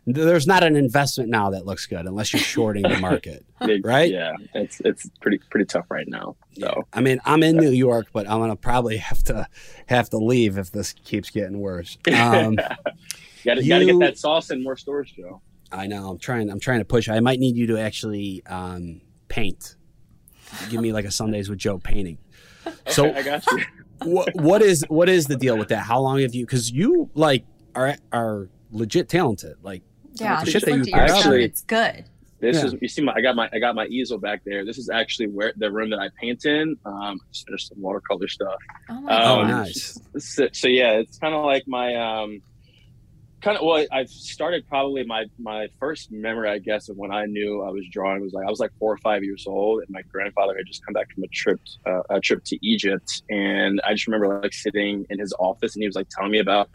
There's 0.06 0.47
not 0.47 0.63
an 0.63 0.76
investment 0.76 1.30
now 1.30 1.50
that 1.50 1.65
looks 1.65 1.86
good 1.86 2.06
unless 2.06 2.32
you're 2.34 2.41
shorting 2.41 2.84
the 2.84 3.00
market. 3.00 3.45
Right? 3.84 4.12
Yeah, 4.12 4.34
it's 4.54 4.80
it's 4.86 5.10
pretty 5.19 5.39
pretty 5.50 5.65
tough 5.65 5.88
right 5.89 6.08
now. 6.08 6.36
So 6.60 6.84
I 6.93 7.02
mean, 7.02 7.19
I'm 7.26 7.41
in 7.41 7.58
New 7.58 7.71
York, 7.71 8.08
but 8.13 8.30
I'm 8.30 8.39
gonna 8.39 8.56
probably 8.56 8.97
have 8.97 9.23
to 9.26 9.47
have 9.88 10.12
to 10.12 10.17
leave 10.17 10.60
if 10.60 10.71
this 10.71 10.93
keeps 10.93 11.32
getting 11.32 11.60
worse. 11.60 11.97
Um, 12.08 12.52
you 12.54 12.58
gotta, 13.45 13.67
gotta 13.67 13.86
get 13.86 14.00
that 14.00 14.17
sauce 14.19 14.52
in 14.52 14.62
more 14.63 14.78
stores, 14.78 15.12
Joe. 15.12 15.41
I 15.71 15.88
know. 15.88 16.10
I'm 16.10 16.17
trying. 16.19 16.49
I'm 16.49 16.60
trying 16.60 16.80
to 16.80 16.86
push. 16.86 17.10
I 17.10 17.19
might 17.19 17.39
need 17.39 17.56
you 17.58 17.67
to 17.67 17.77
actually 17.80 18.43
um, 18.45 19.01
paint. 19.27 19.75
give 20.69 20.82
me 20.82 20.93
like 20.93 21.06
a 21.06 21.12
Sundays 21.12 21.49
with 21.49 21.60
Joe 21.60 21.77
painting. 21.77 22.17
So 22.88 23.13
I 23.13 23.21
got 23.23 23.45
you. 23.51 23.60
what 24.03 24.30
what 24.36 24.62
is 24.62 24.86
what 24.89 25.10
is 25.10 25.25
the 25.27 25.36
deal 25.36 25.58
with 25.58 25.69
that? 25.69 25.80
How 25.80 25.99
long 25.99 26.19
have 26.21 26.34
you? 26.36 26.45
Because 26.45 26.71
you 26.71 27.10
like 27.13 27.45
are 27.75 27.95
are 28.12 28.49
legit 28.71 29.10
talented. 29.10 29.56
Like 29.62 29.82
Yeah, 30.15 30.39
the 30.43 30.51
just 30.51 30.65
shit 30.65 30.77
that 30.77 30.86
you 30.86 30.93
put 30.93 31.01
out. 31.01 31.10
Actually- 31.12 31.43
it's 31.43 31.62
good. 31.63 32.06
This 32.39 32.58
Yeah. 32.58 32.65
is 32.67 32.75
you 32.82 32.88
see 32.88 33.01
my 33.01 33.13
I 33.15 33.21
got 33.21 33.36
my 33.36 33.49
I 33.51 33.58
got 33.58 33.73
my 33.73 33.88
easel 33.88 34.19
back 34.19 34.43
there. 34.45 34.63
This 34.63 34.77
is 34.77 34.89
actually 34.91 35.27
where 35.30 35.53
the 35.58 35.71
room 35.71 35.89
that 35.89 35.97
I 35.99 36.10
paint 36.21 36.45
in. 36.45 36.77
Um, 36.86 37.19
I 37.19 37.51
just 37.51 37.69
some 37.69 37.82
watercolor 37.82 38.27
stuff. 38.27 38.53
Oh 38.89 39.01
my 39.01 39.23
Oh, 39.23 39.39
Um, 39.39 39.47
god. 39.47 39.49
nice. 39.65 39.99
So, 40.19 40.47
so 40.53 40.67
yeah, 40.67 40.91
it's 40.99 41.17
kind 41.17 41.34
of 41.34 41.43
like 41.43 41.67
my 41.67 41.95
um, 41.95 42.39
kind 43.41 43.58
of 43.58 43.63
well, 43.63 43.86
I've 43.91 44.10
started 44.10 44.67
probably 44.67 45.04
my 45.04 45.26
my 45.39 45.67
first 45.80 46.12
memory, 46.12 46.50
I 46.50 46.60
guess, 46.60 46.89
of 46.89 46.97
when 46.97 47.12
I 47.12 47.26
knew 47.26 47.62
I 47.62 47.69
was 47.69 47.86
drawing 47.91 48.21
was 48.21 48.34
like 48.34 48.45
I 48.45 48.50
was 48.50 48.60
like 48.60 48.71
four 48.80 48.91
or 48.91 48.97
five 48.97 49.23
years 49.23 49.45
old, 49.47 49.82
and 49.82 49.89
my 49.89 50.02
grandfather 50.04 50.56
had 50.56 50.65
just 50.65 50.86
come 50.86 50.93
back 50.93 51.13
from 51.13 51.23
a 51.23 51.28
trip 51.28 51.60
uh, 51.86 52.02
a 52.10 52.19
trip 52.19 52.43
to 52.45 52.58
Egypt, 52.65 53.23
and 53.30 53.80
I 53.86 53.93
just 53.93 54.08
remember 54.08 54.41
like 54.41 54.54
sitting 54.54 55.06
in 55.10 55.19
his 55.19 55.34
office, 55.39 55.76
and 55.76 55.84
he 55.84 55.88
was 55.88 55.95
like 55.95 56.10
telling 56.10 56.32
me 56.32 56.39
about 56.39 56.69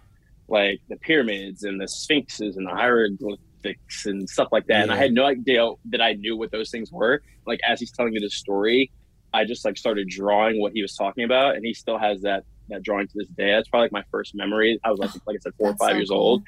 like 0.48 0.80
the 0.88 0.96
pyramids 0.96 1.64
and 1.64 1.80
the 1.80 1.88
sphinxes 1.88 2.56
and 2.56 2.66
the 2.66 2.72
hieroglyphics 2.72 4.06
and 4.06 4.28
stuff 4.28 4.48
like 4.52 4.66
that, 4.66 4.82
and 4.82 4.92
I 4.92 4.96
had 4.96 5.12
no 5.12 5.24
idea 5.24 5.68
that 5.86 6.00
I 6.00 6.14
knew 6.14 6.36
what 6.36 6.52
those 6.52 6.70
things 6.70 6.92
were. 6.92 7.22
Like 7.46 7.60
as 7.68 7.80
he's 7.80 7.90
telling 7.90 8.12
me 8.12 8.20
the 8.20 8.30
story, 8.30 8.92
I 9.34 9.44
just 9.44 9.64
like 9.64 9.76
started 9.76 10.08
drawing 10.08 10.60
what 10.60 10.72
he 10.72 10.82
was 10.82 10.94
talking 10.94 11.24
about, 11.24 11.56
and 11.56 11.64
he 11.64 11.74
still 11.74 11.98
has 11.98 12.22
that 12.22 12.44
that 12.68 12.82
drawing 12.82 13.06
to 13.06 13.12
this 13.14 13.28
day. 13.28 13.52
That's 13.52 13.68
probably 13.68 13.86
like 13.86 13.92
my 13.92 14.04
first 14.10 14.34
memory. 14.34 14.78
I 14.84 14.90
was 14.90 15.00
like, 15.00 15.10
like 15.26 15.36
I 15.36 15.40
said, 15.40 15.52
four 15.58 15.70
or 15.70 15.76
five 15.76 15.90
so 15.90 15.96
years 15.96 16.08
cool. 16.10 16.18
old. 16.18 16.42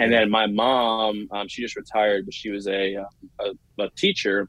And 0.00 0.12
then 0.12 0.30
my 0.30 0.46
mom, 0.46 1.28
um, 1.32 1.48
she 1.48 1.60
just 1.60 1.74
retired, 1.74 2.24
but 2.24 2.32
she 2.32 2.50
was 2.50 2.68
a, 2.68 2.96
uh, 2.96 3.04
a 3.40 3.82
a 3.82 3.90
teacher, 3.90 4.48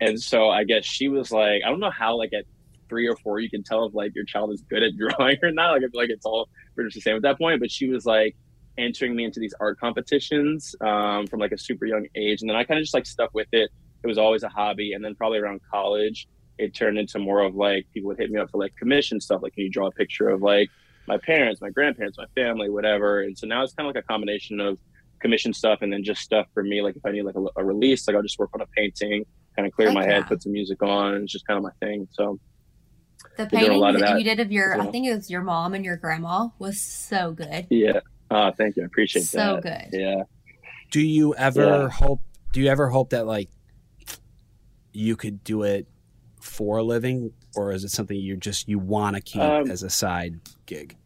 and 0.00 0.20
so 0.20 0.50
I 0.50 0.64
guess 0.64 0.84
she 0.84 1.08
was 1.08 1.30
like, 1.30 1.62
I 1.64 1.70
don't 1.70 1.80
know 1.80 1.90
how 1.90 2.16
like 2.18 2.32
at 2.34 2.44
three 2.88 3.08
or 3.08 3.16
four 3.16 3.38
you 3.38 3.48
can 3.48 3.62
tell 3.62 3.86
if 3.86 3.94
like 3.94 4.14
your 4.14 4.24
child 4.24 4.52
is 4.52 4.62
good 4.68 4.82
at 4.82 4.92
drawing 4.98 5.38
or 5.42 5.52
not. 5.52 5.72
Like 5.72 5.82
I 5.84 5.88
feel 5.88 6.00
like 6.00 6.10
it's 6.10 6.26
all 6.26 6.48
pretty 6.74 6.88
much 6.88 6.94
the 6.94 7.00
same 7.00 7.16
at 7.16 7.22
that 7.22 7.38
point. 7.38 7.60
But 7.60 7.70
she 7.70 7.88
was 7.88 8.04
like 8.04 8.36
entering 8.76 9.16
me 9.16 9.24
into 9.24 9.40
these 9.40 9.54
art 9.58 9.80
competitions 9.80 10.74
um, 10.82 11.26
from 11.26 11.40
like 11.40 11.52
a 11.52 11.58
super 11.58 11.86
young 11.86 12.06
age, 12.14 12.42
and 12.42 12.50
then 12.50 12.56
I 12.56 12.64
kind 12.64 12.78
of 12.78 12.84
just 12.84 12.94
like 12.94 13.06
stuck 13.06 13.30
with 13.32 13.48
it. 13.52 13.70
It 14.02 14.06
was 14.06 14.18
always 14.18 14.42
a 14.42 14.48
hobby, 14.48 14.92
and 14.92 15.02
then 15.02 15.14
probably 15.14 15.38
around 15.38 15.60
college, 15.70 16.26
it 16.60 16.74
turned 16.74 16.98
into 16.98 17.18
more 17.18 17.40
of 17.42 17.54
like 17.54 17.86
people 17.94 18.08
would 18.08 18.18
hit 18.18 18.30
me 18.30 18.38
up 18.38 18.50
for 18.50 18.58
like 18.58 18.74
commission 18.76 19.20
stuff. 19.20 19.40
Like, 19.42 19.54
can 19.54 19.64
you 19.64 19.70
draw 19.70 19.86
a 19.88 19.90
picture 19.92 20.28
of 20.28 20.42
like 20.42 20.68
my 21.06 21.16
parents, 21.18 21.60
my 21.60 21.70
grandparents, 21.70 22.18
my 22.18 22.26
family, 22.34 22.68
whatever. 22.70 23.22
And 23.22 23.36
so 23.36 23.46
now 23.46 23.64
it's 23.64 23.72
kind 23.74 23.88
of 23.88 23.94
like 23.94 24.04
a 24.04 24.06
combination 24.06 24.60
of 24.60 24.78
commission 25.20 25.52
stuff 25.52 25.78
and 25.82 25.92
then 25.92 26.04
just 26.04 26.20
stuff 26.20 26.46
for 26.54 26.62
me. 26.62 26.82
Like 26.82 26.94
if 26.96 27.04
I 27.04 27.10
need 27.10 27.22
like 27.22 27.34
a, 27.34 27.44
a 27.60 27.64
release, 27.64 28.06
like 28.06 28.16
I'll 28.16 28.22
just 28.22 28.38
work 28.38 28.50
on 28.54 28.60
a 28.60 28.66
painting, 28.76 29.24
kind 29.56 29.66
of 29.66 29.72
clear 29.74 29.88
Heck 29.88 29.94
my 29.94 30.04
yeah. 30.04 30.12
head, 30.14 30.26
put 30.28 30.42
some 30.42 30.52
music 30.52 30.82
on. 30.82 31.14
It's 31.22 31.32
just 31.32 31.46
kind 31.46 31.56
of 31.56 31.64
my 31.64 31.72
thing. 31.84 32.06
So 32.12 32.38
The 33.36 33.46
doing 33.46 33.62
a 33.62 33.66
painting 33.66 33.80
lot 33.80 33.94
of 33.94 34.00
that 34.02 34.10
that 34.12 34.18
you 34.18 34.24
did 34.24 34.40
of 34.40 34.52
your, 34.52 34.74
as 34.74 34.86
I 34.86 34.90
think 34.90 35.06
it 35.06 35.14
was 35.14 35.30
your 35.30 35.42
mom 35.42 35.74
and 35.74 35.84
your 35.84 35.96
grandma, 35.96 36.48
was 36.58 36.80
so 36.80 37.32
good. 37.32 37.66
yeah, 37.70 38.00
uh, 38.30 38.52
thank 38.52 38.76
you. 38.76 38.82
I 38.82 38.86
appreciate 38.86 39.24
So 39.24 39.38
that. 39.38 39.62
So 39.62 39.88
good. 39.90 40.00
Yeah. 40.00 40.22
Do 40.90 41.00
you 41.00 41.34
ever 41.34 41.64
Yeah. 41.64 41.88
hope? 41.88 42.20
Do 42.52 42.60
you 42.60 42.68
ever 42.68 42.88
hope 42.88 43.10
that 43.10 43.26
like 43.26 43.48
you 44.92 45.16
could 45.16 45.42
do 45.44 45.62
it 45.62 45.86
for 46.42 46.78
a 46.78 46.82
living, 46.82 47.32
or 47.54 47.72
is 47.72 47.84
it 47.84 47.90
something 47.90 48.16
you 48.16 48.36
just 48.36 48.68
you 48.68 48.78
want 48.78 49.16
to 49.16 49.22
keep 49.22 49.42
Um, 49.42 49.70
as 49.70 49.82
a 49.82 49.90
side 49.90 50.40
gig? 50.66 50.96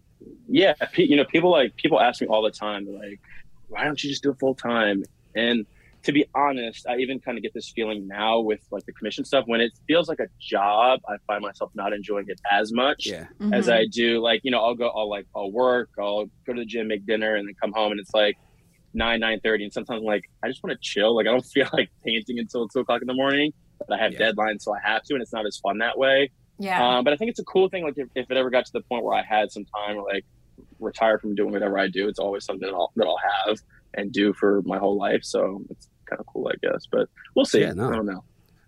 yeah 0.48 0.72
you 0.96 1.16
know 1.16 1.24
people 1.26 1.50
like 1.50 1.74
people 1.76 2.00
ask 2.00 2.20
me 2.22 2.26
all 2.26 2.42
the 2.42 2.50
time 2.50 2.86
like 2.98 3.20
why 3.68 3.84
don't 3.84 4.02
you 4.02 4.08
just 4.08 4.22
do 4.22 4.30
it 4.30 4.38
full 4.38 4.54
time 4.54 5.02
and 5.34 5.66
to 6.02 6.12
be 6.12 6.24
honest 6.34 6.86
i 6.88 6.96
even 6.96 7.18
kind 7.20 7.36
of 7.36 7.42
get 7.42 7.52
this 7.52 7.70
feeling 7.74 8.06
now 8.06 8.40
with 8.40 8.60
like 8.70 8.84
the 8.86 8.92
commission 8.92 9.24
stuff. 9.24 9.44
When 9.46 9.60
it 9.60 9.72
feels 9.86 10.08
like 10.08 10.20
a 10.20 10.28
job 10.40 11.00
i 11.08 11.16
find 11.26 11.42
myself 11.42 11.70
not 11.74 11.92
enjoying 11.92 12.26
it 12.28 12.40
as 12.50 12.72
much 12.72 13.06
Yeah, 13.06 13.26
as 13.52 13.66
Mhm. 13.66 13.72
i 13.72 13.86
do. 13.90 14.20
Like 14.22 14.40
you 14.44 14.50
know 14.50 14.60
i'll 14.60 14.74
go 14.74 14.88
i'll 14.88 15.10
like 15.10 15.26
i'll 15.36 15.50
work 15.52 15.90
i'll 15.98 16.24
go 16.46 16.52
to 16.54 16.60
the 16.60 16.66
gym 16.66 16.88
make 16.88 17.04
dinner 17.06 17.34
and 17.36 17.46
then 17.46 17.54
come 17.60 17.72
home 17.72 17.92
and 17.92 18.00
it's 18.00 18.14
like 18.14 18.36
9 18.94 19.20
9 19.20 19.40
30 19.44 19.64
and 19.64 19.72
sometimes 19.72 19.98
I'm 20.00 20.04
like 20.04 20.24
i 20.42 20.48
just 20.48 20.62
want 20.62 20.72
to 20.72 20.78
chill. 20.80 21.14
Like 21.16 21.26
i 21.26 21.30
don't 21.30 21.42
feel 21.54 21.68
like 21.72 21.90
painting 22.04 22.38
until 22.38 22.66
2 22.68 22.80
o'clock 22.80 23.02
in 23.02 23.08
the 23.08 23.14
morning 23.14 23.52
but 23.78 23.98
i 23.98 24.02
have 24.02 24.12
Yeah. 24.12 24.30
deadlines 24.32 24.62
so 24.62 24.74
i 24.74 24.78
have 24.82 25.02
to 25.04 25.14
and 25.14 25.22
it's 25.22 25.32
not 25.32 25.46
as 25.46 25.56
fun 25.58 25.78
that 25.78 25.98
way 25.98 26.30
yeah. 26.58 26.98
um, 26.98 27.04
but 27.04 27.12
I 27.12 27.16
think 27.16 27.30
it's 27.30 27.40
a 27.40 27.44
cool 27.44 27.68
thing. 27.68 27.82
Like 27.82 27.94
if, 27.96 28.08
if 28.14 28.30
it 28.30 28.36
ever 28.36 28.48
got 28.48 28.64
to 28.64 28.72
the 28.72 28.80
point 28.82 29.04
where 29.04 29.14
I 29.16 29.24
had 29.24 29.50
some 29.50 29.64
time, 29.64 29.96
or 29.96 30.04
like 30.04 30.24
retire 30.78 31.18
from 31.18 31.34
doing 31.34 31.50
whatever 31.52 31.78
I 31.78 31.88
do, 31.88 32.06
it's 32.08 32.20
always 32.20 32.44
something 32.44 32.68
that 32.68 32.74
I'll, 32.74 32.92
that 32.94 33.06
I'll 33.06 33.20
have 33.48 33.58
and 33.94 34.12
do 34.12 34.32
for 34.34 34.62
my 34.62 34.78
whole 34.78 34.96
life. 34.96 35.24
So 35.24 35.62
it's 35.70 35.88
kind 36.08 36.20
of 36.20 36.26
cool, 36.26 36.48
I 36.48 36.54
guess. 36.64 36.86
But 36.90 37.08
we'll 37.34 37.44
see. 37.44 37.60
Yeah, 37.62 37.72
no. 37.72 37.88
I 37.90 37.96
don't 37.96 38.06
know. 38.06 38.22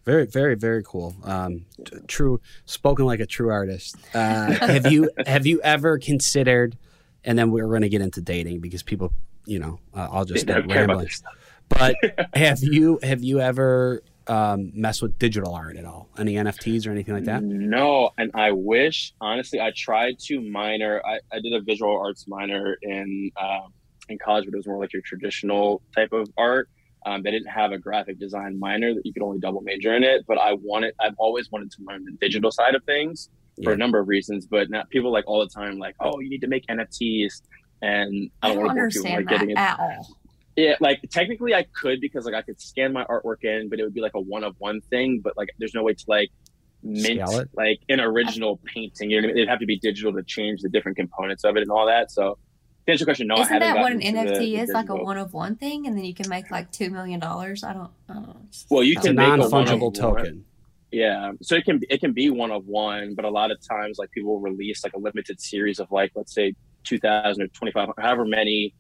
very, 0.05 0.27
very, 0.27 0.57
very 0.57 0.83
cool. 0.83 1.15
Um, 1.23 1.67
t- 1.85 1.97
true, 2.09 2.41
spoken 2.65 3.07
like 3.07 3.21
a 3.21 3.27
true 3.27 3.51
artist. 3.53 3.95
Uh, 4.13 4.51
have 4.67 4.91
you 4.91 5.09
have 5.25 5.47
you 5.47 5.61
ever 5.63 5.99
considered? 6.01 6.77
And 7.23 7.39
then 7.39 7.53
we're 7.53 7.69
going 7.69 7.83
to 7.83 7.89
get 7.89 8.01
into 8.01 8.21
dating 8.21 8.61
because 8.61 8.83
people, 8.83 9.13
you 9.45 9.61
know, 9.61 9.79
uh, 9.95 10.09
I'll 10.11 10.25
just 10.25 10.45
They 10.47 10.53
start 10.53 10.67
don't 10.67 10.73
care 10.75 10.85
about 10.87 11.07
rambling. 11.07 11.11
But 11.69 11.95
have 12.35 12.59
you 12.63 12.99
have 13.05 13.23
you 13.23 13.39
ever 13.41 14.03
um, 14.29 14.71
messed 14.75 15.03
with 15.03 15.19
digital 15.19 15.55
art 15.55 15.77
at 15.77 15.85
all? 15.85 16.09
Any 16.19 16.35
NFTs 16.35 16.87
or 16.87 16.91
anything 16.91 17.15
like 17.15 17.25
that? 17.25 17.43
No, 17.43 18.11
and 18.19 18.31
I 18.35 18.53
wish 18.53 19.13
honestly 19.21 19.61
I 19.61 19.73
tried 19.77 20.19
to 20.27 20.41
minor. 20.41 21.01
I, 21.05 21.19
I 21.33 21.41
did 21.41 21.53
a 21.53 21.61
visual 21.61 21.99
arts 21.99 22.27
minor 22.29 22.77
in 22.83 23.31
um, 23.41 23.73
in 24.09 24.19
college, 24.19 24.45
but 24.47 24.55
it 24.55 24.57
was 24.59 24.67
more 24.67 24.79
like 24.79 24.93
your 24.93 25.03
traditional 25.03 25.83
type 25.95 26.13
of 26.13 26.29
art. 26.37 26.69
Um, 27.05 27.23
they 27.23 27.31
didn't 27.31 27.49
have 27.51 27.71
a 27.73 27.79
graphic 27.79 28.19
design 28.19 28.59
minor 28.59 28.93
that 28.95 29.03
you 29.05 29.13
could 29.13 29.23
only 29.23 29.39
double 29.39 29.61
major 29.61 29.95
in 29.95 30.03
it. 30.03 30.25
But 30.27 30.39
I 30.39 30.55
wanted, 30.55 30.93
I've 31.01 31.15
always 31.19 31.51
wanted 31.53 31.71
to 31.73 31.79
learn 31.89 32.05
the 32.05 32.13
digital 32.21 32.51
side 32.51 32.75
of 32.75 32.83
things 32.85 33.31
for 33.63 33.71
Yeah. 33.71 33.75
a 33.75 33.79
number 33.79 34.01
of 34.01 34.09
reasons. 34.09 34.45
But 34.47 34.71
not 34.71 34.89
people 34.91 35.13
like 35.13 35.25
all 35.29 35.39
the 35.41 35.49
time, 35.49 35.79
like, 35.79 35.95
oh, 36.01 36.19
you 36.21 36.29
need 36.29 36.41
to 36.41 36.49
make 36.49 36.67
NFTs, 36.67 37.43
and 37.83 38.29
I 38.43 38.49
I 38.51 38.55
don't, 38.55 38.59
I 38.59 38.67
don't 38.69 38.77
want 38.77 38.77
to 38.77 38.81
bore 38.81 38.91
people 38.91 39.07
understand 39.13 39.17
like 39.17 39.25
that 39.27 39.31
getting 39.31 39.51
it. 39.51 39.57
at 39.59 39.79
all. 39.79 40.17
Yeah, 40.57 40.75
like 40.81 41.01
technically 41.11 41.55
I 41.55 41.65
could 41.65 42.01
because 42.01 42.25
like 42.25 42.35
I 42.35 42.43
could 42.43 42.61
scan 42.61 42.93
my 42.93 43.05
artwork 43.05 43.45
in, 43.45 43.69
but 43.69 43.79
it 43.79 43.83
would 43.85 43.95
be 43.95 44.01
like 44.01 44.15
a 44.15 44.21
one 44.21 44.43
of 44.43 44.55
one 44.59 44.81
thing. 44.81 45.21
But 45.23 45.37
like 45.37 45.51
there's 45.59 45.75
no 45.75 45.83
way 45.83 45.93
to 45.93 46.05
like 46.09 46.31
mint 46.83 47.21
it? 47.25 47.49
like 47.55 47.81
an 47.91 48.01
original 48.01 48.59
painting. 48.65 49.11
You 49.11 49.21
know, 49.21 49.27
what 49.29 49.31
I 49.31 49.35
mean? 49.35 49.37
it'd 49.39 49.49
have 49.51 49.61
to 49.61 49.67
be 49.67 49.79
digital 49.79 50.13
to 50.15 50.23
change 50.23 50.63
the 50.63 50.69
different 50.71 50.97
components 50.97 51.45
of 51.45 51.57
it 51.57 51.63
and 51.63 51.71
all 51.71 51.87
that. 51.87 52.11
So 52.11 52.39
to 52.87 52.93
answer 52.93 53.03
your 53.03 53.07
question, 53.07 53.27
no, 53.27 53.35
I 53.35 53.41
Isn't 53.43 53.53
haven't 53.53 53.75
that 53.75 53.83
what 53.83 53.93
an 53.93 54.01
NFT 54.01 54.29
the- 54.33 54.39
the 54.39 54.57
is? 54.57 54.71
Like 54.71 54.89
a 54.89 54.97
one 54.97 55.19
of 55.19 55.35
one 55.35 55.57
thing, 55.57 55.87
and 55.87 55.97
then 55.97 56.05
you 56.05 56.15
can 56.15 56.29
make 56.31 56.51
like 56.51 56.73
two 56.73 56.89
million 56.89 57.21
dollars. 57.21 57.63
I 57.63 57.75
don't. 57.75 57.91
I 58.09 58.15
don't 58.15 58.27
know. 58.27 58.37
Well, 58.71 58.83
you 58.83 58.93
It's 58.97 59.05
a 59.05 59.09
can 59.09 59.17
make 59.17 59.29
a 59.29 59.37
non 59.37 59.51
fungible 59.51 59.81
one. 59.83 59.93
token. 59.93 60.45
Yeah, 60.93 61.33
so 61.43 61.57
it 61.57 61.65
can 61.67 61.81
it 61.91 62.01
can 62.01 62.13
be 62.13 62.31
one 62.31 62.51
of 62.51 62.67
one, 62.67 63.15
but 63.15 63.27
a 63.27 63.31
lot 63.31 63.51
of 63.51 63.59
times 63.61 63.99
like 63.99 64.11
people 64.13 64.33
will 64.35 64.41
release 64.41 64.85
like 64.85 64.95
a 64.95 64.99
limited 64.99 65.39
series 65.41 65.81
of 65.81 65.91
like 65.91 66.13
let's 66.15 66.33
say 66.33 66.55
two 66.85 66.99
thousand 66.99 67.43
or 67.43 67.49
twenty 67.49 67.73
five, 67.73 67.91
however 67.99 68.25
many 68.25 68.73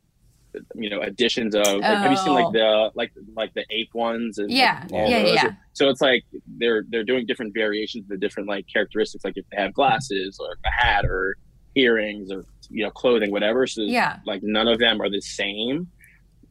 you 0.74 0.88
know 0.90 1.00
editions 1.02 1.54
of. 1.54 1.66
Like, 1.66 1.82
Have 1.82 2.10
you 2.10 2.16
seen 2.16 2.32
Oh. 2.32 2.34
like 2.34 2.52
the 2.52 2.90
like 2.94 3.12
like 3.34 3.54
the 3.54 3.64
ape 3.70 3.94
ones? 3.94 4.38
And, 4.38 4.50
Yeah, 4.50 4.86
all 4.92 5.08
yeah, 5.10 5.22
those? 5.22 5.34
yeah. 5.34 5.50
So 5.74 5.88
it's 5.88 6.00
like 6.00 6.24
they're 6.58 6.84
they're 6.88 7.04
doing 7.04 7.26
different 7.26 7.54
variations 7.54 8.04
of 8.04 8.08
the 8.08 8.16
different 8.16 8.48
like 8.48 8.66
characteristics, 8.72 9.24
like 9.24 9.34
if 9.36 9.44
they 9.50 9.56
have 9.62 9.72
glasses 9.74 10.38
or 10.40 10.56
a 10.64 10.70
hat 10.70 11.04
or 11.04 11.36
earrings 11.74 12.30
or 12.32 12.44
you 12.70 12.84
know 12.84 12.90
clothing, 12.90 13.30
whatever. 13.30 13.66
So 13.66 13.82
Yeah. 13.82 14.18
like 14.26 14.42
none 14.42 14.68
of 14.68 14.78
them 14.78 15.00
are 15.02 15.10
the 15.10 15.20
same. 15.20 15.88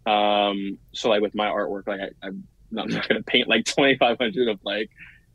Um, 0.05 0.77
so 0.93 1.09
like 1.09 1.21
with 1.21 1.33
my 1.35 1.47
artwork, 1.47 1.87
like 1.87 1.99
I, 2.01 2.27
I'm 2.27 2.43
not, 2.71 2.85
I'm 2.85 2.91
not 2.93 3.07
gonna 3.07 3.23
paint 3.23 3.47
like 3.47 3.65
2,500 3.65 4.49
of 4.49 4.59
like 4.63 4.89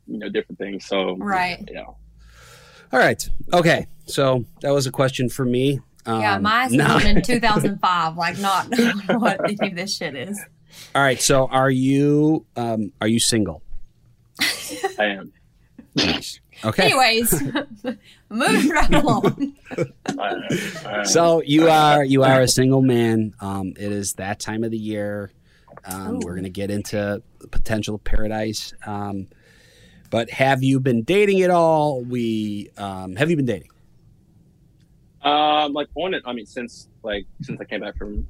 you 0.07 0.17
know 0.19 0.29
different 0.29 0.59
things. 0.59 0.85
So 0.85 1.15
Right. 1.17 1.67
yeah, 1.71 1.83
All 1.83 1.97
right. 2.99 3.27
Okay. 3.53 3.87
So 4.05 4.45
that 4.61 4.71
was 4.71 4.87
a 4.87 4.91
question 4.91 5.29
for 5.29 5.45
me. 5.45 5.79
Um, 6.05 6.21
yeah, 6.21 6.37
my 6.39 6.63
eyes 6.63 6.71
now- 6.71 6.95
was 6.95 7.05
in 7.05 7.21
2005. 7.21 8.15
Like, 8.17 8.39
not 8.39 8.67
what 9.19 9.39
any 9.43 9.69
of 9.69 9.75
this 9.75 9.95
shit 9.97 10.15
is. 10.15 10.39
all 10.95 11.01
right. 11.01 11.21
So 11.21 11.47
are 11.47 11.69
you 11.71 12.45
um, 12.55 12.91
are 13.01 13.07
you 13.07 13.19
single? 13.19 13.61
I 14.99 15.05
am. 15.05 15.33
Okay. 16.63 16.83
Anyways, 16.85 17.41
moving 18.29 18.69
right 18.69 18.93
along. 18.93 19.55
I 19.75 19.81
am. 20.11 20.43
I 20.85 20.97
am. 20.99 21.05
So 21.05 21.41
you 21.41 21.69
are 21.69 22.03
you 22.05 22.23
are 22.23 22.41
a 22.41 22.47
single 22.47 22.81
man. 22.81 23.33
Um, 23.41 23.73
it 23.77 23.91
is 23.91 24.13
that 24.13 24.39
time 24.39 24.63
of 24.63 24.71
the 24.71 24.77
year. 24.77 25.31
Um, 25.85 26.19
we're 26.19 26.33
going 26.33 26.43
to 26.43 26.49
get 26.49 26.69
into 26.69 27.21
the 27.39 27.47
potential 27.47 27.97
paradise. 27.97 28.73
Um, 28.85 29.27
but 30.11 30.29
have 30.29 30.61
you 30.63 30.79
been 30.79 31.01
dating 31.03 31.41
at 31.41 31.49
all? 31.49 32.01
We 32.03 32.69
um, 32.77 33.15
have 33.15 33.29
you 33.31 33.35
been 33.35 33.45
dating? 33.45 33.70
Um, 35.23 35.73
like 35.73 35.87
on 35.95 36.13
it. 36.13 36.23
I 36.25 36.33
mean, 36.33 36.45
since 36.45 36.87
like 37.03 37.25
since 37.41 37.59
I 37.61 37.65
came 37.65 37.81
back 37.81 37.97
from 37.97 38.27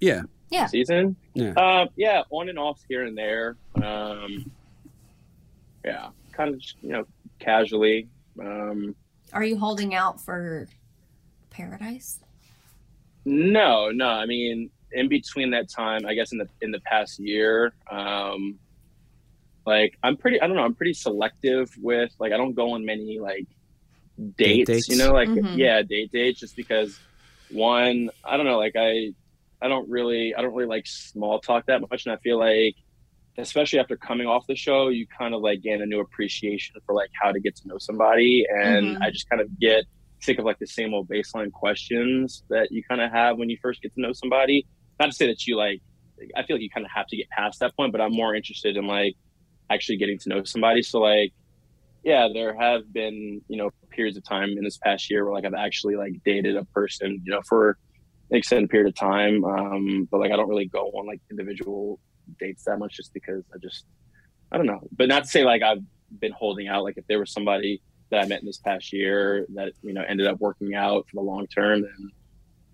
Yeah. 0.00 0.22
Yeah. 0.50 0.66
season, 0.66 1.16
Yeah. 1.34 1.52
um, 1.52 1.88
yeah, 1.96 2.22
on 2.30 2.48
and 2.48 2.58
off 2.58 2.80
here 2.88 3.04
and 3.04 3.16
there. 3.16 3.56
Um, 3.82 4.50
yeah, 5.84 6.08
kind 6.32 6.50
of 6.54 6.60
just, 6.60 6.76
you 6.82 6.90
know 6.90 7.06
casually. 7.38 8.08
Um, 8.40 8.94
Are 9.32 9.44
you 9.44 9.56
holding 9.58 9.94
out 9.94 10.20
for 10.20 10.68
paradise? 11.50 12.20
No, 13.24 13.90
no. 13.90 14.06
I 14.08 14.26
mean, 14.26 14.70
in 14.92 15.08
between 15.08 15.50
that 15.50 15.68
time, 15.68 16.04
I 16.06 16.14
guess 16.14 16.32
in 16.32 16.38
the 16.38 16.48
in 16.60 16.70
the 16.70 16.80
past 16.80 17.18
year, 17.18 17.72
um, 17.90 18.58
like 19.64 19.96
I'm 20.02 20.16
pretty 20.16 20.40
I 20.40 20.46
don't 20.46 20.56
know 20.56 20.64
I'm 20.64 20.74
pretty 20.74 20.92
selective 20.94 21.70
with 21.80 22.12
like 22.18 22.32
I 22.32 22.36
don't 22.36 22.52
go 22.54 22.72
on 22.72 22.84
many 22.84 23.18
like 23.18 23.46
dates, 24.36 24.66
dates? 24.70 24.88
you 24.88 24.96
know 24.96 25.12
like 25.12 25.28
Mhm. 25.28 25.56
yeah 25.56 25.82
date 25.82 26.10
dates 26.12 26.40
just 26.40 26.54
because 26.56 27.00
one 27.48 28.10
I 28.24 28.36
don't 28.36 28.46
know 28.46 28.58
like 28.58 28.74
I 28.76 29.12
I 29.60 29.68
don't 29.68 29.88
really 29.88 30.34
I 30.34 30.42
don't 30.42 30.54
really 30.54 30.68
like 30.68 30.86
small 30.86 31.40
talk 31.40 31.66
that 31.66 31.80
much 31.90 32.06
and 32.06 32.14
I 32.14 32.18
feel 32.18 32.38
like 32.38 32.74
especially 33.38 33.78
after 33.78 33.96
coming 33.96 34.26
off 34.26 34.44
the 34.46 34.56
show 34.56 34.88
you 34.88 35.06
kind 35.18 35.34
of 35.34 35.40
like 35.40 35.62
gain 35.62 35.80
a 35.80 35.86
new 35.86 36.00
appreciation 36.00 36.74
for 36.84 36.94
like 36.94 37.10
how 37.20 37.32
to 37.32 37.40
get 37.40 37.56
to 37.56 37.68
know 37.68 37.78
somebody 37.78 38.44
and 38.50 38.96
Mhm. 38.96 39.02
I 39.02 39.10
just 39.10 39.28
kind 39.28 39.40
of 39.40 39.48
get 39.58 39.84
sick 40.20 40.38
of 40.38 40.44
like 40.44 40.58
the 40.58 40.66
same 40.66 40.92
old 40.94 41.08
baseline 41.08 41.50
questions 41.50 42.44
that 42.50 42.70
you 42.70 42.82
kind 42.88 43.00
of 43.00 43.10
have 43.10 43.38
when 43.38 43.48
you 43.50 43.56
first 43.62 43.82
get 43.82 43.94
to 43.94 44.00
know 44.00 44.12
somebody 44.12 44.66
not 45.00 45.06
to 45.06 45.12
say 45.12 45.26
that 45.26 45.46
you 45.46 45.56
like 45.56 45.80
I 46.36 46.44
feel 46.44 46.56
like 46.56 46.62
you 46.62 46.70
kind 46.70 46.86
of 46.86 46.92
have 46.94 47.06
to 47.08 47.16
get 47.16 47.28
past 47.30 47.58
that 47.60 47.74
point, 47.76 47.90
but 47.90 48.00
I'm 48.00 48.12
more 48.12 48.32
interested 48.34 48.76
in 48.76 48.86
like 48.86 49.16
actually 49.70 49.96
getting 49.96 50.18
to 50.20 50.28
know 50.28 50.44
somebody. 50.44 50.82
So 50.82 51.00
like, 51.00 51.32
yeah, 52.04 52.28
there 52.32 52.54
have 52.58 52.92
been 52.92 53.40
you 53.48 53.56
know 53.56 53.70
periods 53.90 54.16
of 54.16 54.24
time 54.24 54.50
in 54.50 54.64
this 54.64 54.78
past 54.78 55.10
year 55.10 55.24
where 55.24 55.34
like 55.34 55.44
I've 55.44 55.54
actually 55.54 55.96
like 55.96 56.14
dated 56.24 56.56
a 56.56 56.64
person 56.66 57.20
you 57.24 57.32
know 57.32 57.42
for 57.48 57.76
an 58.30 58.38
extended 58.38 58.70
period 58.70 58.88
of 58.88 58.94
time, 58.94 59.44
um, 59.44 60.08
but 60.10 60.20
like 60.20 60.32
I 60.32 60.36
don't 60.36 60.48
really 60.48 60.66
go 60.66 60.86
on 60.94 61.06
like 61.06 61.20
individual 61.30 62.00
dates 62.38 62.64
that 62.64 62.78
much 62.78 62.96
just 62.96 63.12
because 63.12 63.44
I 63.54 63.58
just 63.62 63.86
I 64.50 64.56
don't 64.56 64.66
know. 64.66 64.80
But 64.92 65.08
not 65.08 65.24
to 65.24 65.28
say 65.28 65.44
like 65.44 65.62
I've 65.62 65.82
been 66.18 66.32
holding 66.32 66.68
out. 66.68 66.84
Like 66.84 66.96
if 66.96 67.06
there 67.06 67.18
was 67.18 67.32
somebody 67.32 67.82
that 68.10 68.24
I 68.24 68.26
met 68.26 68.40
in 68.40 68.46
this 68.46 68.58
past 68.58 68.92
year 68.92 69.46
that 69.54 69.72
you 69.82 69.92
know 69.92 70.02
ended 70.06 70.26
up 70.26 70.40
working 70.40 70.74
out 70.74 71.06
for 71.08 71.16
the 71.16 71.22
long 71.22 71.46
term, 71.46 71.82
then 71.82 72.10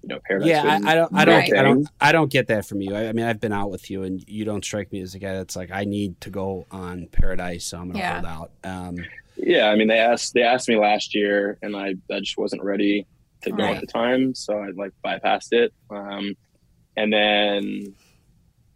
you 0.02 0.08
know 0.08 0.20
paradise. 0.26 0.48
Yeah, 0.48 0.62
I, 0.84 0.92
I 0.92 0.94
don't, 0.94 1.14
I 1.14 1.24
don't, 1.24 1.52
I 1.58 1.62
don't. 1.62 1.88
I 2.00 2.12
don't 2.12 2.30
get 2.30 2.46
that 2.48 2.66
from 2.66 2.80
you. 2.80 2.94
I, 2.94 3.08
I 3.08 3.12
mean, 3.12 3.24
I've 3.26 3.40
been 3.40 3.52
out 3.52 3.70
with 3.70 3.90
you, 3.90 4.02
and 4.04 4.22
you 4.28 4.44
don't 4.44 4.64
strike 4.64 4.92
me 4.92 5.00
as 5.00 5.14
a 5.14 5.18
guy 5.18 5.34
that's 5.34 5.56
like, 5.56 5.70
I 5.72 5.84
need 5.84 6.20
to 6.22 6.30
go 6.30 6.66
on 6.70 7.06
Paradise, 7.08 7.64
so 7.64 7.78
I'm 7.78 7.88
gonna 7.88 7.98
Yeah. 7.98 8.14
hold 8.20 8.26
out. 8.26 8.50
Um, 8.64 8.96
Yeah, 9.36 9.68
I 9.70 9.76
mean 9.76 9.88
they 9.88 9.98
asked 9.98 10.34
they 10.34 10.42
asked 10.42 10.68
me 10.68 10.76
last 10.76 11.14
year, 11.14 11.58
and 11.62 11.76
I 11.76 11.94
I 12.12 12.20
just 12.20 12.36
wasn't 12.38 12.62
ready 12.62 13.06
to 13.42 13.50
go 13.50 13.64
Right. 13.64 13.74
at 13.76 13.80
the 13.80 13.86
time, 13.86 14.34
so 14.34 14.58
I 14.58 14.70
like 14.70 14.92
bypassed 15.04 15.52
it. 15.52 15.72
Um, 15.90 16.34
and 16.96 17.12
then 17.12 17.94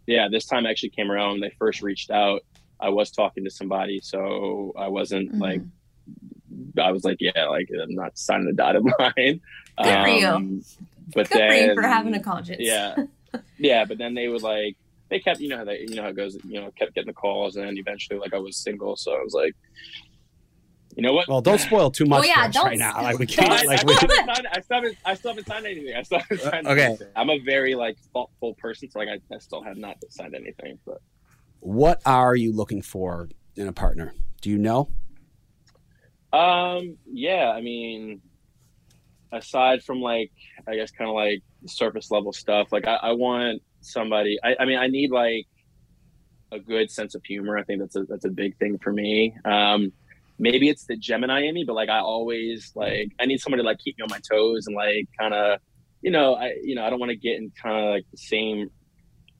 yeah, 0.07 0.27
this 0.29 0.45
time 0.45 0.65
actually 0.65 0.89
came 0.89 1.09
around. 1.11 1.39
They 1.41 1.51
first 1.59 1.81
reached 1.81 2.11
out. 2.11 2.41
I 2.79 2.89
was 2.89 3.11
talking 3.11 3.43
to 3.45 3.49
somebody, 3.49 4.01
so 4.01 4.73
I 4.77 4.87
wasn't 4.89 5.33
Mhm. 5.33 5.39
like 5.39 5.61
I 6.77 6.91
was 6.91 7.03
like, 7.03 7.17
yeah, 7.19 7.45
like 7.47 7.69
I'm 7.81 7.95
not 7.95 8.17
signing 8.17 8.45
the 8.47 8.53
dotted 8.53 8.83
line. 8.99 9.41
Um, 9.77 9.85
Good 9.85 10.03
for 10.03 10.07
you. 10.09 10.61
But 11.13 11.29
Good 11.29 11.39
then, 11.39 11.75
for 11.75 11.81
having 11.83 12.13
a 12.13 12.19
conscience. 12.21 12.59
yeah, 12.61 12.95
yeah. 13.57 13.85
But 13.85 13.97
then 13.97 14.13
they 14.13 14.27
would 14.27 14.41
like 14.43 14.77
they 15.09 15.19
kept 15.19 15.39
you 15.39 15.49
know 15.49 15.57
how 15.57 15.63
they 15.65 15.79
you 15.79 15.95
know 15.95 16.03
how 16.03 16.09
it 16.09 16.15
goes 16.15 16.37
you 16.45 16.61
know 16.61 16.71
kept 16.71 16.93
getting 16.95 17.07
the 17.07 17.13
calls, 17.13 17.55
and 17.55 17.67
then 17.67 17.77
eventually 17.77 18.19
like 18.19 18.33
I 18.33 18.39
was 18.39 18.57
single, 18.57 18.95
so 18.95 19.11
I 19.13 19.21
was 19.23 19.33
like, 19.33 19.55
you 20.95 21.03
know 21.03 21.13
what? 21.13 21.27
well, 21.27 21.41
don't 21.41 21.59
spoil 21.59 21.91
too 21.91 22.05
much 22.05 22.21
Well, 22.21 22.27
yeah, 22.27 22.43
for 22.43 22.49
us 22.49 22.53
don't 22.55 22.65
right 22.67 22.77
now. 22.77 23.01
Like 23.01 23.19
we 23.19 23.25
I, 23.25 23.27
can't. 23.27 23.51
I, 23.51 23.63
Like 23.63 23.83
we, 23.83 23.95
still 23.95 24.09
haven't 24.09 24.35
signed, 24.35 24.47
I, 24.53 24.61
still 24.61 24.75
haven't, 24.77 24.97
I 25.05 25.13
still 25.15 25.31
haven't 25.31 25.47
signed 25.47 25.65
anything. 25.65 25.95
I 25.95 26.01
still 26.03 26.19
haven't 26.19 26.41
signed 26.41 26.67
Uh, 26.67 26.71
okay. 26.71 26.85
anything. 26.85 27.07
I'm 27.15 27.29
a 27.29 27.39
very 27.39 27.75
like 27.75 27.97
thoughtful 28.13 28.53
person, 28.55 28.89
so 28.89 28.99
like 28.99 29.09
I, 29.09 29.19
I 29.33 29.39
still 29.39 29.63
have 29.63 29.77
not 29.77 29.97
signed 30.09 30.35
anything. 30.35 30.79
But 30.85 30.99
what 31.59 32.01
are 32.05 32.35
you 32.35 32.51
looking 32.53 32.81
for 32.81 33.29
in 33.55 33.67
a 33.67 33.73
partner? 33.73 34.13
Do 34.41 34.49
you 34.49 34.57
know? 34.57 34.89
um, 36.31 36.97
yeah, 37.11 37.51
I 37.51 37.61
mean, 37.61 38.21
aside 39.33 39.83
from 39.83 40.01
like 40.01 40.31
I 40.67 40.75
guess 40.75 40.91
kind 40.91 41.09
of 41.09 41.15
like 41.15 41.41
surface 41.65 42.11
level 42.11 42.31
stuff, 42.31 42.71
like 42.71 42.87
I, 42.87 42.95
I 42.95 43.11
want 43.13 43.61
somebody. 43.81 44.37
I, 44.43 44.55
I 44.59 44.65
mean, 44.65 44.77
I 44.77 44.87
need 44.87 45.11
like 45.11 45.47
a 46.51 46.59
good 46.59 46.91
sense 46.91 47.15
of 47.15 47.23
humor. 47.25 47.57
I 47.57 47.63
think 47.63 47.79
that's 47.81 47.95
a 47.95 48.03
that's 48.03 48.25
a 48.25 48.29
big 48.29 48.57
thing 48.57 48.77
for 48.77 48.93
me. 48.93 49.35
Um, 49.43 49.91
maybe 50.39 50.69
it's 50.69 50.85
the 50.85 50.95
Gemini 50.95 51.41
in 51.41 51.53
me, 51.53 51.63
but 51.65 51.73
like 51.73 51.89
I 51.89 51.99
always 51.99 52.71
like 52.75 53.11
I 53.19 53.25
need 53.25 53.39
somebody 53.39 53.63
to 53.63 53.67
like 53.67 53.79
keep 53.79 53.97
me 53.97 54.03
on 54.03 54.09
my 54.09 54.19
toes 54.19 54.67
and 54.67 54.75
like 54.75 55.07
kind 55.19 55.33
of, 55.33 55.59
you 56.01 56.11
know, 56.11 56.35
I 56.35 56.53
you 56.61 56.75
know 56.75 56.85
I 56.85 56.89
don't 56.89 56.99
want 56.99 57.11
to 57.11 57.17
get 57.17 57.37
in 57.37 57.51
kind 57.61 57.85
of 57.85 57.91
like 57.91 58.05
the 58.11 58.17
same. 58.17 58.69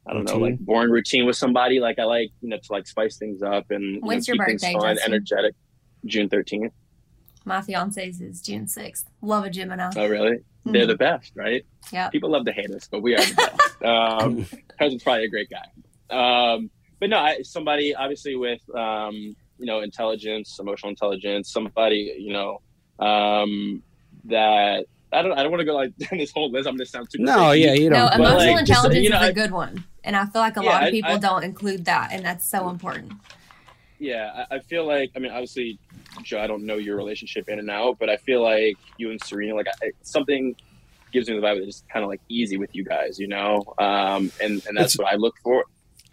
I 0.06 0.12
don't 0.12 0.28
know, 0.28 0.38
like 0.38 0.60
boring 0.60 0.91
routine 0.91 1.26
with 1.26 1.38
somebody. 1.38 1.80
Like 1.80 1.98
I 1.98 2.04
like 2.04 2.30
you 2.41 2.50
know 2.50 2.58
to 2.58 2.72
like 2.72 2.88
spice 2.88 3.18
things 3.18 3.41
up 3.41 3.72
and 3.72 3.96
you 3.96 4.02
know, 4.02 4.12
your 4.12 4.20
keep 4.20 4.46
things 4.46 4.62
birthday, 4.62 4.74
fun, 4.78 4.98
energetic. 5.06 5.56
June 6.06 6.28
thirteenth. 6.28 6.74
My 7.46 7.62
fiance's 7.62 8.22
is 8.22 8.41
June 8.41 8.66
6th. 8.66 9.04
Love 9.22 9.46
a 9.46 9.50
Gemini. 9.50 9.91
Oh 9.96 10.08
really? 10.08 10.38
They're 10.66 10.86
the 10.88 10.96
best, 10.96 11.34
right? 11.36 11.66
Yeah. 11.91 12.08
People 12.10 12.30
love 12.30 12.46
to 12.46 12.54
hate 12.54 12.72
us, 12.72 12.88
but 12.89 13.02
we 13.02 13.16
are 13.16 13.20
the 13.26 13.36
best. 13.36 13.84
um, 13.84 14.46
Cousin's 14.80 15.04
probably 15.04 15.26
a 15.26 15.30
great 15.30 15.50
guy. 15.50 15.68
Um, 16.10 16.70
but 17.02 17.10
no, 17.10 17.18
I, 17.20 17.41
somebody 17.41 17.94
obviously 17.94 18.36
with 18.38 18.62
um, 18.76 19.14
you 19.60 19.66
know 19.66 19.82
intelligence, 19.82 20.58
emotional 20.60 20.89
intelligence, 20.89 21.52
somebody 21.52 22.16
you 22.18 22.32
know 22.32 22.62
um, 23.06 23.84
that 24.26 24.86
I 25.12 25.22
don't 25.22 25.34
I 25.38 25.44
don't 25.44 25.52
want 25.52 25.60
to 25.60 25.66
go 25.66 25.74
like 25.76 25.96
down 25.98 26.18
this 26.20 26.32
whole 26.32 26.50
list. 26.50 26.66
I'm 26.68 26.76
gonna 26.78 26.86
sound 26.86 27.08
super. 27.12 27.26
No, 27.26 27.50
picky. 27.52 27.60
yeah, 27.62 27.74
you 27.74 27.89
No, 27.89 27.96
don't. 27.98 28.10
but, 28.12 28.20
emotional 28.20 28.38
like, 28.56 28.66
just, 28.66 28.70
intelligence 28.86 29.04
you 29.04 29.10
know, 29.10 29.18
is 29.18 29.24
a 29.24 29.26
I- 29.28 29.32
good 29.34 29.52
one. 29.52 29.84
And 30.06 30.16
I 30.16 30.26
feel 30.28 30.41
like 30.41 30.56
a 30.58 30.64
Yeah, 30.64 30.70
lot 30.70 30.82
of 30.84 30.88
I- 30.88 30.91
people 30.91 31.12
I- 31.12 31.18
don't 31.18 31.44
include 31.44 31.86
that, 31.86 32.10
and 32.14 32.24
that's 32.26 32.50
so 32.50 32.70
important. 32.70 33.12
Yeah, 34.00 34.46
I, 34.50 34.56
I 34.56 34.60
feel 34.60 34.86
like 34.86 35.12
I 35.16 35.20
mean 35.20 35.32
obviously, 35.32 35.78
Joe, 36.22 36.39
I 36.39 36.47
don't 36.47 36.66
know 36.66 36.76
your 36.78 36.95
relationship 36.95 37.49
in 37.49 37.59
and 37.59 37.70
out, 37.70 37.97
but 37.99 38.09
I 38.09 38.18
feel 38.18 38.41
like 38.43 38.78
you 38.97 39.11
and 39.11 39.22
Serena 39.24 39.55
like 39.55 39.68
I, 39.82 39.91
something 40.03 40.55
gives 41.11 41.30
me 41.30 41.36
the 41.36 41.41
vibe 41.41 41.59
that 41.59 41.68
it's 41.68 41.84
kind 41.91 42.03
of 42.03 42.09
like 42.09 42.22
easy 42.30 42.57
with 42.57 42.76
you 42.76 42.84
guys, 42.84 43.20
you 43.20 43.28
know, 43.28 43.64
um, 43.80 44.32
and 44.41 44.64
and 44.68 44.78
that's 44.78 44.95
It's- 44.95 44.97
what 44.97 45.07
I 45.11 45.16
look 45.16 45.36
for. 45.43 45.64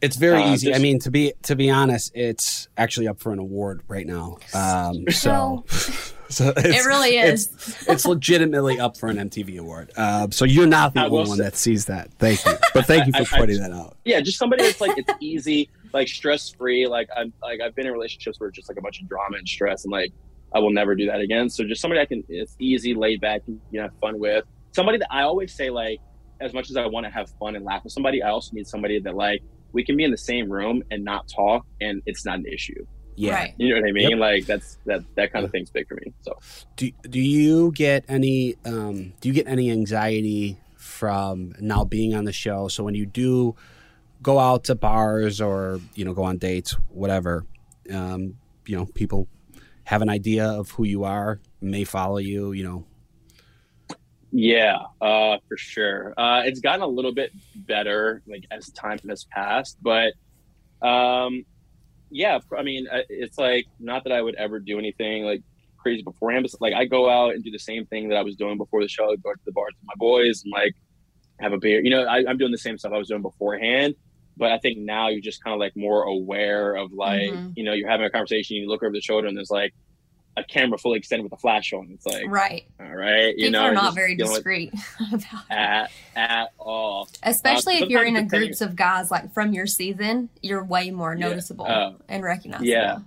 It's 0.02 0.16
very 0.16 0.42
Uh, 0.42 0.54
easy. 0.54 0.74
I 0.74 0.78
mean, 0.78 0.98
to 1.00 1.10
be 1.10 1.34
to 1.42 1.54
be 1.54 1.68
honest, 1.68 2.12
it's 2.14 2.68
actually 2.78 3.06
up 3.06 3.20
for 3.20 3.32
an 3.34 3.38
award 3.38 3.82
right 3.86 4.06
now. 4.06 4.38
Um, 4.54 5.04
so, 5.10 5.64
so 6.30 6.54
it's, 6.56 6.78
it 6.78 6.86
really 6.86 7.18
is. 7.18 7.48
It's, 7.52 7.82
it's 7.88 8.06
legitimately 8.06 8.80
up 8.80 8.96
for 8.96 9.10
an 9.10 9.18
MTV 9.18 9.58
award. 9.58 9.90
Uh, 9.98 10.28
so 10.30 10.46
you're 10.46 10.66
not 10.66 10.94
the 10.94 11.00
I 11.00 11.04
only 11.04 11.18
one 11.28 11.36
say- 11.36 11.44
that 11.44 11.54
sees 11.56 11.84
that. 11.86 12.10
Thank 12.14 12.42
you, 12.46 12.52
but 12.72 12.86
thank 12.86 13.08
you 13.08 13.12
for 13.12 13.18
I- 13.18 13.36
I- 13.36 13.38
pointing 13.40 13.60
that 13.60 13.72
out. 13.72 13.94
yeah, 14.06 14.20
just 14.22 14.38
somebody 14.38 14.62
that's 14.62 14.80
like 14.80 14.96
it's 14.96 15.12
easy, 15.20 15.68
like 15.92 16.08
stress 16.08 16.50
free. 16.50 16.86
Like 16.86 17.08
I'm 17.16 17.32
like 17.42 17.60
I've 17.60 17.74
been 17.74 17.86
in 17.86 17.92
relationships 17.92 18.38
where 18.40 18.48
it's 18.48 18.56
just 18.56 18.68
like 18.68 18.78
a 18.78 18.82
bunch 18.82 19.00
of 19.00 19.08
drama 19.08 19.38
and 19.38 19.48
stress, 19.48 19.84
and 19.84 19.92
like 19.92 20.12
I 20.54 20.58
will 20.58 20.72
never 20.72 20.94
do 20.94 21.06
that 21.06 21.20
again. 21.20 21.48
So 21.48 21.64
just 21.64 21.80
somebody 21.80 22.00
I 22.00 22.06
can 22.06 22.24
it's 22.28 22.56
easy, 22.58 22.94
laid 22.94 23.20
back, 23.20 23.42
you 23.46 23.60
know, 23.72 23.82
have 23.82 23.98
fun 24.00 24.18
with. 24.18 24.44
Somebody 24.72 24.98
that 24.98 25.08
I 25.10 25.22
always 25.22 25.54
say 25.54 25.70
like, 25.70 26.00
as 26.40 26.52
much 26.54 26.70
as 26.70 26.76
I 26.76 26.86
want 26.86 27.06
to 27.06 27.10
have 27.10 27.30
fun 27.38 27.56
and 27.56 27.64
laugh 27.64 27.84
with 27.84 27.92
somebody, 27.92 28.22
I 28.22 28.30
also 28.30 28.54
need 28.54 28.66
somebody 28.66 29.00
that 29.00 29.14
like 29.14 29.42
we 29.72 29.84
can 29.84 29.96
be 29.96 30.04
in 30.04 30.10
the 30.10 30.18
same 30.18 30.50
room 30.50 30.82
and 30.90 31.04
not 31.04 31.28
talk, 31.28 31.66
and 31.80 32.02
it's 32.06 32.24
not 32.24 32.38
an 32.38 32.46
issue. 32.46 32.84
Yeah. 33.16 33.34
Right. 33.34 33.54
You 33.58 33.74
know 33.74 33.80
what 33.80 33.88
I 33.88 33.92
mean? 33.92 34.10
Yep. 34.10 34.18
Like 34.18 34.46
that's 34.46 34.78
that 34.86 35.02
that 35.16 35.32
kind 35.32 35.44
of 35.44 35.50
thing's 35.50 35.70
big 35.70 35.88
for 35.88 35.94
me. 35.96 36.12
So 36.22 36.38
Do 36.76 36.90
do 37.08 37.20
you 37.20 37.70
get 37.72 38.04
any 38.08 38.56
um, 38.64 39.12
do 39.20 39.28
you 39.28 39.34
get 39.34 39.46
any 39.46 39.70
anxiety 39.70 40.58
from 40.76 41.54
now 41.60 41.84
being 41.84 42.14
on 42.14 42.24
the 42.24 42.32
show? 42.32 42.68
So 42.68 42.82
when 42.82 42.94
you 42.94 43.04
do 43.04 43.56
go 44.22 44.38
out 44.38 44.64
to 44.64 44.74
bars 44.74 45.40
or 45.40 45.80
you 45.94 46.04
know 46.04 46.12
go 46.12 46.22
on 46.22 46.38
dates, 46.38 46.72
whatever, 46.88 47.44
um, 47.92 48.36
you 48.66 48.76
know 48.76 48.86
people 48.86 49.28
have 49.84 50.02
an 50.02 50.08
idea 50.08 50.46
of 50.46 50.70
who 50.70 50.84
you 50.84 51.04
are, 51.04 51.40
may 51.60 51.84
follow 51.84 52.18
you. 52.18 52.52
You 52.52 52.64
know, 52.64 52.86
Yeah, 54.32 54.78
uh, 55.00 55.38
for 55.48 55.56
sure. 55.56 56.14
Uh, 56.16 56.42
it's 56.44 56.60
gotten 56.60 56.82
a 56.82 56.86
little 56.86 57.12
bit 57.12 57.32
better, 57.54 58.22
like 58.26 58.44
as 58.50 58.70
time 58.70 58.98
has 59.08 59.24
passed, 59.24 59.78
but 59.82 60.12
um, 60.82 61.44
yeah, 62.10 62.38
I 62.56 62.62
mean, 62.62 62.86
uh, 62.88 63.02
it's 63.08 63.38
like 63.38 63.66
not 63.78 64.04
that 64.04 64.12
I 64.12 64.20
would 64.20 64.34
ever 64.34 64.58
do 64.58 64.78
anything 64.78 65.24
like 65.24 65.42
crazy 65.76 66.02
beforehand, 66.02 66.46
but 66.50 66.60
like 66.60 66.74
I 66.74 66.84
go 66.84 67.08
out 67.08 67.34
and 67.34 67.42
do 67.42 67.50
the 67.50 67.58
same 67.58 67.86
thing 67.86 68.08
that 68.08 68.16
I 68.16 68.22
was 68.22 68.36
doing 68.36 68.58
before 68.58 68.82
the 68.82 68.88
show. 68.88 69.04
I 69.04 69.16
go 69.16 69.32
to 69.32 69.40
the 69.44 69.52
bars 69.52 69.74
with 69.80 69.86
my 69.86 69.94
boys 69.96 70.42
and 70.44 70.52
like 70.52 70.74
have 71.40 71.52
a 71.52 71.58
beer. 71.58 71.82
You 71.82 71.90
know, 71.90 72.04
I, 72.04 72.24
I'm 72.28 72.36
doing 72.36 72.52
the 72.52 72.58
same 72.58 72.78
stuff 72.78 72.92
I 72.92 72.98
was 72.98 73.08
doing 73.08 73.22
beforehand, 73.22 73.94
but 74.40 74.50
I 74.50 74.58
think 74.58 74.78
now 74.78 75.08
you're 75.08 75.20
just 75.20 75.44
kind 75.44 75.54
of 75.54 75.60
like 75.60 75.76
more 75.76 76.02
aware 76.04 76.74
of 76.74 76.92
like, 76.92 77.30
Mhm. 77.30 77.52
you 77.56 77.62
know, 77.62 77.72
you're 77.74 77.88
having 77.88 78.06
a 78.06 78.10
conversation, 78.10 78.56
you 78.56 78.68
look 78.68 78.82
over 78.82 78.92
the 78.92 79.00
shoulder, 79.02 79.28
and 79.28 79.36
there's 79.36 79.50
like 79.50 79.72
a 80.36 80.42
camera 80.44 80.78
fully 80.78 80.96
extended 80.98 81.24
with 81.24 81.32
a 81.32 81.36
flash 81.36 81.72
on. 81.74 81.88
It's 81.92 82.06
like, 82.06 82.24
right. 82.28 82.64
all 82.80 82.86
right, 82.94 83.36
you 83.36 83.48
People 83.48 83.50
know, 83.52 83.66
are 83.66 83.74
not 83.74 83.94
very 83.94 84.14
discreet 84.16 84.72
at 85.50 85.90
at 86.16 86.52
all. 86.58 87.08
Especially 87.22 87.74
if 87.78 87.88
you're 87.90 88.04
in 88.04 88.16
a 88.16 88.24
groups 88.24 88.60
of 88.62 88.74
guys 88.74 89.10
like 89.10 89.32
from 89.34 89.52
your 89.52 89.66
season, 89.66 90.30
you're 90.42 90.64
way 90.64 90.90
more 90.90 91.14
Yeah. 91.14 91.28
noticeable 91.28 91.66
Oh. 91.68 91.96
and 92.08 92.22
recognizable. 92.24 92.66
Yeah. 92.66 92.98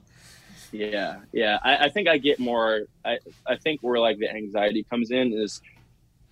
Yeah, 0.71 1.17
yeah. 1.31 1.59
I, 1.63 1.85
I 1.85 1.89
think 1.89 2.07
I 2.07 2.17
get 2.17 2.39
more. 2.39 2.81
I 3.05 3.19
I 3.45 3.57
think 3.57 3.81
where 3.81 3.99
like 3.99 4.17
the 4.17 4.29
anxiety 4.31 4.83
comes 4.89 5.11
in 5.11 5.31
is 5.33 5.61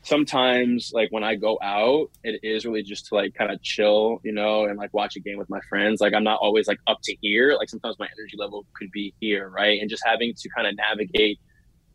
sometimes 0.03 0.91
like 0.93 1.09
when 1.11 1.23
I 1.23 1.35
go 1.35 1.57
out, 1.61 2.07
it 2.23 2.39
is 2.43 2.65
really 2.65 2.83
just 2.83 3.07
to 3.07 3.15
like 3.15 3.33
kind 3.35 3.51
of 3.51 3.61
chill, 3.61 4.19
you 4.23 4.31
know, 4.31 4.65
and 4.65 4.77
like 4.77 4.93
watch 4.93 5.15
a 5.15 5.19
game 5.19 5.37
with 5.37 5.49
my 5.49 5.59
friends. 5.69 6.01
Like 6.01 6.13
I'm 6.13 6.23
not 6.23 6.39
always 6.41 6.67
like 6.67 6.79
up 6.87 6.99
to 7.03 7.15
here. 7.21 7.55
Like 7.57 7.69
sometimes 7.69 7.97
my 7.99 8.07
energy 8.17 8.35
level 8.37 8.65
could 8.75 8.91
be 8.91 9.13
here, 9.19 9.49
right? 9.49 9.79
And 9.79 9.89
just 9.89 10.03
having 10.05 10.33
to 10.35 10.49
kind 10.49 10.67
of 10.67 10.75
navigate. 10.75 11.39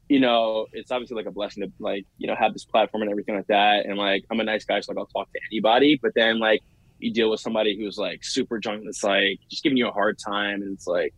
You 0.09 0.21
know, 0.21 0.67
it's 0.73 0.93
obviously 0.93 1.17
like 1.17 1.27
a 1.27 1.33
blessing 1.33 1.65
to 1.65 1.73
like 1.81 2.07
you 2.19 2.29
know 2.29 2.37
have 2.37 2.53
this 2.53 2.65
platform 2.65 3.03
and 3.03 3.11
everything 3.11 3.35
like 3.35 3.49
that. 3.49 3.87
And 3.87 3.99
like 3.99 4.25
I'm 4.31 4.39
a 4.41 4.45
nice 4.45 4.65
guy, 4.65 4.79
so 4.81 4.93
like 4.93 4.99
I'll 4.99 5.07
talk 5.07 5.33
to 5.33 5.41
anybody. 5.51 5.99
But 6.01 6.13
then 6.15 6.39
like 6.39 6.63
you 7.01 7.13
deal 7.13 7.31
with 7.31 7.41
somebody 7.41 7.77
who's 7.77 7.99
like 7.99 8.25
super 8.25 8.59
drunk 8.59 8.83
that's 8.85 9.03
like 9.03 9.39
just 9.51 9.63
giving 9.65 9.77
you 9.77 9.89
a 9.89 9.93
hard 9.93 10.17
time 10.19 10.63
and 10.63 10.73
it's 10.73 10.87
like 10.87 11.13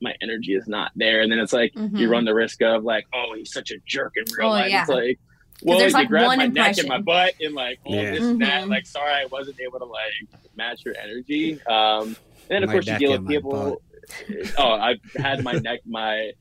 my 0.00 0.14
energy 0.22 0.54
is 0.54 0.68
not 0.68 0.92
there 0.94 1.22
and 1.22 1.32
then 1.32 1.40
it's 1.40 1.52
like 1.52 1.72
Mhm. 1.74 1.98
you 1.98 2.08
run 2.08 2.24
the 2.24 2.34
risk 2.34 2.62
of 2.62 2.84
like 2.84 3.04
oh 3.12 3.34
he's 3.36 3.52
such 3.52 3.72
a 3.72 3.76
jerk 3.84 4.12
in 4.16 4.24
real 4.38 4.48
Oh, 4.48 4.50
life 4.50 4.70
yeah. 4.70 4.82
it's 4.82 4.90
like 4.90 5.18
well 5.62 5.78
there's, 5.78 5.92
you 5.92 5.98
like, 5.98 6.08
grabbed 6.08 6.26
one 6.26 6.38
my 6.38 6.46
neck 6.46 6.78
and 6.78 6.88
my 6.88 7.00
butt 7.00 7.34
and 7.40 7.54
like 7.54 7.78
all 7.84 7.94
Yeah. 7.94 8.10
this 8.12 8.22
and 8.22 8.40
that. 8.42 8.64
Mhm. 8.64 8.68
like 8.70 8.86
sorry 8.86 9.12
i 9.12 9.26
wasn't 9.26 9.58
able 9.60 9.78
to 9.78 9.84
like 9.84 10.12
match 10.56 10.84
your 10.84 10.94
energy. 11.02 11.60
Um 11.66 12.08
and 12.08 12.16
then 12.48 12.62
of 12.64 12.68
My 12.68 12.72
course 12.74 12.86
you 12.86 12.98
deal 12.98 13.12
with 13.12 13.28
people 13.28 13.82
oh 14.58 14.72
i've 14.72 14.98
had 15.16 15.42
my 15.42 15.52
neck 15.54 15.80
my 15.86 16.32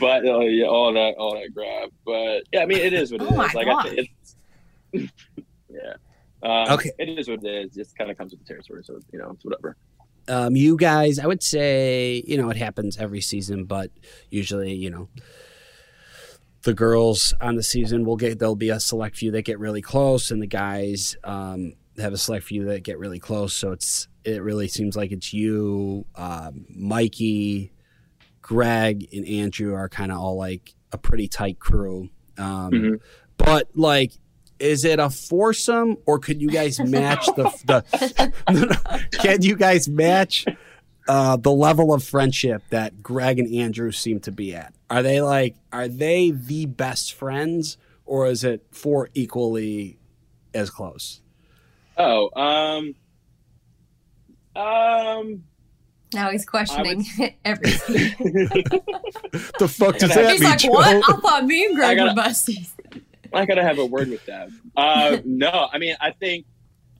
butt 0.00 0.24
oh 0.26 0.40
yeah 0.42 0.66
all 0.66 0.92
that 0.92 1.14
all 1.16 1.34
that 1.34 1.52
grab 1.54 1.90
but 2.04 2.42
yeah 2.52 2.60
i 2.60 2.66
mean 2.66 2.78
it 2.78 2.92
is 2.92 3.10
what 3.12 3.20
it 3.22 3.28
Oh 3.28 3.30
is. 3.32 3.36
my 3.36 3.50
like 3.54 3.66
I 3.68 3.82
think 3.94 4.10
it's 4.10 4.36
yeah. 5.70 5.94
Um, 6.42 6.74
Okay. 6.74 6.90
it 6.98 7.08
is 7.18 7.28
what 7.28 7.42
it 7.44 7.48
is. 7.66 7.76
It 7.76 7.80
just 7.80 7.96
kind 7.96 8.10
of 8.10 8.16
comes 8.18 8.32
with 8.32 8.40
the 8.40 8.46
territory 8.46 8.82
so 8.84 8.98
you 9.12 9.18
know 9.18 9.30
it's 9.32 9.44
whatever. 9.44 9.76
Um, 10.28 10.56
you 10.56 10.76
guys, 10.76 11.18
I 11.20 11.26
would 11.26 11.42
say, 11.42 12.22
you 12.26 12.36
know, 12.36 12.50
it 12.50 12.56
happens 12.56 12.96
every 12.98 13.20
season, 13.20 13.64
but 13.64 13.90
usually, 14.28 14.74
you 14.74 14.90
know, 14.90 15.08
the 16.66 16.74
girls 16.74 17.32
on 17.40 17.54
the 17.54 17.62
season 17.62 18.04
will 18.04 18.16
get 18.16 18.40
there'll 18.40 18.56
be 18.56 18.70
a 18.70 18.80
select 18.80 19.16
few 19.16 19.30
that 19.30 19.42
get 19.42 19.58
really 19.60 19.80
close, 19.80 20.30
and 20.32 20.42
the 20.42 20.46
guys 20.48 21.16
um, 21.22 21.74
have 21.96 22.12
a 22.12 22.18
select 22.18 22.44
few 22.44 22.64
that 22.66 22.82
get 22.82 22.98
really 22.98 23.20
close. 23.20 23.54
So 23.54 23.70
it's 23.70 24.08
it 24.24 24.42
really 24.42 24.66
seems 24.66 24.96
like 24.96 25.12
it's 25.12 25.32
you, 25.32 26.04
um, 26.16 26.66
Mikey, 26.68 27.70
Greg, 28.42 29.06
and 29.12 29.24
Andrew 29.26 29.74
are 29.74 29.88
kind 29.88 30.10
of 30.10 30.18
all 30.18 30.36
like 30.36 30.74
a 30.92 30.98
pretty 30.98 31.28
tight 31.28 31.58
crew. 31.60 32.10
Um, 32.36 32.70
Mhm. 32.72 33.00
But 33.38 33.68
like, 33.76 34.12
is 34.58 34.84
it 34.84 34.98
a 34.98 35.08
foursome, 35.08 35.98
or 36.04 36.18
could 36.18 36.42
you 36.42 36.48
guys 36.50 36.80
match 36.80 37.26
the 37.36 37.44
the? 37.66 39.08
Can 39.20 39.42
you 39.42 39.54
guys 39.56 39.88
match 39.88 40.46
uh, 41.06 41.36
the 41.36 41.52
level 41.52 41.94
of 41.94 42.02
friendship 42.02 42.62
that 42.70 43.02
Greg 43.02 43.38
and 43.38 43.54
Andrew 43.54 43.92
seem 43.92 44.18
to 44.20 44.32
be 44.32 44.52
at? 44.54 44.74
Are 44.88 45.02
they 45.02 45.20
like, 45.20 45.56
are 45.72 45.88
they 45.88 46.30
the 46.30 46.66
best 46.66 47.12
friends, 47.14 47.76
or 48.04 48.26
is 48.26 48.44
it 48.44 48.64
four 48.70 49.10
equally 49.14 49.98
as 50.54 50.70
close? 50.70 51.20
oh 51.98 52.28
um 52.38 52.94
um 54.54 55.42
Now 56.14 56.30
he's 56.30 56.44
questioning 56.46 57.04
everything. 57.44 58.14
The 59.58 59.68
fuck 59.68 59.98
does 59.98 60.10
I 60.12 60.14
gotta- 60.14 60.22
that 60.22 60.32
He's 60.32 60.40
mean? 60.40 60.50
like, 60.50 60.58
Joe? 60.58 60.70
what? 60.70 60.96
I 60.96 61.20
thought 61.20 61.44
me 61.46 61.64
and 61.66 61.74
Greg 61.74 61.98
I 61.98 62.02
were 62.04 62.14
gotta- 62.14 62.30
besties. 62.30 62.70
I 63.32 63.44
gotta 63.44 63.62
have 63.62 63.78
a 63.78 63.84
word 63.86 64.08
with 64.08 64.24
that. 64.26 64.48
Uh, 64.76 65.16
no, 65.24 65.68
I 65.72 65.78
mean, 65.78 65.96
I 66.02 66.10
think 66.10 66.44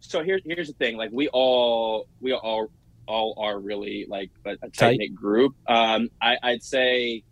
so. 0.01 0.23
Here's 0.23 0.41
here's 0.47 0.69
the 0.69 0.73
thing. 0.73 0.97
Like, 0.97 1.11
we 1.13 1.29
all 1.29 2.09
we 2.23 2.33
all 2.33 2.71
all 3.07 3.35
are 3.37 3.59
really 3.61 4.07
like 4.09 4.31
a, 4.47 4.57
a 4.63 4.71
tight 4.71 4.97
knit 4.99 5.15
group. 5.15 5.55
Um, 5.67 6.09
I, 6.23 6.39
I'd 6.43 6.63
say, 6.63 7.23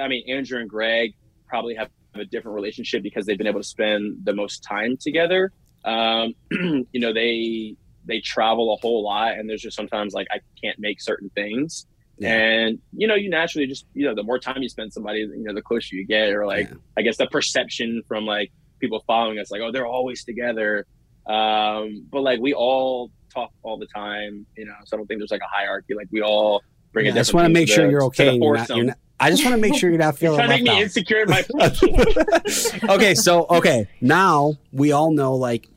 I 0.00 0.08
mean, 0.08 0.28
Andrew 0.28 0.60
and 0.60 0.68
Greg 0.68 1.14
probably 1.46 1.74
have 1.74 1.90
a 2.14 2.24
different 2.24 2.54
relationship 2.54 3.02
because 3.02 3.26
they've 3.26 3.38
been 3.38 3.46
able 3.46 3.60
to 3.60 3.66
spend 3.66 4.24
the 4.24 4.34
most 4.34 4.62
time 4.62 4.96
together. 4.96 5.52
Um, 5.84 6.34
you 6.50 7.00
know, 7.00 7.12
they 7.12 7.76
they 8.04 8.20
travel 8.20 8.74
a 8.74 8.76
whole 8.80 9.02
lot, 9.04 9.32
and 9.32 9.48
there's 9.48 9.62
just 9.62 9.76
sometimes 9.76 10.14
like 10.14 10.26
I 10.30 10.40
can't 10.62 10.78
make 10.78 11.00
certain 11.00 11.30
things. 11.30 11.86
Yeah. 12.18 12.34
And 12.34 12.78
you 12.92 13.06
know, 13.06 13.14
you 13.14 13.30
naturally 13.30 13.66
just 13.66 13.86
you 13.94 14.06
know, 14.06 14.14
the 14.14 14.22
more 14.22 14.38
time 14.38 14.62
you 14.62 14.68
spend 14.68 14.92
somebody, 14.92 15.20
you 15.20 15.44
know, 15.44 15.54
the 15.54 15.62
closer 15.62 15.96
you 15.96 16.06
get, 16.06 16.30
or 16.30 16.46
like 16.46 16.68
Yeah. 16.68 16.76
I 16.96 17.02
guess 17.02 17.16
the 17.16 17.26
perception 17.26 18.02
from 18.06 18.26
like 18.26 18.52
people 18.78 19.02
following 19.06 19.38
us, 19.38 19.50
like, 19.50 19.60
oh, 19.62 19.72
they're 19.72 19.86
always 19.86 20.24
together. 20.24 20.86
Um, 21.26 22.06
but 22.10 22.22
like 22.22 22.40
we 22.40 22.54
all 22.54 23.10
talk 23.32 23.52
all 23.62 23.78
the 23.78 23.86
time, 23.86 24.46
you 24.56 24.66
know. 24.66 24.74
So 24.84 24.96
I 24.96 24.98
don't 24.98 25.06
think 25.06 25.20
there's 25.20 25.30
like 25.30 25.40
a 25.40 25.54
hierarchy. 25.54 25.94
Like 25.94 26.08
we 26.10 26.22
all 26.22 26.62
bring. 26.92 27.06
Yeah, 27.06 27.12
I 27.12 27.16
just 27.16 27.32
want 27.32 27.46
to 27.46 27.52
make 27.52 27.68
sure 27.68 27.90
you're 27.90 28.04
okay. 28.04 28.36
You're 28.36 28.56
not, 28.56 28.68
you're 28.68 28.84
not, 28.86 28.98
I 29.22 29.30
just 29.30 29.44
want 29.44 29.54
to 29.54 29.60
make 29.60 29.74
sure 29.78 29.90
you're 29.90 29.98
not 29.98 30.14
You're 30.22 30.32
feeling 30.32 30.38
trying 30.46 30.48
to 30.48 30.54
make 30.56 30.62
me 30.64 30.70
left 30.70 30.82
insecure 30.82 31.22
in 31.22 31.28
my 31.30 31.44
out. 31.60 32.90
okay, 32.96 33.14
so 33.14 33.46
okay, 33.50 33.86
now 34.00 34.54
we 34.72 34.92
all 34.92 35.12
know. 35.12 35.34
Like, 35.34 35.68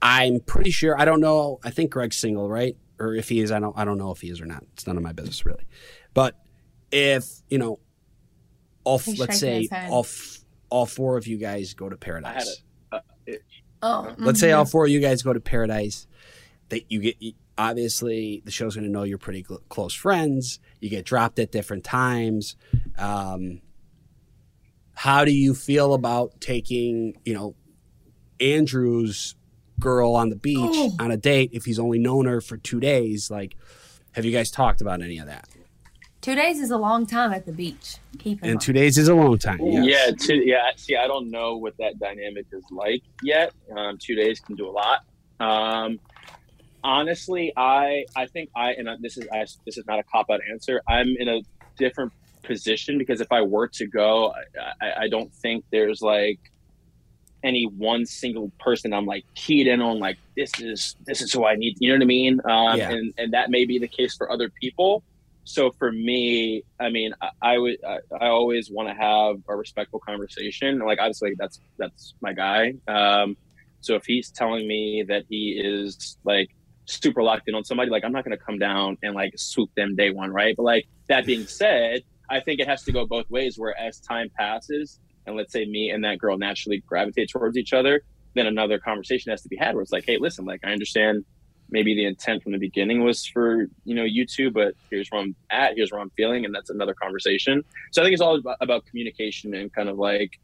I'm 0.00 0.40
pretty 0.40 0.70
sure. 0.70 0.98
I 0.98 1.04
don't 1.04 1.20
know. 1.20 1.58
I 1.64 1.70
think 1.70 1.90
Greg's 1.90 2.16
single, 2.16 2.48
right? 2.48 2.76
Or 2.98 3.14
if 3.14 3.28
he 3.28 3.40
is, 3.40 3.50
I 3.50 3.58
don't. 3.58 3.76
I 3.76 3.84
don't 3.84 3.98
know 3.98 4.12
if 4.12 4.20
he 4.20 4.30
is 4.30 4.40
or 4.40 4.46
not. 4.46 4.62
It's 4.74 4.86
none 4.86 4.96
of 4.96 5.02
my 5.02 5.12
business, 5.12 5.44
really. 5.44 5.64
But 6.14 6.36
if 6.92 7.24
you 7.48 7.58
know, 7.58 7.80
all 8.84 8.98
f- 8.98 9.18
let's 9.18 9.38
say 9.40 9.62
his 9.62 9.68
all 9.90 10.04
f- 10.04 10.38
all 10.70 10.86
four 10.86 11.16
of 11.16 11.26
you 11.26 11.38
guys 11.38 11.74
go 11.74 11.88
to 11.88 11.94
I 11.94 11.96
had 11.96 12.00
paradise. 12.00 12.62
Oh, 13.84 14.14
Let's 14.18 14.38
say 14.38 14.50
mhm. 14.50 14.58
all 14.58 14.64
four 14.64 14.84
of 14.84 14.90
you 14.92 15.00
guys 15.00 15.22
go 15.22 15.32
to 15.32 15.40
paradise. 15.40 16.06
That 16.68 16.90
you 16.90 17.00
get 17.00 17.16
you- 17.20 17.32
obviously 17.62 18.42
the 18.44 18.50
show's 18.50 18.74
going 18.74 18.84
to 18.86 18.90
know 18.90 19.02
you're 19.04 19.18
pretty 19.18 19.44
cl- 19.46 19.62
close 19.68 19.94
friends. 19.94 20.58
You 20.80 20.88
get 20.90 21.04
dropped 21.04 21.38
at 21.38 21.50
different 21.52 21.84
times. 21.84 22.56
Um, 22.98 23.60
how 24.94 25.24
do 25.24 25.32
you 25.32 25.54
feel 25.54 25.94
about 25.94 26.40
taking 26.40 27.16
you 27.24 27.34
know 27.34 27.54
Andrew's 28.40 29.34
girl 29.80 30.14
on 30.14 30.28
the 30.30 30.36
beach 30.36 30.58
Oh. 30.60 30.92
on 31.00 31.10
a 31.10 31.16
date 31.16 31.50
if 31.52 31.64
he's 31.64 31.78
only 31.78 31.98
known 31.98 32.26
her 32.26 32.40
for 32.40 32.56
two 32.56 32.80
days? 32.80 33.30
Like, 33.30 33.56
have 34.12 34.24
you 34.24 34.32
guys 34.32 34.50
talked 34.50 34.80
about 34.80 35.02
any 35.02 35.18
of 35.18 35.26
that? 35.26 35.48
Two 36.20 36.36
days 36.36 36.60
is 36.60 36.70
a 36.70 36.78
long 36.78 37.04
time 37.04 37.32
at 37.32 37.46
the 37.46 37.52
beach. 37.52 37.96
Keep 38.18 38.42
And 38.42 38.52
mind. 38.52 38.60
two 38.60 38.72
days 38.72 38.96
is 38.96 39.08
a 39.08 39.14
long 39.14 39.38
time. 39.38 39.58
yes. 39.60 39.84
Yeah, 39.84 40.14
two, 40.26 40.36
yeah. 40.36 40.70
See, 40.76 40.94
I 40.96 41.08
don't 41.08 41.30
know 41.32 41.56
what 41.56 41.76
that 41.78 41.98
dynamic 41.98 42.46
is 42.52 42.62
like 42.70 43.02
yet. 43.24 43.52
Um, 43.76 43.98
two 43.98 44.14
days 44.14 44.38
can 44.38 44.54
do 44.54 44.68
a 44.68 44.70
lot. 44.70 45.00
Um, 45.40 45.98
honestly, 46.84 47.52
I 47.56 48.04
I 48.16 48.26
think 48.26 48.50
I 48.54 48.72
and 48.72 48.88
this 49.00 49.16
is 49.16 49.26
I, 49.32 49.46
this 49.64 49.78
is 49.78 49.86
not 49.86 49.98
a 49.98 50.02
cop 50.02 50.30
out 50.30 50.40
answer. 50.50 50.80
I'm 50.88 51.14
in 51.18 51.28
a 51.28 51.40
different 51.76 52.12
position 52.42 52.98
because 52.98 53.20
if 53.20 53.30
I 53.30 53.42
were 53.42 53.68
to 53.68 53.86
go, 53.86 54.34
I, 54.80 55.04
I, 55.04 55.08
don't 55.08 55.32
think 55.32 55.64
there's 55.70 56.02
like 56.02 56.40
any 57.44 57.64
one 57.64 58.04
single 58.04 58.50
person 58.58 58.92
I'm 58.92 59.06
like 59.06 59.24
keyed 59.34 59.68
in 59.68 59.80
on. 59.80 60.00
Like 60.00 60.18
this 60.36 60.50
is 60.60 60.96
this 61.06 61.22
is 61.22 61.32
who 61.32 61.46
I 61.46 61.54
need. 61.54 61.76
You 61.78 61.90
know 61.90 61.96
what 61.96 62.02
I 62.02 62.06
mean? 62.06 62.40
Um, 62.44 62.78
Yeah. 62.78 62.90
And 62.90 63.14
and 63.18 63.32
that 63.32 63.50
may 63.50 63.64
be 63.64 63.78
the 63.78 63.88
case 63.88 64.16
for 64.16 64.30
other 64.30 64.50
people 64.60 65.02
so 65.44 65.70
for 65.72 65.90
me 65.90 66.62
i 66.78 66.88
mean 66.88 67.12
i, 67.20 67.30
I 67.42 67.58
would 67.58 67.76
I, 67.84 67.98
I 68.20 68.28
always 68.28 68.70
want 68.70 68.88
to 68.88 68.94
have 68.94 69.36
a 69.48 69.56
respectful 69.56 69.98
conversation 69.98 70.78
like 70.78 71.00
obviously 71.00 71.34
that's 71.36 71.60
that's 71.78 72.14
my 72.20 72.32
guy 72.32 72.74
um 72.86 73.36
so 73.80 73.94
if 73.96 74.04
he's 74.04 74.30
telling 74.30 74.68
me 74.68 75.04
that 75.08 75.24
he 75.28 75.60
is 75.62 76.16
like 76.24 76.50
super 76.92 77.22
locked 77.22 77.48
in 77.48 77.54
on 77.54 77.64
somebody 77.64 77.90
like 77.90 78.04
i'm 78.04 78.12
not 78.12 78.24
going 78.24 78.36
to 78.36 78.44
come 78.44 78.58
down 78.58 78.96
and 79.02 79.14
like 79.14 79.32
swoop 79.36 79.70
them 79.76 79.94
day 79.94 80.10
one 80.10 80.30
right? 80.30 80.54
But 80.56 80.64
like 80.64 80.86
that 81.08 81.26
being 81.26 81.46
said 81.46 82.02
i 82.30 82.40
think 82.40 82.60
it 82.60 82.68
has 82.68 82.82
to 82.84 82.92
go 82.92 83.06
both 83.06 83.28
ways 83.30 83.58
where 83.58 83.78
as 83.78 84.00
time 84.00 84.30
passes 84.38 85.00
and 85.26 85.36
let's 85.36 85.52
say 85.52 85.64
me 85.64 85.90
and 85.90 86.04
that 86.04 86.18
girl 86.18 86.36
naturally 86.36 86.82
gravitate 86.86 87.30
towards 87.30 87.56
each 87.56 87.72
other 87.72 88.02
then 88.34 88.46
another 88.46 88.78
conversation 88.78 89.30
has 89.30 89.42
to 89.42 89.48
be 89.48 89.56
had 89.56 89.74
where 89.74 89.82
it's 89.82 89.92
like 89.92 90.04
hey 90.06 90.18
listen 90.18 90.44
like 90.44 90.60
i 90.64 90.72
understand 90.72 91.24
maybe 91.72 91.94
the 91.94 92.04
intent 92.04 92.42
from 92.42 92.52
the 92.52 92.58
beginning 92.58 93.02
was 93.02 93.26
for 93.26 93.66
you 93.84 93.94
know 93.94 94.04
you 94.04 94.24
two 94.26 94.50
but 94.50 94.74
here's 94.90 95.08
where 95.08 95.20
i'm 95.20 95.34
at 95.50 95.74
here's 95.74 95.90
where 95.90 96.00
i'm 96.00 96.10
feeling 96.10 96.44
and 96.44 96.54
that's 96.54 96.70
another 96.70 96.94
conversation. 96.94 97.64
So 97.90 98.02
i 98.02 98.04
think 98.04 98.12
it's 98.12 98.22
all 98.22 98.36
about, 98.36 98.58
about 98.60 98.86
communication 98.86 99.54
and 99.54 99.72
kind 99.72 99.88
of 99.88 99.98
like 99.98 100.38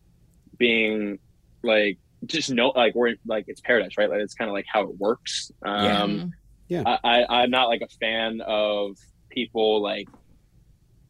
being 0.57 1.19
like 1.63 1.99
just 2.27 2.51
know 2.51 2.69
like 2.75 2.95
we're 2.95 3.15
like 3.27 3.45
it's 3.49 3.61
paradise 3.61 3.93
right 3.97 4.11
like 4.11 4.21
it's 4.21 4.35
kind 4.35 4.49
of 4.51 4.55
like 4.55 4.67
how 4.73 4.83
it 4.83 4.97
works 4.99 5.51
Yeah. 5.65 6.03
um 6.03 6.33
Mhm. 6.71 6.83
I, 6.87 6.99
I 7.05 7.43
i'm 7.43 7.51
not 7.51 7.69
like 7.69 7.81
a 7.81 7.89
fan 8.01 8.41
of 8.47 8.97
people 9.31 9.81
like 9.83 10.09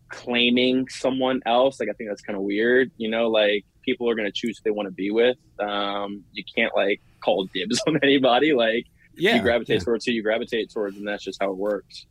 claiming 0.08 0.88
someone 0.88 1.40
else 1.46 1.80
like 1.80 1.88
i 1.88 1.92
think 1.92 2.08
that's 2.10 2.22
kind 2.22 2.36
of 2.36 2.42
weird 2.42 2.90
you 2.96 3.10
know 3.10 3.28
like 3.28 3.64
people 3.82 4.08
are 4.08 4.14
going 4.14 4.26
to 4.26 4.32
choose 4.32 4.58
who 4.58 4.62
they 4.64 4.70
want 4.70 4.86
to 4.86 4.92
be 4.92 5.10
with 5.10 5.36
um 5.60 6.22
you 6.32 6.44
can't 6.54 6.74
like 6.76 7.00
call 7.20 7.44
dibs 7.52 7.80
on 7.86 7.98
anybody 8.02 8.52
like 8.52 8.86
Yeah. 9.16 9.36
you 9.36 9.42
gravitate 9.42 9.80
yeah. 9.80 9.84
towards 9.84 10.04
who 10.06 10.12
you 10.12 10.22
gravitate 10.22 10.70
towards, 10.72 10.96
and 10.96 11.06
that's 11.08 11.24
just 11.24 11.38
how 11.42 11.50
it 11.50 11.56
works. 11.56 12.06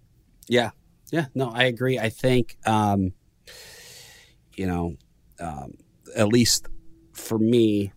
Yeah. 0.49 0.71
Yeah. 1.09 1.27
No, 1.33 1.49
I 1.49 1.63
agree. 1.65 1.97
I 1.97 2.09
think, 2.09 2.57
um, 2.65 3.13
you 4.57 4.67
know, 4.67 4.95
um, 5.39 5.75
at 6.17 6.27
least 6.27 6.67
for 7.13 7.37
me, 7.39 7.93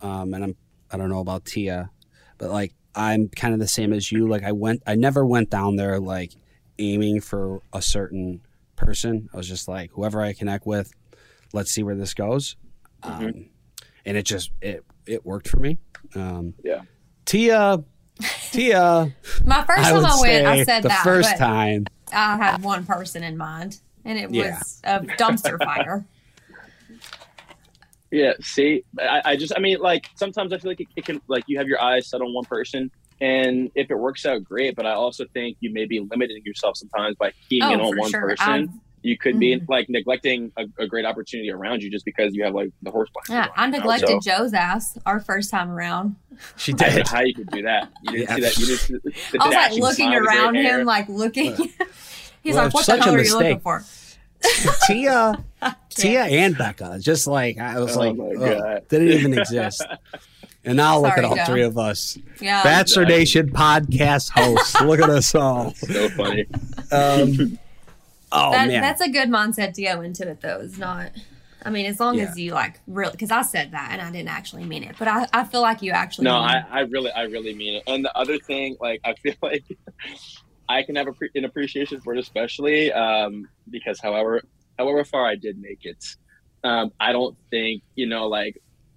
um, 0.00 0.34
and 0.34 0.44
I'm, 0.44 0.56
I 0.90 0.96
don't 0.96 1.08
know 1.10 1.20
about 1.20 1.44
Tia, 1.44 1.90
but 2.38 2.50
like, 2.50 2.74
I'm 2.94 3.28
kind 3.28 3.54
of 3.54 3.60
the 3.60 3.68
same 3.68 3.92
as 3.92 4.10
you. 4.10 4.26
Like, 4.28 4.42
I 4.44 4.52
went, 4.52 4.82
I 4.86 4.94
never 4.96 5.24
went 5.24 5.50
down 5.50 5.76
there 5.76 6.00
like 6.00 6.32
aiming 6.78 7.20
for 7.20 7.60
a 7.72 7.80
certain 7.82 8.40
person. 8.76 9.28
I 9.32 9.36
was 9.36 9.48
just 9.48 9.68
like, 9.68 9.90
whoever 9.92 10.20
I 10.20 10.32
connect 10.32 10.66
with, 10.66 10.92
let's 11.52 11.70
see 11.70 11.82
where 11.82 11.94
this 11.94 12.14
goes. 12.14 12.56
Um, 13.02 13.50
and 14.04 14.16
it 14.16 14.24
just, 14.24 14.50
it, 14.60 14.84
it 15.06 15.24
worked 15.24 15.48
for 15.48 15.58
me. 15.60 15.78
Um, 16.14 16.54
Yeah. 16.64 16.82
Tia, 17.24 17.84
Tia, 18.50 19.12
My 19.44 19.62
first 19.64 19.84
I 19.84 19.92
time 19.92 20.04
I 20.06 20.20
went, 20.20 20.46
I 20.46 20.56
say 20.56 20.64
said 20.64 20.82
the 20.82 20.88
that. 20.88 21.04
first 21.04 21.30
but 21.32 21.38
time. 21.38 21.86
I 22.12 22.36
had 22.36 22.62
one 22.62 22.86
person 22.86 23.22
in 23.22 23.36
mind, 23.36 23.80
and 24.04 24.18
it 24.18 24.30
Yeah. 24.30 24.56
was 24.58 24.80
a 24.84 25.00
dumpster 25.00 25.62
fire. 25.62 26.06
Yeah. 28.10 28.32
See, 28.40 28.84
I, 28.98 29.22
I 29.24 29.36
just, 29.36 29.52
I 29.56 29.60
mean, 29.60 29.78
like 29.80 30.08
sometimes 30.16 30.52
I 30.52 30.58
feel 30.58 30.70
like 30.70 30.80
it, 30.80 30.88
it 30.96 31.04
can, 31.04 31.20
like 31.28 31.44
you 31.46 31.58
have 31.58 31.66
your 31.68 31.80
eyes 31.80 32.08
set 32.08 32.20
on 32.20 32.32
one 32.32 32.44
person, 32.44 32.90
and 33.20 33.70
if 33.74 33.90
it 33.90 33.98
works 33.98 34.24
out, 34.24 34.42
great. 34.44 34.76
But 34.76 34.86
I 34.86 34.92
also 34.92 35.24
think 35.34 35.56
you 35.60 35.72
may 35.72 35.84
be 35.86 36.00
limiting 36.00 36.42
yourself 36.44 36.76
sometimes 36.76 37.16
by 37.16 37.32
keying 37.48 37.62
Oh, 37.64 37.72
in 37.72 37.80
on 37.80 37.98
one 37.98 38.10
sure. 38.10 38.20
person. 38.30 38.48
I've- 38.50 38.68
you 39.00 39.16
could 39.16 39.38
be 39.38 39.54
Mhm. 39.54 39.68
like 39.68 39.88
neglecting 39.88 40.50
a, 40.56 40.64
a 40.82 40.86
great 40.88 41.04
opportunity 41.04 41.52
around 41.52 41.84
you 41.84 41.88
just 41.90 42.04
because 42.04 42.34
you 42.34 42.42
have 42.42 42.52
like 42.52 42.70
the 42.82 42.90
horse 42.90 43.08
behind 43.14 43.44
Yeah, 43.46 43.52
I 43.56 43.66
you 43.66 43.70
know? 43.70 43.78
neglected 43.78 44.08
So, 44.08 44.18
Joe's 44.20 44.52
ass 44.52 44.98
our 45.06 45.20
first 45.20 45.52
time 45.52 45.70
around. 45.70 46.16
She 46.56 46.72
I 46.72 46.76
don't 46.76 46.90
know 46.90 46.96
did. 46.96 47.06
how 47.08 47.20
you 47.20 47.32
could 47.32 47.48
do 47.50 47.62
that. 47.62 47.90
You 48.02 48.10
didn't 48.10 48.28
Yeah. 48.28 48.34
see 48.34 48.40
that. 48.42 48.58
You 48.58 48.66
didn't 48.66 49.02
the, 49.04 49.10
the 49.10 49.38
I 49.40 49.46
was 49.46 49.54
like 49.54 49.72
looking 49.74 49.94
smile, 50.08 50.10
the 50.20 50.26
great 50.26 50.36
around 50.38 50.54
hair. 50.56 50.80
him, 50.80 50.86
like 50.86 51.08
looking. 51.08 51.54
He's 52.42 52.54
Well, 52.56 52.64
like, 52.64 52.74
"What 52.74 52.84
such 52.86 52.98
the 52.98 53.04
hell 53.04 53.14
are 53.14 53.22
you 53.22 53.38
looking 53.38 53.60
for?" 53.60 53.84
Tia, 54.86 55.44
Tia 55.90 56.22
and 56.24 56.56
Becca, 56.56 56.98
just 57.00 57.26
like 57.26 57.58
I 57.58 57.78
was 57.80 57.96
Oh 57.96 58.00
like, 58.00 58.16
my 58.16 58.24
oh, 58.24 58.58
God. 58.58 58.88
didn't 58.88 59.08
even 59.08 59.38
exist. 59.38 59.84
And 60.64 60.76
now 60.76 60.98
look 60.98 61.16
at 61.16 61.24
all 61.24 61.36
Joe. 61.36 61.44
three 61.46 61.62
of 61.62 61.78
us, 61.78 62.18
Yeah, 62.40 62.62
Bachelor 62.62 63.06
Nation 63.06 63.50
podcast 63.50 64.30
hosts. 64.30 64.80
look 64.82 65.00
at 65.00 65.08
us 65.10 65.34
all. 65.34 65.72
so 65.74 66.08
funny. 66.10 66.46
Um, 66.92 67.58
oh 68.32 68.50
that, 68.52 68.68
man, 68.68 68.80
that's 68.82 69.00
a 69.00 69.08
good 69.08 69.28
mindset 69.28 69.74
to 69.74 69.82
go 69.82 70.00
into 70.02 70.28
it, 70.28 70.40
though. 70.40 70.60
It's 70.62 70.78
not. 70.78 71.10
I 71.64 71.70
mean, 71.70 71.86
as 71.86 71.98
long 71.98 72.16
Yeah. 72.16 72.24
as 72.24 72.38
you 72.38 72.52
like 72.52 72.80
really, 72.86 73.10
because 73.12 73.30
I 73.30 73.42
said 73.42 73.72
that 73.72 73.88
and 73.92 74.00
I 74.00 74.10
didn't 74.12 74.28
actually 74.28 74.64
mean 74.64 74.84
it, 74.84 74.94
but 74.98 75.08
I, 75.08 75.26
I 75.32 75.44
feel 75.44 75.60
like 75.60 75.82
you 75.82 75.90
actually. 75.92 76.24
No, 76.26 76.40
mean 76.40 76.50
I, 76.50 76.58
it. 76.58 76.64
I 76.70 76.80
really, 76.80 77.10
I 77.12 77.22
really 77.22 77.54
mean 77.54 77.74
it. 77.76 77.82
And 77.86 78.04
the 78.04 78.16
other 78.16 78.38
thing, 78.38 78.76
like, 78.80 79.00
I 79.04 79.14
feel 79.14 79.34
like 79.42 79.64
I 80.68 80.82
can 80.82 80.96
have 80.96 81.08
a 81.08 81.12
pre- 81.12 81.30
an 81.34 81.44
appreciation 81.44 82.00
for 82.00 82.14
it, 82.14 82.18
especially 82.18 82.92
um, 82.92 83.48
because, 83.70 84.00
however, 84.00 84.42
however 84.78 85.04
far 85.04 85.26
I 85.26 85.34
did 85.36 85.58
make 85.58 85.80
it, 85.84 86.04
um, 86.64 86.90
I 87.00 87.12
don't 87.12 87.36
think 87.50 87.82
you 87.94 88.06
know, 88.06 88.28
like, 88.28 88.56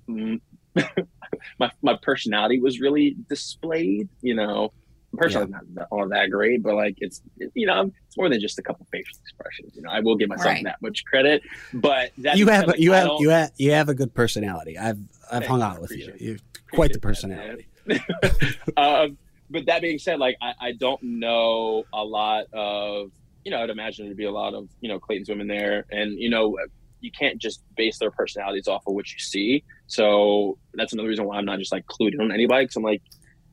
mm, 0.09 0.39
my 1.59 1.71
my 1.81 1.97
personality 2.01 2.59
was 2.59 2.79
really 2.79 3.15
displayed. 3.29 4.09
You 4.21 4.35
know, 4.35 4.73
my 5.13 5.23
personality's 5.23 5.69
not 5.73 5.87
all 5.91 6.07
that 6.09 6.29
great, 6.29 6.61
but 6.63 6.75
like, 6.75 6.95
it's 6.97 7.21
you 7.55 7.65
know, 7.67 7.91
it's 8.07 8.17
more 8.17 8.29
than 8.29 8.39
just 8.41 8.59
a 8.59 8.61
couple 8.61 8.85
facial 8.91 9.17
expressions. 9.23 9.73
You 9.75 9.81
know, 9.83 9.89
I 9.91 9.99
will 10.01 10.15
give 10.17 10.29
myself 10.29 10.53
Right. 10.55 10.63
that 10.65 10.77
much 10.81 11.03
credit, 11.05 11.41
but 11.73 12.11
that 12.19 12.37
you 12.37 12.47
have 12.47 12.67
like, 12.67 12.79
you 12.79 12.93
I 12.93 12.97
have 12.97 13.07
don't- 13.07 13.21
you 13.21 13.29
have 13.29 13.51
you 13.57 13.71
have 13.71 13.89
a 13.89 13.93
good 13.95 14.13
personality. 14.13 14.77
I've 14.77 14.99
I've 15.31 15.45
Thanks, 15.45 15.47
hung 15.47 15.61
out 15.61 15.79
with 15.81 15.91
you. 15.91 16.13
You're 16.19 16.37
quite 16.73 16.91
the 16.91 16.97
Appreciate 16.97 17.29
that, 17.29 17.59
personality. 17.87 18.65
um, 18.77 19.17
but 19.51 19.65
that 19.65 19.81
being 19.81 19.99
said, 19.99 20.19
like 20.19 20.37
I, 20.41 20.53
I 20.59 20.71
don't 20.71 21.01
know 21.03 21.83
a 21.93 22.03
lot 22.03 22.45
of 22.53 23.11
you 23.43 23.51
know 23.51 23.61
I'd 23.61 23.69
imagine 23.69 24.05
there'd 24.05 24.17
be 24.17 24.25
a 24.25 24.31
lot 24.31 24.53
of 24.53 24.69
you 24.79 24.89
know 24.89 24.99
Clayton's 24.99 25.29
women 25.29 25.47
there, 25.47 25.85
and 25.91 26.17
you 26.17 26.29
know 26.29 26.57
you 27.01 27.11
can't 27.11 27.39
just 27.39 27.63
base 27.75 27.97
their 27.97 28.11
personalities 28.11 28.67
off 28.67 28.83
of 28.87 28.93
what 28.93 29.11
you 29.11 29.19
see. 29.19 29.63
So 29.87 30.57
that's 30.73 30.93
another 30.93 31.09
reason 31.09 31.25
why 31.25 31.37
I'm 31.37 31.45
not 31.45 31.59
just 31.59 31.71
like 31.71 31.85
clued 31.87 32.13
in 32.13 32.21
on 32.21 32.31
anybody 32.31 32.65
because 32.65 32.77
I'm 32.77 32.83
like 32.83 33.01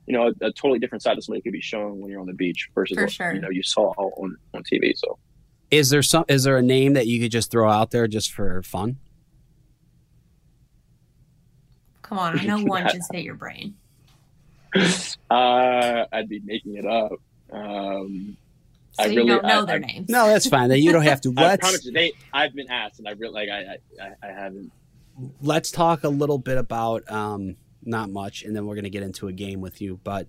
you 0.07 0.15
know 0.15 0.29
a, 0.29 0.47
a 0.47 0.53
totally 0.53 0.79
different 0.79 1.03
side 1.03 1.19
of 1.19 1.25
somebody 1.25 1.43
could 1.43 1.53
be 1.53 1.61
shown 1.61 2.01
when 2.01 2.11
you're 2.11 2.21
on 2.21 2.27
the 2.27 2.35
beach 2.35 2.69
versus 2.75 2.97
what, 2.97 3.11
sure. 3.11 3.35
you 3.35 3.41
know 3.41 3.51
you 3.51 3.63
saw 3.63 3.93
on 3.99 4.37
on 4.55 4.63
TV. 4.63 4.93
So 4.97 5.19
Is 5.71 5.91
there 5.91 6.03
some? 6.03 6.25
Is 6.29 6.45
there 6.45 6.57
a 6.57 6.63
name 6.63 6.93
that 6.93 7.07
you 7.07 7.21
could 7.21 7.33
just 7.33 7.51
throw 7.51 7.69
out 7.69 7.91
there 7.91 8.07
just 8.07 8.33
for 8.33 8.63
fun? 8.63 8.99
Come 12.03 12.19
on, 12.19 12.39
I 12.39 12.45
know 12.45 12.59
one 12.65 12.89
just 12.89 13.13
hit 13.13 13.25
your 13.25 13.35
brain. 13.35 13.75
uh, 15.31 16.05
I'd 16.13 16.29
be 16.29 16.41
making 16.45 16.77
it 16.77 16.85
up. 16.87 17.13
Um, 17.53 18.37
So 18.93 19.05
I 19.05 19.07
you 19.07 19.17
really- 19.19 19.29
don't 19.29 19.45
know 19.45 19.63
I- 19.63 19.65
their 19.65 19.77
I- 19.77 19.79
names. 19.79 20.09
No, 20.09 20.27
that's 20.27 20.49
fine. 20.49 20.69
That 20.71 20.81
you 20.81 20.93
don't 20.93 21.03
have 21.05 21.21
to. 21.23 21.33
I 21.37 21.43
Let's 21.43 21.61
promise 21.61 21.85
you, 21.85 21.93
they 21.93 22.13
I've 22.33 22.55
been 22.55 22.71
asked 22.71 22.99
and 22.99 23.09
I 23.09 23.13
really 23.13 23.33
like 23.35 23.49
I 23.49 23.61
I, 24.03 24.05
I- 24.07 24.29
I 24.29 24.33
haven't 24.33 24.73
let's 25.41 25.71
talk 25.73 26.05
a 26.05 26.09
little 26.09 26.39
bit 26.39 26.59
about 26.59 27.11
um, 27.11 27.57
not 27.85 28.09
much, 28.11 28.45
and 28.45 28.55
then 28.55 28.67
we're 28.67 28.75
gonna 28.77 28.89
get 28.91 29.03
into 29.03 29.29
a 29.29 29.33
game 29.33 29.61
with 29.61 29.81
you. 29.81 29.99
But 30.05 30.29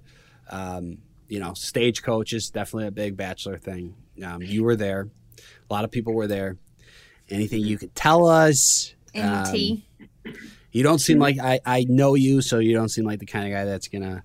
um, 0.49 0.97
you 1.27 1.39
know, 1.39 1.53
stagecoach 1.53 2.33
is 2.33 2.49
definitely 2.49 2.87
a 2.87 2.91
big 2.91 3.15
bachelor 3.17 3.57
thing. 3.57 3.95
Um, 4.23 4.41
you 4.41 4.63
were 4.63 4.75
there. 4.75 5.07
A 5.69 5.73
lot 5.73 5.83
of 5.83 5.91
people 5.91 6.13
were 6.13 6.27
there. 6.27 6.57
Anything 7.29 7.61
you 7.61 7.77
could 7.77 7.93
tell 7.93 8.27
us? 8.27 8.95
In 9.13 9.21
the 9.25 9.31
Um, 9.39 9.45
tea. 9.53 9.85
You 10.71 10.83
don't 10.83 10.99
seem 10.99 11.19
like 11.19 11.37
I, 11.39 11.59
I 11.65 11.85
know 11.87 12.15
you, 12.15 12.41
so 12.41 12.57
you 12.59 12.73
don't 12.73 12.89
seem 12.89 13.05
like 13.05 13.19
the 13.19 13.25
kind 13.25 13.45
of 13.45 13.51
guy 13.51 13.65
that's 13.65 13.87
gonna 13.87 14.23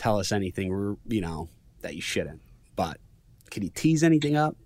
tell 0.00 0.18
us 0.18 0.32
anything, 0.32 0.96
you 1.06 1.20
know, 1.20 1.50
that 1.82 1.94
you 1.94 2.00
shouldn't. 2.00 2.40
But 2.74 2.96
can 3.50 3.62
you 3.62 3.68
tease 3.68 4.02
anything 4.02 4.34
up? 4.34 4.56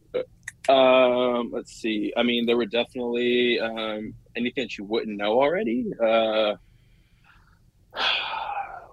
Um, 0.69 1.51
let's 1.53 1.73
see. 1.73 2.13
I 2.17 2.23
mean, 2.23 2.47
there 2.47 2.57
were 2.57 2.67
definitely 2.67 3.59
um, 3.59 4.15
anything 4.37 4.65
that 4.65 4.79
you 4.79 4.85
wouldn't 4.85 5.17
know 5.19 5.33
already. 5.33 5.87
Uh, 6.01 6.55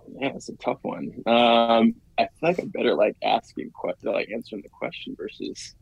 man, 0.10 0.36
it's 0.36 0.50
a 0.50 0.56
tough 0.56 0.80
one. 0.82 1.14
Um, 1.28 1.94
I 2.18 2.24
feel 2.24 2.30
like 2.42 2.60
I'm 2.60 2.70
better 2.70 2.96
like 2.96 3.16
asking 3.24 3.70
question, 3.72 4.12
like 4.12 4.30
answering 4.34 4.64
the 4.64 4.70
question 4.70 5.16
versus. 5.16 5.76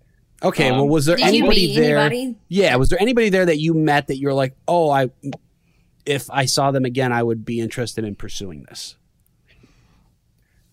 Okay, 0.43 0.69
Um, 0.69 0.77
well, 0.77 0.87
was 0.89 1.05
there 1.05 1.17
anybody 1.19 1.73
there? 1.73 1.97
anybody? 1.97 2.35
Yeah, 2.49 2.75
was 2.75 2.89
there 2.89 3.01
anybody 3.01 3.29
there 3.29 3.45
that 3.45 3.59
you 3.59 3.73
met 3.73 4.07
that 4.07 4.17
you're 4.17 4.33
like, 4.33 4.55
oh, 4.67 4.89
I, 4.89 5.09
if 6.05 6.29
I 6.29 6.45
saw 6.45 6.71
them 6.71 6.85
again, 6.85 7.11
I 7.13 7.23
would 7.23 7.45
be 7.45 7.61
interested 7.61 8.03
in 8.03 8.15
pursuing 8.15 8.63
this. 8.63 8.95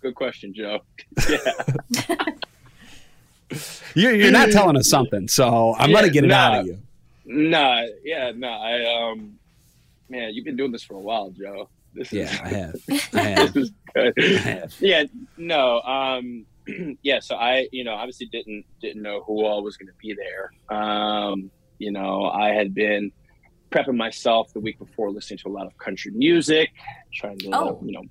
Good 0.07 0.14
question, 0.14 0.54
Joe. 0.54 0.78
Yeah, 1.28 1.38
You're, 3.96 4.14
you're 4.14 4.30
not 4.30 4.50
telling 4.50 4.76
us 4.76 4.88
something, 4.88 5.26
so 5.26 5.74
I'm 5.78 5.90
Yeah, 5.90 5.96
gonna 5.96 6.11
get 6.11 6.22
it 6.24 6.28
no. 6.28 6.34
out 6.36 6.61
of 6.61 6.66
you. 6.66 6.78
nah, 7.24 7.82
yeah, 8.04 8.30
no. 8.36 8.46
I 8.48 9.11
um, 9.11 9.34
man, 10.09 10.30
you've 10.32 10.44
been 10.44 10.57
doing 10.57 10.70
this 10.70 10.84
for 10.84 10.94
a 10.94 11.00
while, 11.00 11.30
Joe. 11.30 11.68
This 11.92 12.12
Yeah, 12.12 12.24
is 12.32 12.40
I 12.40 12.48
have. 12.50 12.74
I 13.14 13.18
have. 13.18 13.52
this 13.54 13.64
is 13.64 13.72
good. 13.96 14.12
I 14.16 14.38
have. 14.38 14.74
yeah 14.80 15.02
no 15.36 15.80
um 15.80 16.46
yeah 17.02 17.18
so 17.20 17.34
i 17.36 17.66
you 17.72 17.82
know 17.84 17.94
obviously 17.94 18.26
didn't 18.26 18.64
didn't 18.80 19.02
know 19.02 19.22
who 19.26 19.44
all 19.44 19.62
was 19.64 19.76
going 19.76 19.86
to 19.88 19.94
be 20.00 20.14
there 20.14 20.50
um 20.78 21.50
you 21.78 21.90
know 21.90 22.26
i 22.26 22.50
had 22.50 22.74
been 22.74 23.11
prepping 23.72 23.96
myself 23.96 24.52
the 24.54 24.61
week 24.61 24.78
before 24.78 25.11
listening 25.11 25.38
to 25.38 25.48
a 25.48 25.54
lot 25.59 25.66
of 25.66 25.72
country 25.78 26.12
music 26.14 26.68
trying 27.14 27.38
to 27.38 27.48
Oh. 27.54 27.80
you 27.84 27.92
know 27.92 28.02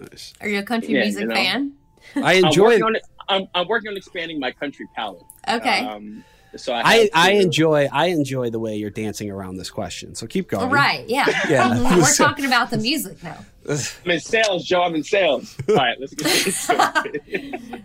Nice. 0.00 0.32
Are 0.40 0.48
you 0.48 0.58
a 0.58 0.62
country 0.62 0.94
Yeah, 0.94 1.02
music 1.02 1.22
you 1.22 1.28
know. 1.28 1.34
fan? 1.34 1.72
I 2.16 2.34
I'm 2.38 2.44
enjoy. 2.46 2.64
working 2.64 2.82
on 2.84 2.96
I'm, 3.28 3.46
I'm 3.54 3.68
working 3.68 3.90
on 3.90 3.96
expanding 3.96 4.40
my 4.40 4.50
country 4.52 4.88
palette 4.96 5.22
Okay. 5.48 5.80
um 5.84 6.24
so 6.56 6.72
i 6.72 6.82
I, 6.84 7.10
I 7.14 7.30
enjoy. 7.34 7.88
I 7.92 8.06
enjoy 8.06 8.50
the 8.50 8.58
way 8.58 8.74
you're 8.74 8.90
dancing 8.90 9.30
around 9.30 9.56
this 9.56 9.70
question. 9.70 10.16
So 10.16 10.26
keep 10.26 10.48
going. 10.48 10.68
right. 10.68 11.08
Yeah. 11.08 11.26
Yeah. 11.48 11.96
We're 11.96 12.12
talking 12.12 12.44
about 12.44 12.70
the 12.70 12.76
music 12.78 13.22
now. 13.22 13.44
I'm 13.68 14.10
in 14.10 14.18
sales, 14.18 14.64
Joe. 14.64 14.82
I'm 14.82 14.96
in 14.96 15.04
sales. 15.04 15.56
All 15.68 15.76
right, 15.76 15.96
let's 16.00 16.12
get 16.14 16.46
into 16.46 17.22
it. 17.22 17.82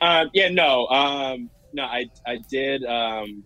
um, 0.00 0.30
yeah, 0.32 0.48
no, 0.48 0.86
um, 0.86 1.50
no, 1.74 1.82
I, 1.82 2.06
I 2.26 2.38
did. 2.48 2.82
Um, 2.86 3.44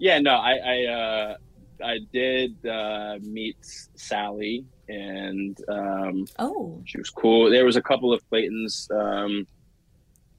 yeah, 0.00 0.18
no, 0.18 0.32
I, 0.32 0.52
I, 0.56 0.84
uh, 0.86 1.36
I 1.84 1.98
did 2.12 2.66
uh, 2.66 3.18
meet 3.22 3.58
Salley, 3.96 4.64
and 4.90 5.56
um, 5.68 6.24
Oh. 6.38 6.82
she 6.84 6.98
was 6.98 7.10
cool. 7.10 7.48
There 7.50 7.64
was 7.64 7.76
a 7.76 7.82
couple 7.82 8.12
of 8.12 8.20
Clayton's 8.28 8.88
um, 8.92 9.46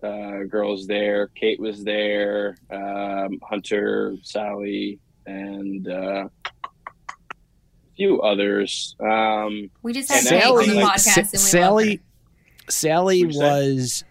uh, 0.03 0.43
girls 0.49 0.87
there. 0.87 1.27
Kate 1.27 1.59
was 1.59 1.83
there. 1.83 2.57
Um, 2.69 3.39
Hunter, 3.49 4.15
Salley, 4.23 4.99
and 5.25 5.87
uh, 5.87 6.27
a 6.65 7.95
few 7.95 8.21
others. 8.21 8.95
Um, 8.99 9.69
We 9.83 9.93
just 9.93 10.11
had 10.11 10.19
And 10.19 10.29
Kate 10.29 10.43
on 10.43 10.57
the 10.57 10.63
Salley- 10.63 10.83
podcast 10.83 10.99
Sa- 10.99 11.19
and 11.19 11.29
we 11.31 11.37
Salley, 11.37 11.89
love 11.89 11.99
Salley 12.67 13.03
What'd 13.03 13.19
you 13.19 13.33
say? 13.33 13.39
was. 13.69 14.03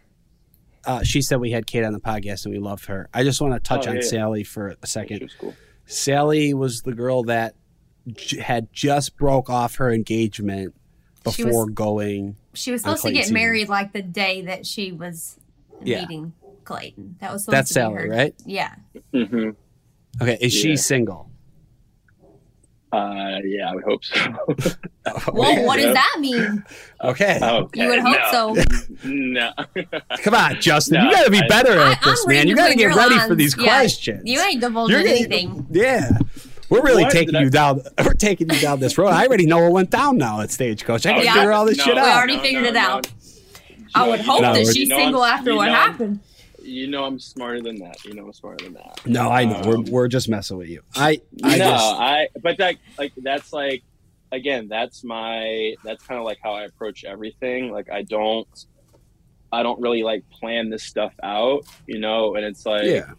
Uh, 0.86 1.02
she 1.02 1.20
said 1.20 1.38
we 1.40 1.50
had 1.50 1.66
Kate 1.66 1.84
on 1.84 1.92
the 1.92 2.00
podcast 2.00 2.46
and 2.46 2.54
we 2.54 2.58
loved 2.60 2.86
her. 2.86 3.08
I 3.12 3.22
just 3.22 3.40
want 3.42 3.52
to 3.52 3.60
touch 3.60 3.86
Oh, 3.86 3.90
on 3.90 3.96
yeah. 3.96 4.02
Salley 4.02 4.46
for 4.46 4.68
a 4.68 4.76
she 4.84 4.90
second. 4.90 5.22
was 5.22 5.34
cool. 5.34 5.54
Salley 5.86 6.54
was 6.54 6.80
the 6.82 6.94
girl 6.94 7.24
that 7.24 7.54
j- 8.08 8.40
had 8.40 8.72
just 8.72 9.16
broke 9.16 9.48
off 9.50 9.76
her 9.76 9.92
engagement 9.92 10.74
She 11.32 11.42
before 11.44 11.66
was- 11.66 11.74
going. 11.74 12.36
She 12.54 12.72
was 12.72 12.80
supposed 12.82 13.02
to 13.02 13.08
Clayton's 13.08 13.28
get 13.28 13.32
married 13.34 13.68
like 13.68 13.92
the 13.92 14.02
day 14.02 14.42
that 14.42 14.66
she 14.66 14.90
was 14.92 15.38
Yeah. 15.82 16.00
meeting 16.02 16.32
Clayton. 16.64 17.16
That 17.20 17.32
was 17.32 17.44
supposed 17.44 17.56
That's 17.58 17.74
to 17.74 17.80
Salley, 17.80 18.02
her. 18.02 18.08
right? 18.08 18.34
Yeah. 18.44 18.74
hmm 19.12 19.50
Okay, 20.20 20.36
is 20.40 20.52
she 20.52 20.76
single? 20.76 21.30
Uh, 22.92 23.38
yeah, 23.44 23.70
I 23.70 23.74
would 23.76 23.84
hope 23.84 24.04
so. 24.04 24.16
Well, 25.32 25.64
what 25.64 25.76
does 25.76 25.94
that 25.94 26.16
mean? 26.20 26.62
Okay, 27.02 27.38
okay, 27.40 27.82
You 27.82 27.88
would 27.88 28.00
hope 28.00 28.16
no. 28.32 28.54
so. 28.56 28.64
No. 29.04 29.52
come 30.22 30.34
on, 30.34 30.60
Justin. 30.60 30.98
No, 30.98 31.04
you 31.04 31.10
got 31.12 31.24
to 31.24 31.30
be 31.30 31.38
I- 31.38 31.46
better 31.48 31.78
I, 31.78 31.92
at 31.92 32.02
this, 32.02 32.24
I'm 32.26 32.32
man. 32.34 32.48
You 32.48 32.56
got 32.56 32.68
to 32.68 32.74
get 32.74 32.94
ready 32.94 33.14
lines. 33.14 33.28
for 33.28 33.34
these 33.36 33.56
Yeah. 33.56 33.62
questions. 33.64 34.22
You 34.24 34.40
ain't 34.40 34.60
divulging 34.60 34.96
anything. 35.06 35.66
Yeah. 35.70 36.10
We're 36.70 36.82
really 36.82 37.02
What? 37.04 37.12
taking 37.12 37.32
Did 37.32 37.36
I- 37.40 37.42
you 37.42 37.50
down. 37.50 37.82
We're 38.04 38.14
taking 38.14 38.48
you 38.50 38.58
down 38.60 38.78
this 38.80 38.96
road. 38.96 39.08
I 39.08 39.26
already 39.26 39.46
know 39.46 39.58
what 39.58 39.72
went 39.72 39.90
down 39.90 40.16
now 40.18 40.40
at 40.40 40.50
Stagecoach. 40.50 41.04
I 41.06 41.14
can 41.14 41.24
Yeah. 41.24 41.34
figure 41.34 41.52
all 41.52 41.64
this 41.66 41.78
No, 41.78 41.84
shit 41.84 41.98
out. 41.98 42.04
We 42.04 42.10
out. 42.10 42.16
already 42.16 42.38
figured 42.38 42.64
it 42.64 42.76
out. 42.76 43.08
I 43.94 44.08
would 44.08 44.20
hope 44.20 44.40
No, 44.42 44.54
that 44.54 44.66
she's 44.66 44.76
you 44.76 44.86
know 44.86 44.96
single 44.96 45.22
I'm- 45.22 45.38
after 45.38 45.54
what 45.54 45.66
know 45.66 45.72
I'm- 45.72 45.90
happened. 45.90 46.20
You 46.62 46.86
know 46.86 47.04
I'm 47.04 47.18
smarter 47.18 47.60
than 47.60 47.76
that. 47.80 48.04
You 48.04 48.14
know 48.14 48.26
I'm 48.26 48.32
smarter 48.32 48.64
than 48.64 48.74
that. 48.74 49.00
No, 49.06 49.30
I 49.30 49.44
know. 49.46 49.56
Um, 49.56 49.66
we're, 49.66 49.80
we're 49.90 50.08
just 50.08 50.28
messing 50.28 50.56
with 50.58 50.68
you. 50.68 50.82
I, 50.94 51.20
I 51.42 51.56
no, 51.56 51.64
just, 51.70 51.84
I. 51.96 52.28
But 52.42 52.58
that 52.58 52.76
like 52.98 53.12
that's 53.16 53.52
like 53.52 53.82
again, 54.30 54.68
that's 54.68 55.02
my 55.02 55.74
that's 55.84 56.04
kind 56.06 56.18
of 56.20 56.24
like 56.26 56.38
how 56.42 56.52
I 56.52 56.64
approach 56.64 57.02
everything. 57.04 57.72
Like 57.72 57.90
I 57.90 58.02
don't 58.02 58.46
I 59.50 59.62
don't 59.64 59.80
really 59.80 60.02
like 60.04 60.22
plan 60.30 60.68
this 60.70 60.84
stuff 60.84 61.14
out, 61.22 61.62
you 61.86 61.98
know, 61.98 62.36
and 62.36 62.44
it's 62.44 62.64
like 62.66 62.84
yeah. 62.84 63.10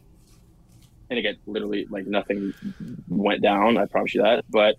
And 1.11 1.19
again, 1.19 1.35
literally 1.45 1.85
like 1.91 2.07
nothing 2.07 2.53
went 3.07 3.43
down, 3.43 3.77
I 3.77 3.85
promise 3.85 4.15
you 4.15 4.23
that. 4.23 4.45
But 4.49 4.75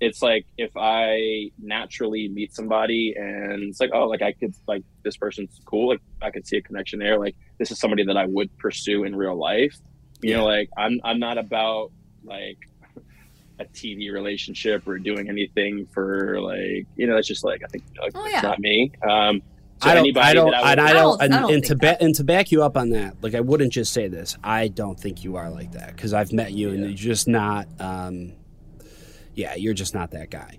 it's 0.00 0.20
like 0.20 0.44
if 0.58 0.70
I 0.76 1.50
naturally 1.58 2.28
meet 2.28 2.52
somebody 2.54 3.14
and 3.16 3.62
it's 3.62 3.80
like, 3.80 3.90
oh, 3.94 4.06
like 4.08 4.20
I 4.20 4.32
could 4.32 4.52
like 4.68 4.82
this 5.04 5.16
person's 5.16 5.58
cool, 5.64 5.88
like 5.90 6.00
I 6.20 6.30
could 6.30 6.46
see 6.46 6.58
a 6.58 6.62
connection 6.62 6.98
there. 6.98 7.18
Like 7.18 7.36
this 7.58 7.70
is 7.70 7.78
somebody 7.78 8.04
that 8.04 8.16
I 8.16 8.26
would 8.26 8.50
pursue 8.58 9.04
in 9.04 9.16
real 9.16 9.38
life. 9.38 9.74
You 10.20 10.30
Yeah. 10.32 10.36
know, 10.38 10.44
like 10.46 10.68
I'm 10.76 11.00
I'm 11.04 11.18
not 11.20 11.38
about 11.38 11.92
like 12.24 12.58
a 13.58 13.64
TV 13.66 14.12
relationship 14.12 14.86
or 14.86 14.98
doing 14.98 15.28
anything 15.30 15.86
for 15.94 16.40
like 16.42 16.84
you 16.96 17.06
know, 17.06 17.14
that's 17.14 17.28
just 17.28 17.44
like 17.44 17.62
I 17.64 17.68
think 17.68 17.84
like 18.02 18.12
Oh, 18.14 18.24
it's 18.24 18.34
yeah. 18.34 18.40
not 18.42 18.58
me. 18.58 18.90
Um 19.08 19.40
so 19.40 19.55
I 19.82 19.88
don't. 19.94 19.98
anybody 20.04 20.26
I 20.26 20.32
don't. 20.34 20.50
that 20.50 20.64
I 20.64 20.72
and 20.72 20.80
would- 20.80 20.86
I 20.86 20.90
I 20.90 20.92
don't. 20.92 21.02
don't- 21.02 21.22
And, 21.22 21.34
I 21.34 21.40
don't 21.40 21.54
and 21.54 21.62
to 21.64 21.68
think 21.68 21.80
back 21.82 21.96
and 22.00 22.14
to 22.14 22.24
back 22.24 22.50
you 22.52 22.62
up 22.62 22.76
on 22.76 22.90
that, 22.90 23.16
like 23.22 23.34
I 23.34 23.40
wouldn't 23.40 23.72
just 23.72 23.92
say 23.92 24.08
this. 24.08 24.36
I 24.42 24.68
don't 24.68 24.98
think 24.98 25.22
you 25.24 25.36
are 25.36 25.50
like 25.50 25.72
that 25.72 25.94
because 25.94 26.14
I've 26.14 26.32
met 26.32 26.52
you 26.52 26.70
and 26.70 26.80
you're 26.84 26.92
just 26.94 27.28
not. 27.28 27.66
um 27.78 28.32
Yeah, 29.34 29.54
you're 29.54 29.74
just 29.74 29.94
not 29.94 30.12
that 30.12 30.30
guy. 30.30 30.58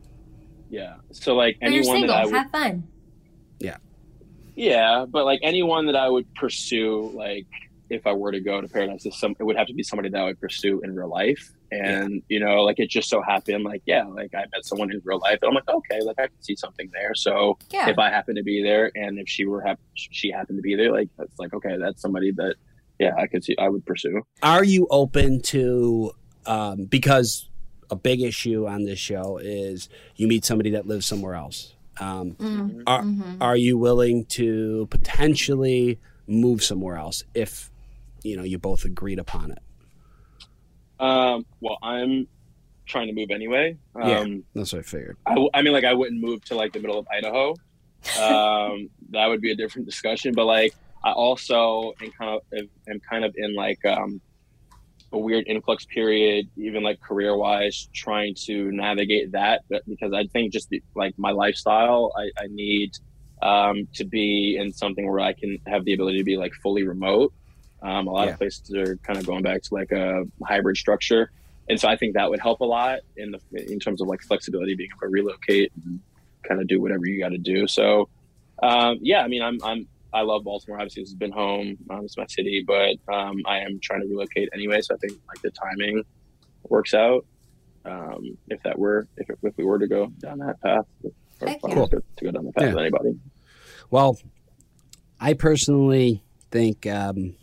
yeah. 0.69 0.97
So 1.11 1.35
like 1.35 1.57
But 1.59 1.71
you're 1.71 1.79
anyone 1.79 1.95
single. 1.97 2.07
that 2.15 2.21
I 2.21 2.25
would 2.25 2.33
Have 2.35 2.51
fun. 2.51 2.87
Yeah, 3.59 3.77
Yeah, 4.55 5.05
but 5.09 5.25
like 5.25 5.39
anyone 5.41 5.87
that 5.87 5.95
I 5.95 6.07
would 6.09 6.31
pursue, 6.35 7.11
like 7.15 7.47
if 7.89 8.05
I 8.05 8.13
were 8.13 8.31
to 8.31 8.39
go 8.39 8.61
to 8.61 8.67
Paradise, 8.67 9.07
some 9.13 9.35
it 9.39 9.43
would 9.43 9.55
have 9.57 9.67
to 9.67 9.73
be 9.73 9.81
somebody 9.81 10.09
that 10.09 10.19
I 10.21 10.25
would 10.25 10.39
pursue 10.39 10.81
in 10.81 10.93
real 10.95 11.09
life. 11.09 11.53
And 11.71 12.21
you 12.29 12.39
know, 12.39 12.63
like 12.63 12.79
it 12.79 12.89
just 12.89 13.09
so 13.09 13.21
happened, 13.21 13.63
like 13.63 13.81
yeah, 13.85 14.05
like 14.05 14.33
I 14.33 14.39
met 14.53 14.63
someone 14.63 14.91
in 14.91 15.01
real 15.03 15.19
life, 15.19 15.39
and 15.41 15.49
I'm 15.49 15.55
like, 15.55 15.67
okay, 15.69 16.01
like 16.01 16.17
I 16.19 16.27
can 16.27 16.41
see 16.41 16.55
something 16.55 16.89
there. 16.93 17.13
So 17.15 17.57
Yeah. 17.71 17.89
if 17.89 17.97
I 17.99 18.09
happen 18.09 18.35
to 18.35 18.43
be 18.43 18.63
there, 18.63 18.91
and 18.95 19.19
if 19.19 19.27
she 19.27 19.45
were 19.45 19.61
hap- 19.61 19.79
she 19.95 20.31
happened 20.31 20.57
to 20.59 20.61
be 20.61 20.75
there, 20.75 20.91
like 20.91 21.09
that's 21.17 21.37
like 21.39 21.53
okay, 21.53 21.75
that's 21.77 22.01
somebody 22.01 22.31
that 22.33 22.55
yeah, 22.99 23.15
I 23.17 23.27
could 23.27 23.43
see 23.43 23.55
I 23.59 23.69
would 23.69 23.85
pursue. 23.85 24.21
Are 24.41 24.63
you 24.63 24.87
open 24.89 25.41
to? 25.43 26.11
um 26.45 26.85
Because 26.85 27.49
a 27.89 27.95
big 27.95 28.21
issue 28.21 28.67
on 28.67 28.83
this 28.85 28.99
show 28.99 29.37
is 29.37 29.89
you 30.15 30.27
meet 30.27 30.43
somebody 30.45 30.71
that 30.71 30.85
lives 30.87 31.05
somewhere 31.05 31.35
else. 31.35 31.73
Um, 31.99 32.35
Mm, 32.39 32.83
Are- 32.87 33.03
mhm. 33.03 33.37
are 33.41 33.57
you 33.57 33.77
willing 33.77 34.25
to 34.25 34.87
potentially 34.89 35.99
move 36.27 36.63
somewhere 36.63 36.97
else 36.97 37.23
if 37.33 37.71
you 38.23 38.35
know 38.37 38.43
you 38.43 38.57
both 38.59 38.85
agreed 38.85 39.19
upon 39.19 39.51
it? 39.51 39.59
Um, 40.99 41.45
well, 41.61 41.77
I'm 41.81 42.27
trying 42.85 43.07
to 43.07 43.13
move 43.13 43.31
anyway. 43.31 43.77
Um, 43.95 44.07
Yeah. 44.09 44.25
That's 44.53 44.73
what 44.73 44.79
I 44.79 44.83
figured. 44.83 45.17
I, 45.25 45.47
I 45.53 45.61
mean, 45.61 45.73
like, 45.73 45.83
I 45.83 45.93
wouldn't 45.93 46.21
move 46.21 46.43
to 46.45 46.55
like 46.55 46.73
the 46.73 46.79
middle 46.79 46.99
of 46.99 47.07
Idaho. 47.11 47.55
Um, 48.19 48.89
that 49.11 49.27
would 49.27 49.41
be 49.41 49.51
a 49.51 49.55
different 49.55 49.85
discussion. 49.85 50.33
But 50.33 50.45
like, 50.45 50.73
I 51.03 51.11
also 51.11 51.93
am 52.01 52.11
kind 52.11 52.35
of 52.35 52.67
am 52.87 52.99
kind 52.99 53.23
of 53.23 53.33
in 53.37 53.55
like 53.55 53.83
um, 53.85 54.19
a 55.11 55.17
weird 55.17 55.45
influx 55.47 55.85
period, 55.85 56.49
even 56.57 56.83
like 56.83 56.99
career 57.01 57.35
wise, 57.37 57.89
trying 57.93 58.35
to 58.45 58.71
navigate 58.71 59.31
that. 59.31 59.63
But 59.69 59.83
because 59.87 60.13
I 60.13 60.25
think 60.27 60.51
just 60.51 60.69
the, 60.69 60.81
like 60.95 61.13
my 61.17 61.31
lifestyle, 61.31 62.11
I, 62.17 62.43
I 62.43 62.47
need 62.49 62.97
um, 63.41 63.87
to 63.93 64.05
be 64.05 64.57
in 64.59 64.73
something 64.73 65.09
where 65.09 65.19
I 65.19 65.33
can 65.33 65.57
have 65.67 65.85
the 65.85 65.93
ability 65.93 66.17
to 66.17 66.23
be 66.23 66.37
like 66.37 66.53
fully 66.55 66.83
remote. 66.83 67.33
Um, 67.81 68.07
a 68.07 68.11
lot 68.11 68.25
Yeah. 68.27 68.33
of 68.33 68.37
places 68.39 68.73
are 68.73 68.97
kind 68.97 69.19
of 69.19 69.25
going 69.25 69.43
back 69.43 69.61
to 69.63 69.73
like 69.73 69.91
a 69.91 70.23
hybrid 70.43 70.77
structure 70.77 71.31
and 71.69 71.79
so 71.79 71.87
I 71.89 71.97
think 71.97 72.13
that 72.13 72.29
would 72.29 72.39
help 72.39 72.61
a 72.61 72.65
lot 72.65 72.99
in 73.17 73.31
the 73.31 73.71
in 73.71 73.79
terms 73.79 74.01
of 74.01 74.07
like 74.07 74.21
flexibility, 74.21 74.75
being 74.75 74.89
able 74.89 75.01
to 75.01 75.07
relocate 75.09 75.71
and 75.83 75.99
kind 76.47 76.61
of 76.61 76.67
do 76.67 76.81
whatever 76.81 77.05
you 77.05 77.19
got 77.19 77.29
to 77.29 77.37
do. 77.37 77.67
So, 77.67 78.07
um, 78.63 78.99
yeah, 79.01 79.19
I 79.21 79.27
mean, 79.27 79.41
I'm 79.41 79.57
I'm 79.63 79.85
I 80.13 80.21
love 80.21 80.45
Baltimore. 80.45 80.77
Obviously, 80.79 81.03
this 81.03 81.09
has 81.09 81.17
been 81.17 81.33
home. 81.33 81.77
Um, 81.89 82.05
it's 82.05 82.15
my 82.15 82.25
city, 82.27 82.63
but 82.65 82.95
um, 83.13 83.41
I 83.45 83.59
am 83.59 83.79
trying 83.81 83.99
to 83.99 84.07
relocate 84.07 84.47
anyway. 84.53 84.79
So 84.81 84.95
I 84.95 84.97
think 84.97 85.19
like 85.27 85.41
the 85.41 85.51
timing 85.51 86.03
works 86.69 86.93
out. 86.93 87.25
Um, 87.83 88.37
if 88.47 88.63
that 88.63 88.79
were 88.79 89.07
if, 89.17 89.27
if 89.43 89.57
we 89.57 89.65
were 89.65 89.79
to 89.79 89.87
go 89.87 90.07
down 90.19 90.39
that 90.39 90.61
path, 90.61 90.85
or 91.03 91.11
if 91.49 91.65
I 91.65 91.67
yeah. 91.67 91.79
was 91.79 91.89
to, 91.89 92.03
to 92.15 92.23
go 92.25 92.31
down 92.31 92.45
the 92.45 92.53
path 92.53 92.63
Yeah. 92.63 92.69
with 92.75 92.79
anybody. 92.79 93.19
Well, 93.89 94.17
I 95.19 95.33
personally 95.33 96.23
think 96.49 96.85
um, 96.87 97.35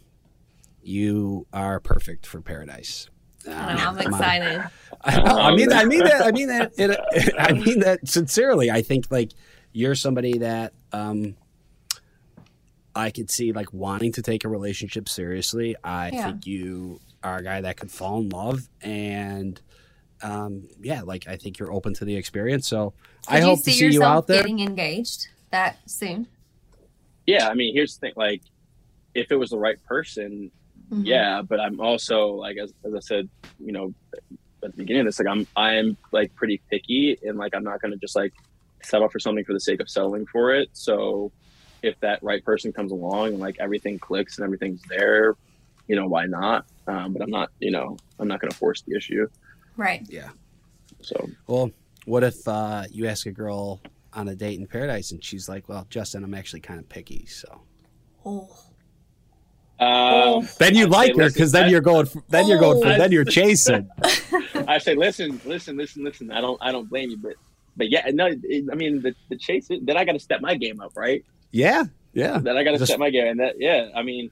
you 0.84 1.46
are 1.52 1.80
perfect 1.80 2.26
for 2.26 2.40
paradise. 2.40 3.08
Oh, 3.46 3.52
I'm 3.52 3.88
Um, 3.88 3.98
excited. 3.98 4.64
I, 5.02 5.20
I 5.20 5.54
mean, 5.56 5.72
I 5.72 5.84
mean 5.84 6.04
that. 6.04 6.22
I 6.24 6.30
mean 6.32 6.48
that. 6.48 6.72
It, 6.78 7.34
I 7.38 7.52
mean 7.52 7.80
that 7.80 8.06
sincerely. 8.08 8.70
I 8.70 8.82
think 8.82 9.10
like 9.10 9.32
you're 9.72 9.94
somebody 9.94 10.38
that 10.38 10.72
um, 10.92 11.36
I 12.94 13.10
could 13.10 13.30
see 13.30 13.52
like 13.52 13.72
wanting 13.72 14.12
to 14.12 14.22
take 14.22 14.44
a 14.44 14.48
relationship 14.48 15.08
seriously. 15.08 15.76
I 15.84 16.10
Yeah. 16.10 16.26
think 16.26 16.46
you 16.46 17.00
are 17.22 17.38
a 17.38 17.42
guy 17.42 17.60
that 17.62 17.76
could 17.76 17.90
fall 17.90 18.20
in 18.20 18.28
love, 18.30 18.68
and 18.82 19.60
um, 20.22 20.68
yeah, 20.80 21.02
like 21.02 21.26
I 21.26 21.36
think 21.36 21.58
you're 21.58 21.72
open 21.72 21.92
to 21.94 22.04
the 22.04 22.16
experience. 22.16 22.66
So 22.66 22.94
I 23.28 23.40
hope 23.40 23.58
you 23.58 23.64
to 23.64 23.70
see 23.72 23.78
see 23.78 23.88
you 23.94 24.04
out 24.04 24.26
there. 24.26 24.42
getting 24.42 24.60
engaged 24.60 25.28
that 25.50 25.78
soon? 25.90 26.28
Yeah, 27.26 27.48
I 27.48 27.54
mean, 27.54 27.74
here's 27.74 27.94
the 27.96 28.00
thing: 28.00 28.12
like, 28.16 28.42
if 29.14 29.30
it 29.32 29.36
was 29.36 29.50
the 29.50 29.58
right 29.58 29.82
person, 29.84 30.50
Mhm. 30.94 31.06
yeah 31.06 31.42
but 31.42 31.58
i'm 31.60 31.80
also 31.80 32.28
like 32.28 32.56
as, 32.56 32.72
as 32.84 32.94
i 32.94 33.00
said 33.00 33.28
you 33.58 33.72
know 33.72 33.92
at 34.62 34.70
the 34.70 34.76
beginning 34.76 35.00
of 35.00 35.06
this 35.06 35.18
like 35.18 35.28
i'm 35.28 35.46
i'm 35.56 35.96
like 36.12 36.34
pretty 36.34 36.62
picky 36.70 37.18
and 37.22 37.36
like 37.36 37.54
i'm 37.54 37.64
not 37.64 37.80
going 37.80 37.92
to 37.92 37.98
just 37.98 38.14
like 38.16 38.32
settle 38.82 39.08
for 39.08 39.18
something 39.18 39.44
for 39.44 39.52
the 39.52 39.60
sake 39.60 39.80
of 39.80 39.88
settling 39.88 40.26
for 40.26 40.54
it 40.54 40.68
so 40.72 41.32
if 41.82 41.98
that 42.00 42.22
right 42.22 42.44
person 42.44 42.72
comes 42.72 42.92
along 42.92 43.28
and 43.28 43.38
like 43.40 43.56
everything 43.58 43.98
clicks 43.98 44.38
and 44.38 44.44
everything's 44.44 44.82
there 44.88 45.34
you 45.88 45.96
know 45.96 46.06
why 46.06 46.26
not 46.26 46.64
um, 46.86 47.12
but 47.12 47.20
i'm 47.22 47.30
not 47.30 47.50
you 47.60 47.70
know 47.70 47.96
i'm 48.18 48.28
not 48.28 48.40
going 48.40 48.50
to 48.50 48.56
force 48.56 48.82
the 48.86 48.96
issue 48.96 49.26
Right. 49.76 50.06
Yeah. 50.08 50.28
so 51.02 51.28
Well, 51.48 51.70
what 52.04 52.22
if 52.22 52.46
uh, 52.46 52.84
you 52.90 53.08
ask 53.08 53.26
a 53.26 53.32
girl 53.32 53.80
on 54.12 54.28
a 54.28 54.36
date 54.36 54.58
in 54.60 54.66
paradise 54.68 55.10
and 55.10 55.24
she's 55.24 55.48
like, 55.48 55.68
"Well, 55.68 55.84
Justin, 55.90 56.22
I'm 56.22 56.32
actually 56.34 56.60
kind 56.60 56.78
of 56.78 56.88
picky." 56.88 57.26
So 57.26 57.62
Oh. 58.24 58.48
Um, 60.24 60.48
then 60.58 60.74
you 60.74 60.84
I'd 60.84 60.90
like 60.90 61.14
say, 61.14 61.22
her 61.22 61.28
because 61.30 61.52
then 61.52 61.64
I- 61.64 61.68
you're 61.68 61.80
going. 61.80 62.06
For, 62.06 62.22
then 62.28 62.46
you're 62.48 62.58
going 62.58 62.80
for. 62.82 62.88
Oh. 62.88 62.98
Then 62.98 63.12
you're 63.12 63.24
chasing. 63.24 63.88
I 64.66 64.78
say, 64.78 64.94
listen, 64.94 65.40
listen, 65.44 65.76
listen, 65.76 66.04
listen. 66.04 66.30
I 66.30 66.40
don't, 66.40 66.58
I 66.62 66.72
don't 66.72 66.88
blame 66.88 67.10
you, 67.10 67.18
but, 67.18 67.34
but 67.76 67.90
yeah, 67.90 68.08
no. 68.12 68.26
It, 68.26 68.64
I 68.70 68.74
mean, 68.74 69.02
the, 69.02 69.14
the 69.28 69.36
chase. 69.36 69.68
Then 69.68 69.96
I 69.96 70.04
got 70.04 70.12
to 70.12 70.18
step 70.20 70.40
my 70.40 70.54
game 70.54 70.80
up, 70.80 70.92
right? 70.96 71.24
Yeah, 71.50 71.84
yeah. 72.12 72.38
Then 72.38 72.56
I 72.56 72.64
got 72.64 72.72
to 72.72 72.78
Just- 72.78 72.90
step 72.90 72.98
my 73.00 73.10
game, 73.10 73.26
and 73.28 73.40
that, 73.40 73.56
yeah. 73.58 73.88
I 73.94 74.02
mean, 74.02 74.30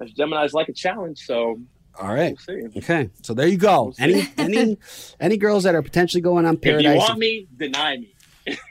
as 0.00 0.10
Gemini's 0.12 0.52
like 0.52 0.68
a 0.68 0.72
challenge, 0.72 1.20
so 1.20 1.60
All 2.00 2.12
right. 2.12 2.36
we'll. 2.48 2.68
Okay. 2.78 3.08
So 3.22 3.34
there 3.34 3.46
you 3.46 3.56
go. 3.58 3.84
We'll. 3.84 3.94
Any 3.98 4.28
any 4.36 4.78
any 5.20 5.36
girls 5.36 5.64
that 5.64 5.74
are 5.74 5.82
potentially 5.82 6.20
going 6.20 6.44
on 6.46 6.56
paradise? 6.56 6.80
If 6.80 6.84
paradise? 6.86 7.02
you 7.02 7.08
want 7.08 7.18
me, 7.18 7.46
deny 7.56 7.96
me. 7.98 8.14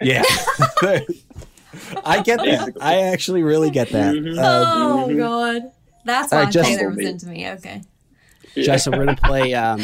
yeah. 0.01 0.23
I 2.05 2.21
get 2.21 2.37
that. 2.37 2.45
Basically. 2.45 2.81
I 2.81 3.01
actually 3.11 3.43
really 3.43 3.69
get 3.69 3.89
that. 3.89 4.15
Mhm. 4.15 4.37
Um, 4.37 5.09
oh. 5.09 5.15
God. 5.17 5.61
That's 6.05 6.31
All 6.31 6.39
why 6.39 6.43
right, 6.45 6.53
just- 6.53 6.69
Taylor 6.69 6.89
was 6.89 6.99
into 6.99 7.27
me. 7.27 7.49
Okay. 7.49 7.81
Jessa, 8.55 8.91
we're 8.95 9.05
gonna 9.05 9.17
play. 9.17 9.53
Um, 9.55 9.81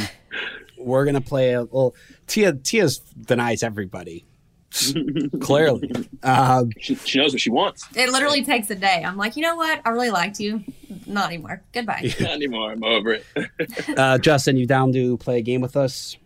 we're 0.77 1.05
gonna 1.05 1.21
play 1.21 1.53
a 1.53 1.61
little. 1.61 1.95
Tia 2.27 2.53
Tia's 2.53 2.99
denies 2.99 3.61
everybody. 3.61 4.25
Clearly. 5.41 5.91
Um, 6.23 6.71
she, 6.79 6.95
she 6.95 7.19
knows 7.19 7.33
what 7.33 7.41
she 7.41 7.49
wants. 7.49 7.85
It 7.95 8.09
literally 8.09 8.43
takes 8.43 8.69
a 8.69 8.75
day. 8.75 9.03
I'm 9.05 9.17
like, 9.17 9.35
you 9.35 9.41
know 9.43 9.55
what? 9.55 9.81
I 9.85 9.89
really 9.89 10.09
liked 10.09 10.39
you. 10.39 10.63
Not 11.05 11.27
anymore. 11.27 11.61
Goodbye. 11.73 12.13
Not 12.21 12.31
anymore. 12.31 12.71
I'm 12.71 12.83
over 12.83 13.11
it. 13.11 13.25
uh, 13.97 14.17
Justin, 14.17 14.55
you 14.57 14.65
down 14.65 14.93
to 14.93 15.17
play 15.17 15.39
a 15.39 15.41
game 15.41 15.59
with 15.61 15.75
us? 15.75 16.17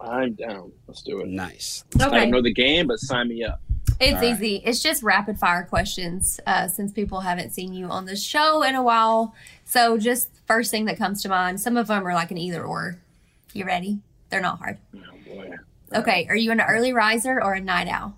I'm 0.00 0.34
down. 0.34 0.72
Let's 0.86 1.02
do 1.02 1.20
it. 1.20 1.28
Nice. 1.28 1.84
Okay. 1.96 2.04
I 2.04 2.20
don't 2.20 2.30
know 2.30 2.40
the 2.42 2.54
game, 2.54 2.86
but 2.86 3.00
sign 3.00 3.28
me 3.28 3.42
up. 3.44 3.60
It's 4.00 4.14
right. 4.14 4.32
easy. 4.32 4.56
It's 4.64 4.82
just 4.82 5.02
rapid 5.02 5.38
fire 5.38 5.64
questions 5.64 6.40
uh, 6.46 6.68
since 6.68 6.90
people 6.90 7.20
haven't 7.20 7.50
seen 7.50 7.74
you 7.74 7.86
on 7.86 8.06
the 8.06 8.16
show 8.16 8.62
in 8.62 8.74
a 8.74 8.82
while. 8.82 9.34
So 9.64 9.98
just 9.98 10.30
first 10.46 10.70
thing 10.70 10.86
that 10.86 10.96
comes 10.96 11.22
to 11.22 11.28
mind. 11.28 11.60
Some 11.60 11.76
of 11.76 11.86
them 11.88 12.06
are 12.06 12.14
like 12.14 12.30
an 12.30 12.38
either 12.38 12.64
or. 12.64 12.96
You 13.52 13.66
ready? 13.66 13.98
They're 14.30 14.40
not 14.40 14.58
hard. 14.58 14.78
Oh 14.96 15.00
boy. 15.26 15.50
Okay. 15.94 16.26
Are 16.28 16.36
you 16.36 16.50
an 16.50 16.60
early 16.60 16.92
riser 16.92 17.42
or 17.42 17.54
a 17.54 17.60
night 17.60 17.88
owl? 17.88 18.16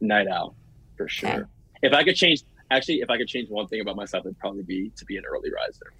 Night 0.00 0.28
owl 0.28 0.54
for 0.96 1.08
sure. 1.08 1.30
Okay. 1.30 1.42
If 1.82 1.92
I 1.92 2.04
could 2.04 2.16
change, 2.16 2.42
actually, 2.70 3.00
if 3.00 3.10
I 3.10 3.18
could 3.18 3.28
change 3.28 3.50
one 3.50 3.66
thing 3.66 3.82
about 3.82 3.96
myself, 3.96 4.24
it'd 4.24 4.38
probably 4.38 4.62
be 4.62 4.90
to 4.96 5.04
be 5.04 5.18
an 5.18 5.24
early 5.26 5.50
riser. 5.52 5.92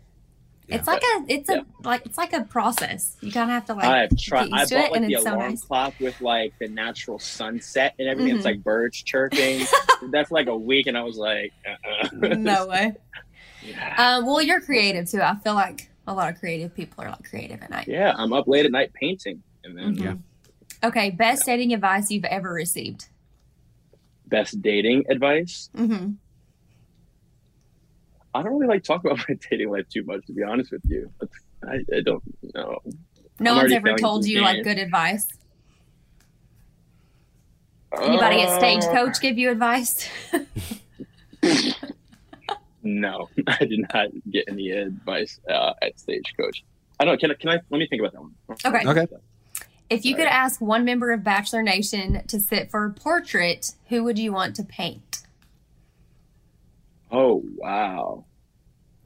It's 0.73 0.87
like 0.87 1.03
a 1.03 1.25
it's 1.29 1.49
a 1.49 1.55
Yeah. 1.57 1.63
like 1.83 2.07
it's 2.07 2.19
like 2.19 2.33
a 2.33 2.43
process. 2.45 3.17
You 3.21 3.31
kind 3.33 3.51
of 3.51 3.55
have 3.55 3.65
to 3.67 3.75
like 3.75 3.85
I've 3.85 4.17
tried. 4.19 4.51
I 4.53 4.65
bought 4.65 4.73
it, 4.73 4.93
like 4.93 5.03
the 5.03 5.13
it's 5.15 5.23
so 5.25 5.35
alarm 5.35 5.51
nice. 5.51 5.65
clock 5.65 5.95
with 6.01 6.21
like 6.21 6.53
the 6.59 6.69
natural 6.69 7.19
sunset 7.19 7.95
and 7.99 8.09
everything. 8.09 8.35
Mhm. 8.35 8.37
It's 8.37 8.45
like 8.45 8.63
birds 8.63 9.03
chirping. 9.03 9.67
That's 10.11 10.31
like 10.31 10.47
a 10.47 10.57
week, 10.57 10.87
and 10.87 10.97
I 10.97 11.03
was 11.03 11.17
like, 11.17 11.53
uh-uh. 11.67 12.09
no 12.37 12.67
way. 12.67 12.95
yeah. 13.67 13.95
Um, 14.17 14.27
well, 14.27 14.41
you're 14.43 14.61
creative 14.61 15.09
too. 15.11 15.21
I 15.21 15.37
feel 15.37 15.55
like 15.55 15.91
a 16.07 16.15
lot 16.15 16.33
of 16.33 16.39
creative 16.41 16.75
people 16.75 17.05
are 17.05 17.11
like 17.11 17.29
creative 17.29 17.63
at 17.63 17.71
night. 17.71 17.87
yeah, 17.89 18.13
I'm 18.17 18.33
up 18.33 18.49
late 18.49 18.65
at 18.67 18.73
night 18.73 18.93
painting, 18.95 19.43
and 19.65 19.77
then 19.77 19.97
Mhm. 19.97 20.05
Yeah. 20.05 20.15
Okay, 20.89 21.11
best 21.11 21.45
dating 21.45 21.75
advice 21.75 22.11
you've 22.11 22.25
ever 22.25 22.51
received. 22.53 23.09
Best 24.27 24.63
dating 24.63 25.05
advice. 25.11 25.69
Mm-hmm. 25.77 26.13
I 28.35 28.43
don't 28.43 28.53
really 28.53 28.67
like 28.69 28.85
talk 28.85 29.05
about 29.05 29.19
my 29.29 29.37
dating 29.51 29.71
life 29.71 29.89
too 29.89 30.05
much, 30.05 30.25
to 30.27 30.33
be 30.33 30.43
honest 30.43 30.71
with 30.73 30.83
you. 30.85 31.11
I, 31.65 31.77
I 31.95 32.01
don't 32.05 32.23
know. 32.55 32.79
No 33.39 33.53
I'm 33.53 33.57
one's 33.59 33.73
ever 33.73 33.97
told 33.97 34.27
you 34.27 34.43
like 34.43 34.63
good 34.65 34.79
advice. 34.79 35.27
Anybody 38.01 38.43
at 38.43 38.49
Uh, 38.51 38.59
Stagecoach 38.59 39.21
give 39.21 39.39
you 39.39 39.51
advice? 39.51 40.09
No, 42.83 43.29
I 43.47 43.65
did 43.67 43.85
not 43.93 44.09
get 44.31 44.47
any 44.49 44.71
advice 44.71 45.39
uh, 45.49 45.75
at 45.83 45.99
Stagecoach. 46.01 46.65
I 46.99 47.05
don't. 47.05 47.15
know. 47.15 47.19
Can 47.19 47.31
I? 47.31 47.35
Can 47.35 47.51
I? 47.51 47.61
Let 47.71 47.79
me 47.79 47.87
think 47.87 48.01
about 48.01 48.13
that 48.13 48.23
one. 48.23 48.35
Okay. 48.65 49.03
Okay. 49.03 49.07
If 49.91 50.05
you 50.07 50.15
could 50.15 50.23
Sorry. 50.23 50.31
ask 50.33 50.61
one 50.61 50.85
member 50.85 51.11
of 51.13 51.23
Bachelor 51.23 51.63
Nation 51.63 52.23
to 52.29 52.41
sit 52.41 52.71
for 52.71 52.87
a 52.87 52.91
portrait, 52.91 53.73
who 53.89 54.03
would 54.05 54.19
you 54.19 54.33
want 54.33 54.57
to 54.57 54.63
paint? 54.63 55.19
Oh 57.11 57.43
wow. 57.57 58.25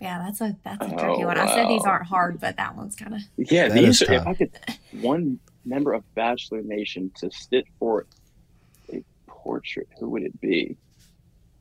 Yeah, 0.00 0.18
that's 0.18 0.40
a 0.40 0.57
that's 0.64 0.84
a 0.86 0.94
Oh, 0.94 0.98
tricky 0.98 1.24
one. 1.24 1.38
I 1.38 1.46
said 1.55 1.68
these 1.68 1.84
aren't 1.84 2.07
hard, 2.07 2.40
but 2.40 2.57
that 2.57 2.76
one's 2.76 2.96
kind 2.96 3.14
of 3.14 3.20
Yeah, 3.36 3.68
That 3.68 3.74
these 3.74 4.02
are, 4.02 4.12
if. 4.12 4.26
I 4.26 4.34
could 4.34 4.50
one 4.92 5.38
member 5.64 5.92
of 5.94 6.05
Bachelor 6.14 6.62
Nation 6.62 7.11
to 7.16 7.30
sit 7.30 7.64
for 7.78 8.07
a 8.92 9.02
portrait, 9.26 9.88
who 9.98 10.11
would 10.11 10.22
it 10.22 10.38
be? 10.40 10.76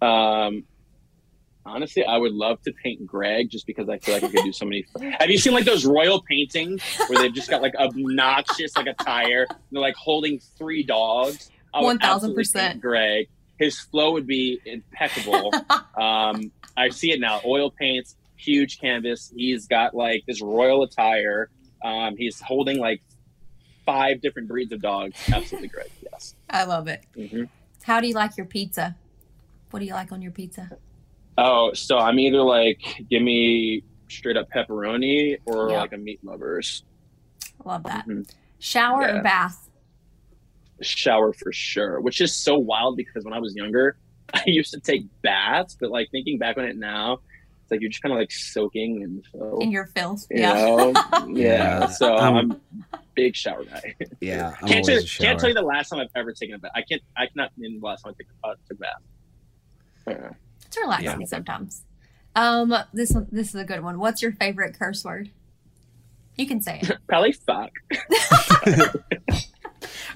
Um 0.02 0.66
honestly, 1.66 2.04
I 2.04 2.18
would 2.18 2.34
love 2.34 2.62
to 2.64 2.74
paint 2.84 3.06
Greg 3.08 3.50
just 3.50 3.66
because 3.66 3.88
I 3.88 3.98
feel 4.00 4.16
like 4.16 4.24
I 4.26 4.30
could 4.30 4.44
do 4.44 4.52
so 4.52 4.66
many 4.66 4.84
Have 5.20 5.30
you 5.30 5.38
seen 5.38 5.54
like 5.54 5.64
those 5.64 5.86
royal 5.86 6.22
paintings 6.24 6.84
where 7.08 7.20
they've 7.20 7.34
just 7.34 7.50
got 7.50 7.62
like 7.62 7.76
obnoxious 7.76 8.76
like 8.76 8.88
attire 8.88 9.46
and 9.50 9.60
they're 9.72 9.82
like 9.82 9.96
holding 9.96 10.40
three 10.58 10.84
dogs? 10.84 11.50
I 11.74 11.82
1000%. 11.82 12.82
Greg. 12.82 13.30
His 13.64 13.80
flow 13.80 14.12
would 14.14 14.28
be 14.28 14.60
impeccable. 14.66 15.52
um 15.96 16.52
I 16.76 16.90
see 16.90 17.12
it 17.12 17.20
now. 17.20 17.40
Oil 17.46 17.70
paints, 17.72 18.16
huge 18.36 18.80
canvas. 18.80 19.32
He's 19.36 19.68
got 19.68 19.94
like 19.96 20.24
this 20.28 20.42
royal 20.42 20.84
attire. 20.84 21.50
Um, 21.84 22.16
he's 22.18 22.40
holding 22.42 22.80
like 22.80 23.02
five 23.86 24.22
different 24.22 24.48
breeds 24.48 24.72
of 24.72 24.82
dogs. 24.82 25.18
Absolutely 25.32 25.68
great. 25.68 25.92
Yes. 26.12 26.34
I 26.50 26.64
love 26.64 26.88
it. 26.88 27.06
hmm 27.16 27.44
How 27.84 28.00
do 28.00 28.08
you 28.08 28.16
like 28.16 28.38
your 28.38 28.46
pizza? 28.48 28.96
What 29.72 29.80
do 29.82 29.86
you 29.86 29.94
like 29.94 30.12
on 30.12 30.22
your 30.22 30.32
pizza? 30.32 30.70
Oh, 31.38 31.74
so 31.74 31.98
I'm 32.00 32.18
either 32.20 32.42
like 32.42 32.82
give 33.10 33.22
me 33.22 33.84
straight 34.10 34.38
up 34.38 34.50
pepperoni 34.50 35.38
or 35.46 35.70
Yeah. 35.72 35.82
like 35.82 35.94
a 35.94 35.98
meat 35.98 36.20
lovers. 36.24 36.84
Love 37.66 37.84
that. 37.84 38.08
Mhm. 38.08 38.28
Shower 38.60 39.02
Yeah. 39.04 39.20
or 39.20 39.22
bath? 39.24 39.63
Shower 40.84 41.34
for 41.34 41.52
sure, 41.52 42.00
which 42.02 42.22
is 42.22 42.36
so 42.36 42.58
wild 42.58 42.98
because 42.98 43.24
when 43.26 43.34
I 43.34 43.40
was 43.40 43.56
younger, 43.56 43.98
I 44.34 44.44
used 44.46 44.72
to 44.74 44.80
take 44.80 45.04
baths, 45.22 45.76
but 45.80 45.90
like 45.92 46.10
thinking 46.12 46.38
back 46.38 46.58
on 46.58 46.66
it 46.66 46.78
now, 46.78 47.14
it's 47.64 47.72
like 47.72 47.82
you're 47.82 47.90
just 47.90 48.02
kind 48.02 48.14
of 48.14 48.20
like 48.20 48.32
soaking 48.32 49.04
and 49.04 49.24
so 49.32 49.60
In 49.60 49.72
your 49.72 49.86
filth? 49.88 50.26
you 50.30 50.42
Yeah. 50.42 50.54
know, 50.54 50.90
yeah. 51.28 51.34
Yeah. 51.36 51.86
So 51.88 52.16
Um, 52.18 52.36
I'm 52.82 52.84
big 53.16 53.36
shower 53.36 53.64
guy. 53.66 53.96
Yeah, 54.22 54.56
I'm 54.62 54.68
can't 54.68 54.86
tell, 54.86 54.96
always 54.96 55.20
you, 55.20 55.26
can't 55.26 55.40
tell 55.40 55.50
you 55.50 55.56
the 55.56 55.62
last 55.62 55.90
time 55.90 56.00
I've 56.00 56.08
ever 56.16 56.32
taken 56.34 56.56
a 56.56 56.60
bath. 56.60 56.72
I 56.76 56.82
can't. 56.82 57.02
I 57.18 57.28
cannot 57.28 57.52
name 57.58 57.80
the 57.80 57.86
last 57.86 58.04
time 58.04 58.14
I 58.14 58.24
took, 58.24 58.28
uh, 58.44 58.56
a 58.72 58.76
bath. 58.76 60.24
Uh, 60.30 60.34
It's 60.66 60.78
relaxing 60.78 61.22
Yeah. 61.22 61.28
sometimes. 61.28 61.84
Um, 62.36 62.74
this 62.94 63.12
one, 63.12 63.28
this 63.32 63.50
is 63.50 63.56
a 63.56 63.64
good 63.66 63.84
one. 63.84 64.00
What's 64.00 64.22
your 64.22 64.32
favorite 64.32 64.78
curse 64.80 65.04
word? 65.06 65.30
You 66.36 66.48
can 66.48 66.62
say 66.62 66.80
it. 66.82 66.98
probably 67.08 67.32
fuck. 67.34 67.70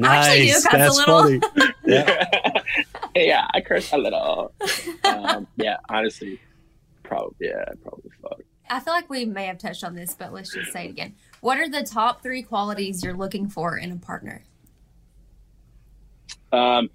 Actually 0.04 0.46
do 0.48 0.52
Nice. 0.54 0.66
cuss 0.68 0.98
a 0.98 1.00
little. 1.00 1.22
funny. 1.24 1.74
Yeah. 1.86 2.26
yeah, 3.16 3.48
I 3.54 3.62
curse 3.62 3.92
a 3.94 3.98
little. 3.98 4.52
Um, 5.06 5.48
yeah, 5.56 5.78
honestly, 5.90 6.40
probably. 7.04 7.48
Yeah, 7.48 7.64
probably 7.82 8.12
fuck. 8.22 8.42
I 8.70 8.82
feel 8.82 8.94
like 8.94 9.10
we 9.10 9.24
may 9.26 9.46
have 9.46 9.58
touched 9.58 9.84
on 9.86 9.96
this, 9.96 10.14
but 10.14 10.34
let's 10.34 10.54
just 10.54 10.74
say 10.74 10.86
it 10.86 10.90
again. 10.90 11.16
What 11.40 11.58
are 11.58 11.70
the 11.70 11.84
top 11.84 12.22
three 12.22 12.42
qualities 12.44 13.04
you're 13.04 13.14
looking 13.14 13.48
for 13.48 13.78
in 13.78 13.92
a 13.92 13.96
partner? 13.96 14.44
Um, 16.52 16.90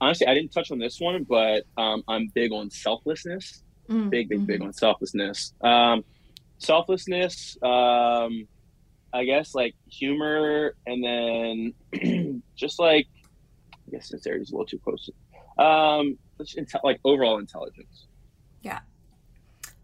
honestly, 0.00 0.26
I 0.26 0.34
didn't 0.34 0.52
touch 0.52 0.70
on 0.72 0.78
this 0.78 1.00
one, 1.00 1.24
but 1.24 1.64
um, 1.76 2.02
I'm 2.08 2.28
big 2.34 2.52
on 2.52 2.70
selflessness. 2.70 3.62
Mm, 3.88 4.10
Big, 4.10 4.28
big, 4.28 4.46
big 4.46 4.60
mhm. 4.60 4.66
on 4.66 4.72
selflessness. 4.72 5.52
Um, 5.60 6.04
selflessness. 6.58 7.56
Um, 7.62 8.46
I 9.12 9.24
guess 9.24 9.54
like 9.54 9.74
humor, 9.88 10.74
and 10.86 11.04
then 11.04 12.42
just 12.56 12.78
like 12.78 13.06
I 13.86 13.90
guess 13.90 14.08
sincerity 14.08 14.42
is 14.42 14.50
a 14.50 14.54
little 14.54 14.66
too 14.66 14.78
close. 14.78 15.10
Um, 15.58 16.18
like 16.82 17.00
overall 17.04 17.38
intelligence. 17.38 18.06
Yeah. 18.62 18.80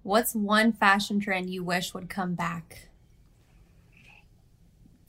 What's 0.03 0.35
one 0.35 0.73
fashion 0.73 1.21
trend 1.21 1.51
you 1.51 1.63
wish 1.63 1.93
would 1.93 2.09
come 2.09 2.35
back? 2.35 2.89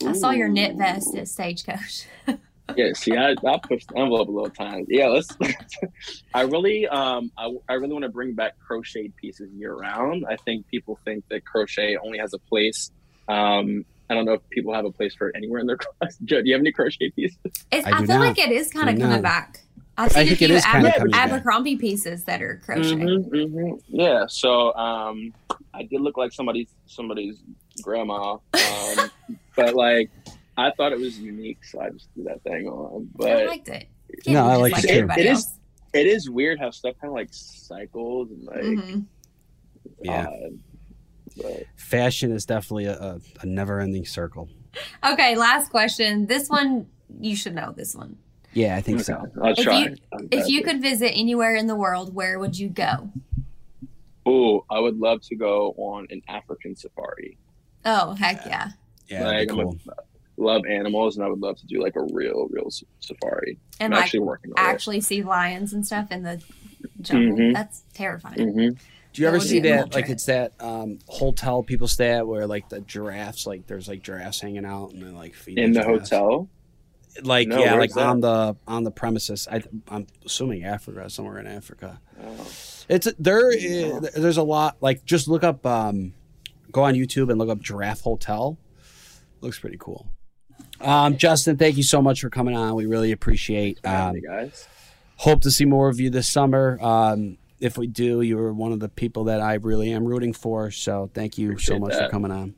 I 0.06 0.14
saw 0.14 0.32
your 0.32 0.48
knit 0.48 0.76
vest 0.76 1.16
at 1.16 1.28
Stagecoach. 1.28 2.06
Yeah, 2.76 2.94
see, 2.94 3.16
I, 3.16 3.32
I 3.32 3.58
pushed 3.58 3.90
the 3.90 3.98
envelope 3.98 4.28
a 4.28 4.32
little 4.32 4.50
time. 4.50 4.86
Yeah, 4.88 5.08
let's. 5.08 5.36
I 6.34 6.42
really, 6.42 6.88
um, 6.88 7.32
I, 7.38 7.52
I 7.68 7.74
really 7.74 7.94
want 7.94 8.04
to 8.04 8.10
bring 8.10 8.34
back 8.34 8.60
crocheted 8.60 9.16
pieces 9.16 9.52
year 9.54 9.74
round. 9.74 10.26
I 10.30 10.36
think 10.36 10.68
people 10.68 11.00
think 11.04 11.24
that 11.30 11.46
crochet 11.46 11.98
only 11.98 12.20
has 12.20 12.34
a 12.34 12.38
place. 12.38 12.92
Um, 13.28 13.86
I 14.10 14.16
don't 14.16 14.26
know 14.26 14.34
if 14.34 14.42
people 14.50 14.74
have 14.74 14.86
a 14.86 14.92
place 14.92 15.14
for 15.16 15.30
it 15.30 15.36
anywhere 15.36 15.60
in 15.60 15.68
their 15.68 15.78
class. 16.00 16.18
Joe, 16.26 16.42
do 16.42 16.48
you 16.48 16.54
have 16.56 16.62
any 16.62 16.72
crochet 16.72 17.12
pieces? 17.12 17.38
It's, 17.72 17.86
I 17.88 17.92
I, 17.92 17.98
feel 18.00 18.08
not. 18.08 18.20
like 18.20 18.40
it 18.40 18.52
is 18.52 18.72
kind 18.72 18.90
of 18.90 18.96
coming 18.96 19.10
not. 19.10 19.22
back. 19.22 19.62
I've 19.98 20.12
seen 20.14 20.20
I 20.20 20.24
a 20.24 20.28
think 20.28 20.42
it 20.42 20.48
few 20.48 20.56
is 20.56 20.66
kinda 20.66 20.88
Aber- 20.90 20.98
coming 20.98 21.12
back. 21.12 21.28
Abercrombie 21.30 21.76
pieces 21.76 22.24
that 22.24 22.42
are 22.42 22.62
crochet. 22.64 22.96
Mhm, 22.96 23.30
mhm. 23.30 23.82
Yeah, 23.90 24.26
so 24.28 24.74
um, 24.76 25.34
I 25.74 25.84
did 25.84 26.00
look 26.02 26.18
like 26.18 26.32
somebody's 26.32 26.70
somebody's 26.86 27.38
grandma, 27.82 28.34
um, 28.54 29.12
but 29.56 29.74
like 29.76 30.10
I 30.58 30.72
thought 30.72 30.92
it 30.94 31.00
was 31.00 31.20
unique, 31.20 31.64
so 31.66 31.82
I 31.82 31.90
just 31.90 32.08
threw 32.14 32.24
that 32.26 32.42
thing 32.44 32.68
on. 32.68 33.10
But 33.16 33.32
I 33.32 33.46
liked 33.48 33.68
it. 33.68 33.88
No, 34.26 34.34
can't 34.34 34.38
I 34.52 34.56
like 34.56 34.74
just 34.74 34.86
it 34.86 35.10
it 35.18 35.26
is 35.26 35.54
it 35.94 36.08
is 36.08 36.30
weird 36.30 36.60
how 36.60 36.72
stuff 36.72 36.96
kind 37.02 37.12
of 37.12 37.16
like 37.16 37.30
cycles 37.32 38.32
and 38.32 38.44
like 38.46 38.62
Mhm. 38.64 39.06
Yeah. 40.02 40.28
odd, 40.28 40.60
but 41.42 41.64
Fashion 41.76 42.32
is 42.32 42.46
definitely 42.46 42.86
a, 42.86 42.98
a, 42.98 43.20
a 43.42 43.46
never-ending 43.46 44.06
circle. 44.06 44.50
Okay, 45.06 45.36
last 45.36 45.70
question. 45.70 46.26
This 46.28 46.48
one 46.50 46.88
you 47.20 47.36
should 47.36 47.56
know. 47.56 47.74
This 47.76 47.96
one. 47.96 48.18
Yeah, 48.54 48.76
I 48.76 48.82
think 48.82 49.02
so. 49.02 49.26
I'll 49.42 49.52
If 49.52 49.58
try. 49.64 49.80
you- 49.80 49.96
If 50.32 50.48
you 50.50 50.64
could 50.64 50.82
visit 50.82 51.12
anywhere 51.16 51.56
in 51.56 51.68
the 51.68 51.76
world, 51.76 52.14
where 52.16 52.40
would 52.40 52.58
you 52.58 52.70
go? 52.70 53.10
oh, 54.26 54.66
I 54.70 54.80
would 54.80 54.98
love 54.98 55.22
to 55.24 55.36
go 55.36 55.72
on 55.78 56.08
an 56.12 56.22
African 56.28 56.76
safari. 56.76 57.38
Oh 57.86 58.14
heck 58.14 58.46
yeah! 58.46 58.70
Yeah, 59.08 59.24
like, 59.26 59.48
that'd 59.48 59.52
I'm 59.52 59.60
a- 59.60 59.64
cool. 59.64 59.78
love 60.38 60.62
animals, 60.70 61.16
and 61.18 61.26
I 61.26 61.30
would 61.30 61.40
love 61.40 61.58
to 61.58 61.66
do 61.66 61.82
like 61.82 61.96
a 61.96 62.04
real, 62.14 62.48
real 62.50 62.70
safari. 63.00 63.58
And 63.80 63.94
I'm 63.94 63.98
like 63.98 64.06
actually 64.06 64.20
working 64.22 64.52
on 64.52 64.60
actually 64.66 65.02
see 65.02 65.24
lions 65.24 65.74
and 65.74 65.86
stuff 65.86 66.12
in 66.12 66.24
the 66.24 66.42
jungle. 67.02 67.38
Mhm. 67.38 67.54
That's 67.54 67.84
terrifying. 67.94 68.60
it. 68.60 68.78
Do 69.20 69.24
you 69.24 69.28
ever 69.28 69.40
That 69.40 69.44
see 69.46 69.60
be 69.60 69.68
a 69.68 69.72
cool 69.76 69.86
that? 69.88 69.96
Like 69.96 70.06
trip. 70.06 70.16
it's 70.16 70.26
that 70.28 70.54
um, 70.62 71.00
hotel 71.10 71.62
people 71.62 71.90
stay 71.90 72.12
at 72.12 72.26
where 72.26 72.48
like 72.48 72.70
the 72.70 72.80
giraffes, 72.80 73.46
like 73.46 73.68
there's 73.68 73.90
like 73.90 74.02
giraffes 74.02 74.40
hanging 74.40 74.64
out 74.64 74.92
and 74.94 75.04
then 75.04 75.14
like 75.14 75.34
feeding 75.36 75.62
In 75.66 75.74
the 75.74 75.82
giraffes. 75.82 76.10
hotel. 76.10 76.48
Like 77.22 77.50
No, 77.50 77.60
yeah, 77.60 77.74
where's 77.76 77.98
like 77.98 78.06
on 78.06 78.22
the 78.22 78.56
on 78.66 78.86
the 78.86 78.92
premises. 78.92 79.46
I, 79.52 79.62
I'm 79.90 80.08
assuming 80.26 80.64
Africa, 80.64 81.10
somewhere 81.10 81.38
in 81.38 81.48
Africa. 81.48 82.00
Oh. 82.24 82.48
It's 82.88 83.10
there. 83.20 83.52
i- 83.52 84.00
There's 84.16 84.38
a 84.38 84.44
lot. 84.44 84.78
Like 84.80 85.04
just 85.04 85.28
look 85.28 85.44
up, 85.44 85.66
um, 85.66 86.14
go 86.72 86.84
on 86.84 86.94
YouTube 86.94 87.30
and 87.30 87.38
look 87.38 87.50
up 87.50 87.60
giraffe 87.60 88.00
hotel. 88.00 88.58
Looks 89.42 89.60
pretty 89.60 89.78
cool. 89.82 90.08
Um, 90.80 91.18
Justin, 91.18 91.58
thank 91.58 91.76
you 91.76 91.84
so 91.84 92.02
much 92.02 92.22
for 92.22 92.30
coming 92.30 92.56
on. 92.56 92.76
We 92.76 92.86
really 92.86 93.12
appreciate. 93.12 93.82
Having 93.84 94.08
Um, 94.08 94.14
me, 94.14 94.22
guys. 94.22 94.66
hope 95.18 95.42
to 95.42 95.52
see 95.52 95.66
more 95.66 95.90
of 95.90 96.00
you 96.00 96.10
this 96.10 96.30
summer. 96.30 96.78
Um, 96.82 97.38
if 97.60 97.78
we 97.78 97.88
do, 97.88 98.22
you 98.22 98.38
are 98.40 98.54
one 98.54 98.72
of 98.72 98.80
the 98.80 98.90
people 98.90 99.26
that 99.26 99.42
I 99.42 99.56
really 99.56 99.92
am 99.92 100.06
rooting 100.06 100.34
for. 100.34 100.72
So 100.72 101.10
thank 101.14 101.38
you 101.38 101.48
so 101.58 101.76
Appreciate 101.76 101.80
much 101.82 101.94
for 101.96 102.10
coming 102.10 102.32
on. 102.32 102.56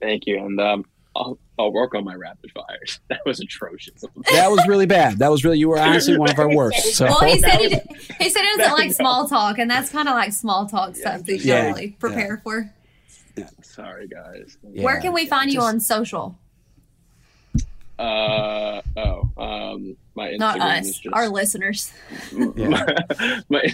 Thank 0.00 0.26
you, 0.26 0.38
and 0.44 0.60
um, 0.60 0.84
I'll 1.14 1.38
I'll 1.58 1.72
work 1.72 1.94
on 1.94 2.04
my 2.04 2.14
rapid 2.14 2.50
fires. 2.52 2.98
That 3.08 3.20
was 3.26 3.40
atrocious. 3.40 4.04
That 4.32 4.50
was 4.50 4.66
really 4.66 4.86
bad. 4.86 5.18
That 5.18 5.30
was 5.30 5.44
really 5.44 5.58
you 5.58 5.68
were 5.68 5.78
honestly 5.78 6.16
one 6.18 6.30
of 6.30 6.38
our 6.38 6.48
worst. 6.54 6.94
So 6.96 7.04
Well, 7.06 7.20
he 7.24 7.38
said 7.38 7.58
he, 7.60 7.68
was- 7.68 8.06
he 8.18 8.30
said 8.30 8.42
he 8.42 8.56
doesn't 8.56 8.72
like 8.78 8.92
small 8.92 9.28
talk, 9.28 9.58
and 9.58 9.70
that's 9.70 9.90
kind 9.90 10.08
of 10.08 10.14
like 10.14 10.32
small 10.32 10.66
talk 10.66 10.96
stuff 10.96 11.24
that 11.26 11.38
you 11.38 11.44
Yeah. 11.52 11.62
don't 11.64 11.74
really 11.74 11.90
prepare 11.92 12.40
for. 12.42 12.70
Sorry, 13.62 14.08
guys. 14.08 14.58
Yeah. 14.72 14.82
Where 14.82 15.00
can 15.00 15.12
we 15.12 15.26
find 15.26 15.52
you 15.52 15.60
on 15.60 15.78
social? 15.80 16.36
Uh 17.98 18.80
oh. 18.96 19.30
Um, 19.36 19.96
my 20.14 20.28
Instagram 20.28 20.38
Not 20.38 20.56
is 20.56 20.62
us, 20.88 20.98
just 20.98 21.14
our 21.14 21.28
listeners. 21.28 21.92
Yeah. 22.56 22.68
my, 22.68 22.86
my 23.48 23.72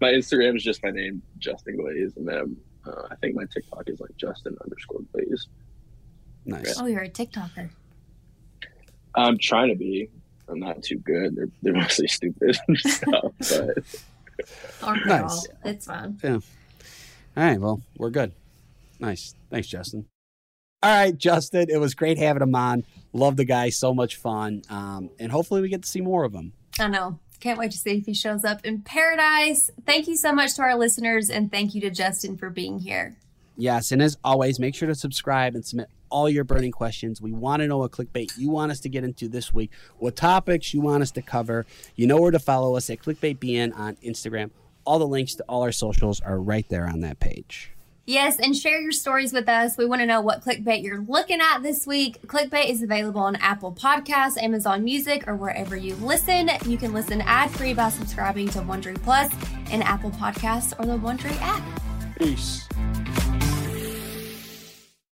my 0.00 0.08
Instagram 0.12 0.56
is 0.56 0.62
just 0.62 0.82
my 0.82 0.90
name, 0.90 1.22
Justin 1.38 1.76
Glaze, 1.76 2.12
and 2.16 2.28
then 2.28 2.56
uh, 2.86 3.08
I 3.10 3.14
think 3.16 3.34
my 3.34 3.44
TikTok 3.52 3.88
is 3.88 4.00
like 4.00 4.16
Justin 4.16 4.56
underscore 4.62 5.00
Glaze. 5.12 5.48
nice. 6.44 6.78
Oh, 6.78 6.86
you're 6.86 7.02
a 7.02 7.08
TikToker. 7.08 7.70
I'm 9.14 9.38
trying 9.38 9.68
to 9.68 9.74
be. 9.74 10.08
I'm 10.48 10.58
not 10.60 10.82
too 10.82 10.98
good. 10.98 11.36
They're 11.36 11.48
they're 11.62 11.72
mostly 11.82 12.08
stupid 12.08 12.56
stuff, 12.76 13.32
but 13.38 13.78
Aren't 14.82 15.06
they 15.06 15.18
all? 15.18 15.44
It's 15.64 15.86
fine. 15.86 16.18
Yeah. 16.22 16.34
All 16.34 16.40
right. 17.36 17.60
Well, 17.60 17.80
we're 17.96 18.10
good. 18.10 18.32
Nice. 19.00 19.34
Thanks, 19.50 19.68
Justin. 19.68 20.06
All 20.82 20.90
right, 20.90 21.16
Justin. 21.16 21.66
It 21.70 21.78
was 21.78 21.94
great 21.94 22.18
having 22.18 22.42
him 22.42 22.54
on. 22.54 22.84
Love 23.12 23.36
the 23.36 23.44
guy. 23.44 23.68
So 23.68 23.94
much 23.94 24.16
fun. 24.16 24.62
Um, 24.68 25.10
and 25.18 25.30
hopefully 25.30 25.60
we 25.60 25.68
get 25.68 25.82
to 25.82 25.88
see 25.88 26.00
more 26.00 26.24
of 26.24 26.32
him. 26.32 26.52
I 26.80 26.88
know. 26.88 27.18
Can't 27.38 27.58
wait 27.58 27.72
to 27.72 27.78
see 27.78 27.98
if 27.98 28.06
he 28.06 28.14
shows 28.14 28.44
up 28.44 28.64
in 28.64 28.82
paradise. 28.82 29.70
Thank 29.84 30.06
you 30.06 30.16
so 30.16 30.32
much 30.32 30.54
to 30.54 30.62
our 30.62 30.76
listeners, 30.76 31.28
and 31.28 31.50
thank 31.50 31.74
you 31.74 31.80
to 31.80 31.90
Justin 31.90 32.36
for 32.36 32.50
being 32.50 32.78
here. 32.78 33.16
Yes, 33.56 33.92
and 33.92 34.00
as 34.00 34.16
always, 34.22 34.58
make 34.60 34.74
sure 34.74 34.88
to 34.88 34.94
subscribe 34.94 35.54
and 35.54 35.64
submit 35.64 35.88
all 36.08 36.28
your 36.28 36.44
burning 36.44 36.70
questions. 36.70 37.20
We 37.20 37.32
want 37.32 37.60
to 37.60 37.66
know 37.66 37.78
what 37.78 37.90
clickbait 37.90 38.38
you 38.38 38.50
want 38.50 38.70
us 38.70 38.80
to 38.80 38.88
get 38.88 39.02
into 39.02 39.28
this 39.28 39.52
week, 39.52 39.72
what 39.98 40.14
topics 40.14 40.72
you 40.72 40.80
want 40.80 41.02
us 41.02 41.10
to 41.12 41.22
cover. 41.22 41.66
You 41.96 42.06
know 42.06 42.20
where 42.20 42.30
to 42.30 42.38
follow 42.38 42.76
us 42.76 42.88
at 42.90 43.00
ClickbaitBN 43.00 43.76
on 43.76 43.96
Instagram. 43.96 44.50
All 44.84 44.98
the 44.98 45.06
links 45.06 45.34
to 45.36 45.44
all 45.48 45.62
our 45.62 45.72
socials 45.72 46.20
are 46.20 46.40
right 46.40 46.68
there 46.68 46.86
on 46.86 47.00
that 47.00 47.18
page. 47.18 47.72
Yes, 48.04 48.40
and 48.40 48.56
share 48.56 48.80
your 48.80 48.90
stories 48.90 49.32
with 49.32 49.48
us. 49.48 49.76
We 49.78 49.86
want 49.86 50.00
to 50.02 50.06
know 50.06 50.20
what 50.20 50.42
clickbait 50.42 50.82
you're 50.82 51.02
looking 51.02 51.40
at 51.40 51.62
this 51.62 51.86
week. 51.86 52.20
Clickbait 52.26 52.68
is 52.68 52.82
available 52.82 53.20
on 53.20 53.36
Apple 53.36 53.72
Podcasts, 53.72 54.36
Amazon 54.42 54.82
Music, 54.82 55.28
or 55.28 55.36
wherever 55.36 55.76
you 55.76 55.94
listen. 55.96 56.50
You 56.66 56.76
can 56.76 56.92
listen 56.92 57.20
ad 57.20 57.50
free 57.52 57.74
by 57.74 57.90
subscribing 57.90 58.48
to 58.48 58.58
Wondery 58.58 59.00
Plus 59.02 59.30
and 59.70 59.84
Apple 59.84 60.10
Podcasts 60.10 60.72
or 60.80 60.86
the 60.86 60.98
Wondery 60.98 61.36
app. 61.40 61.62
Peace. 62.18 62.68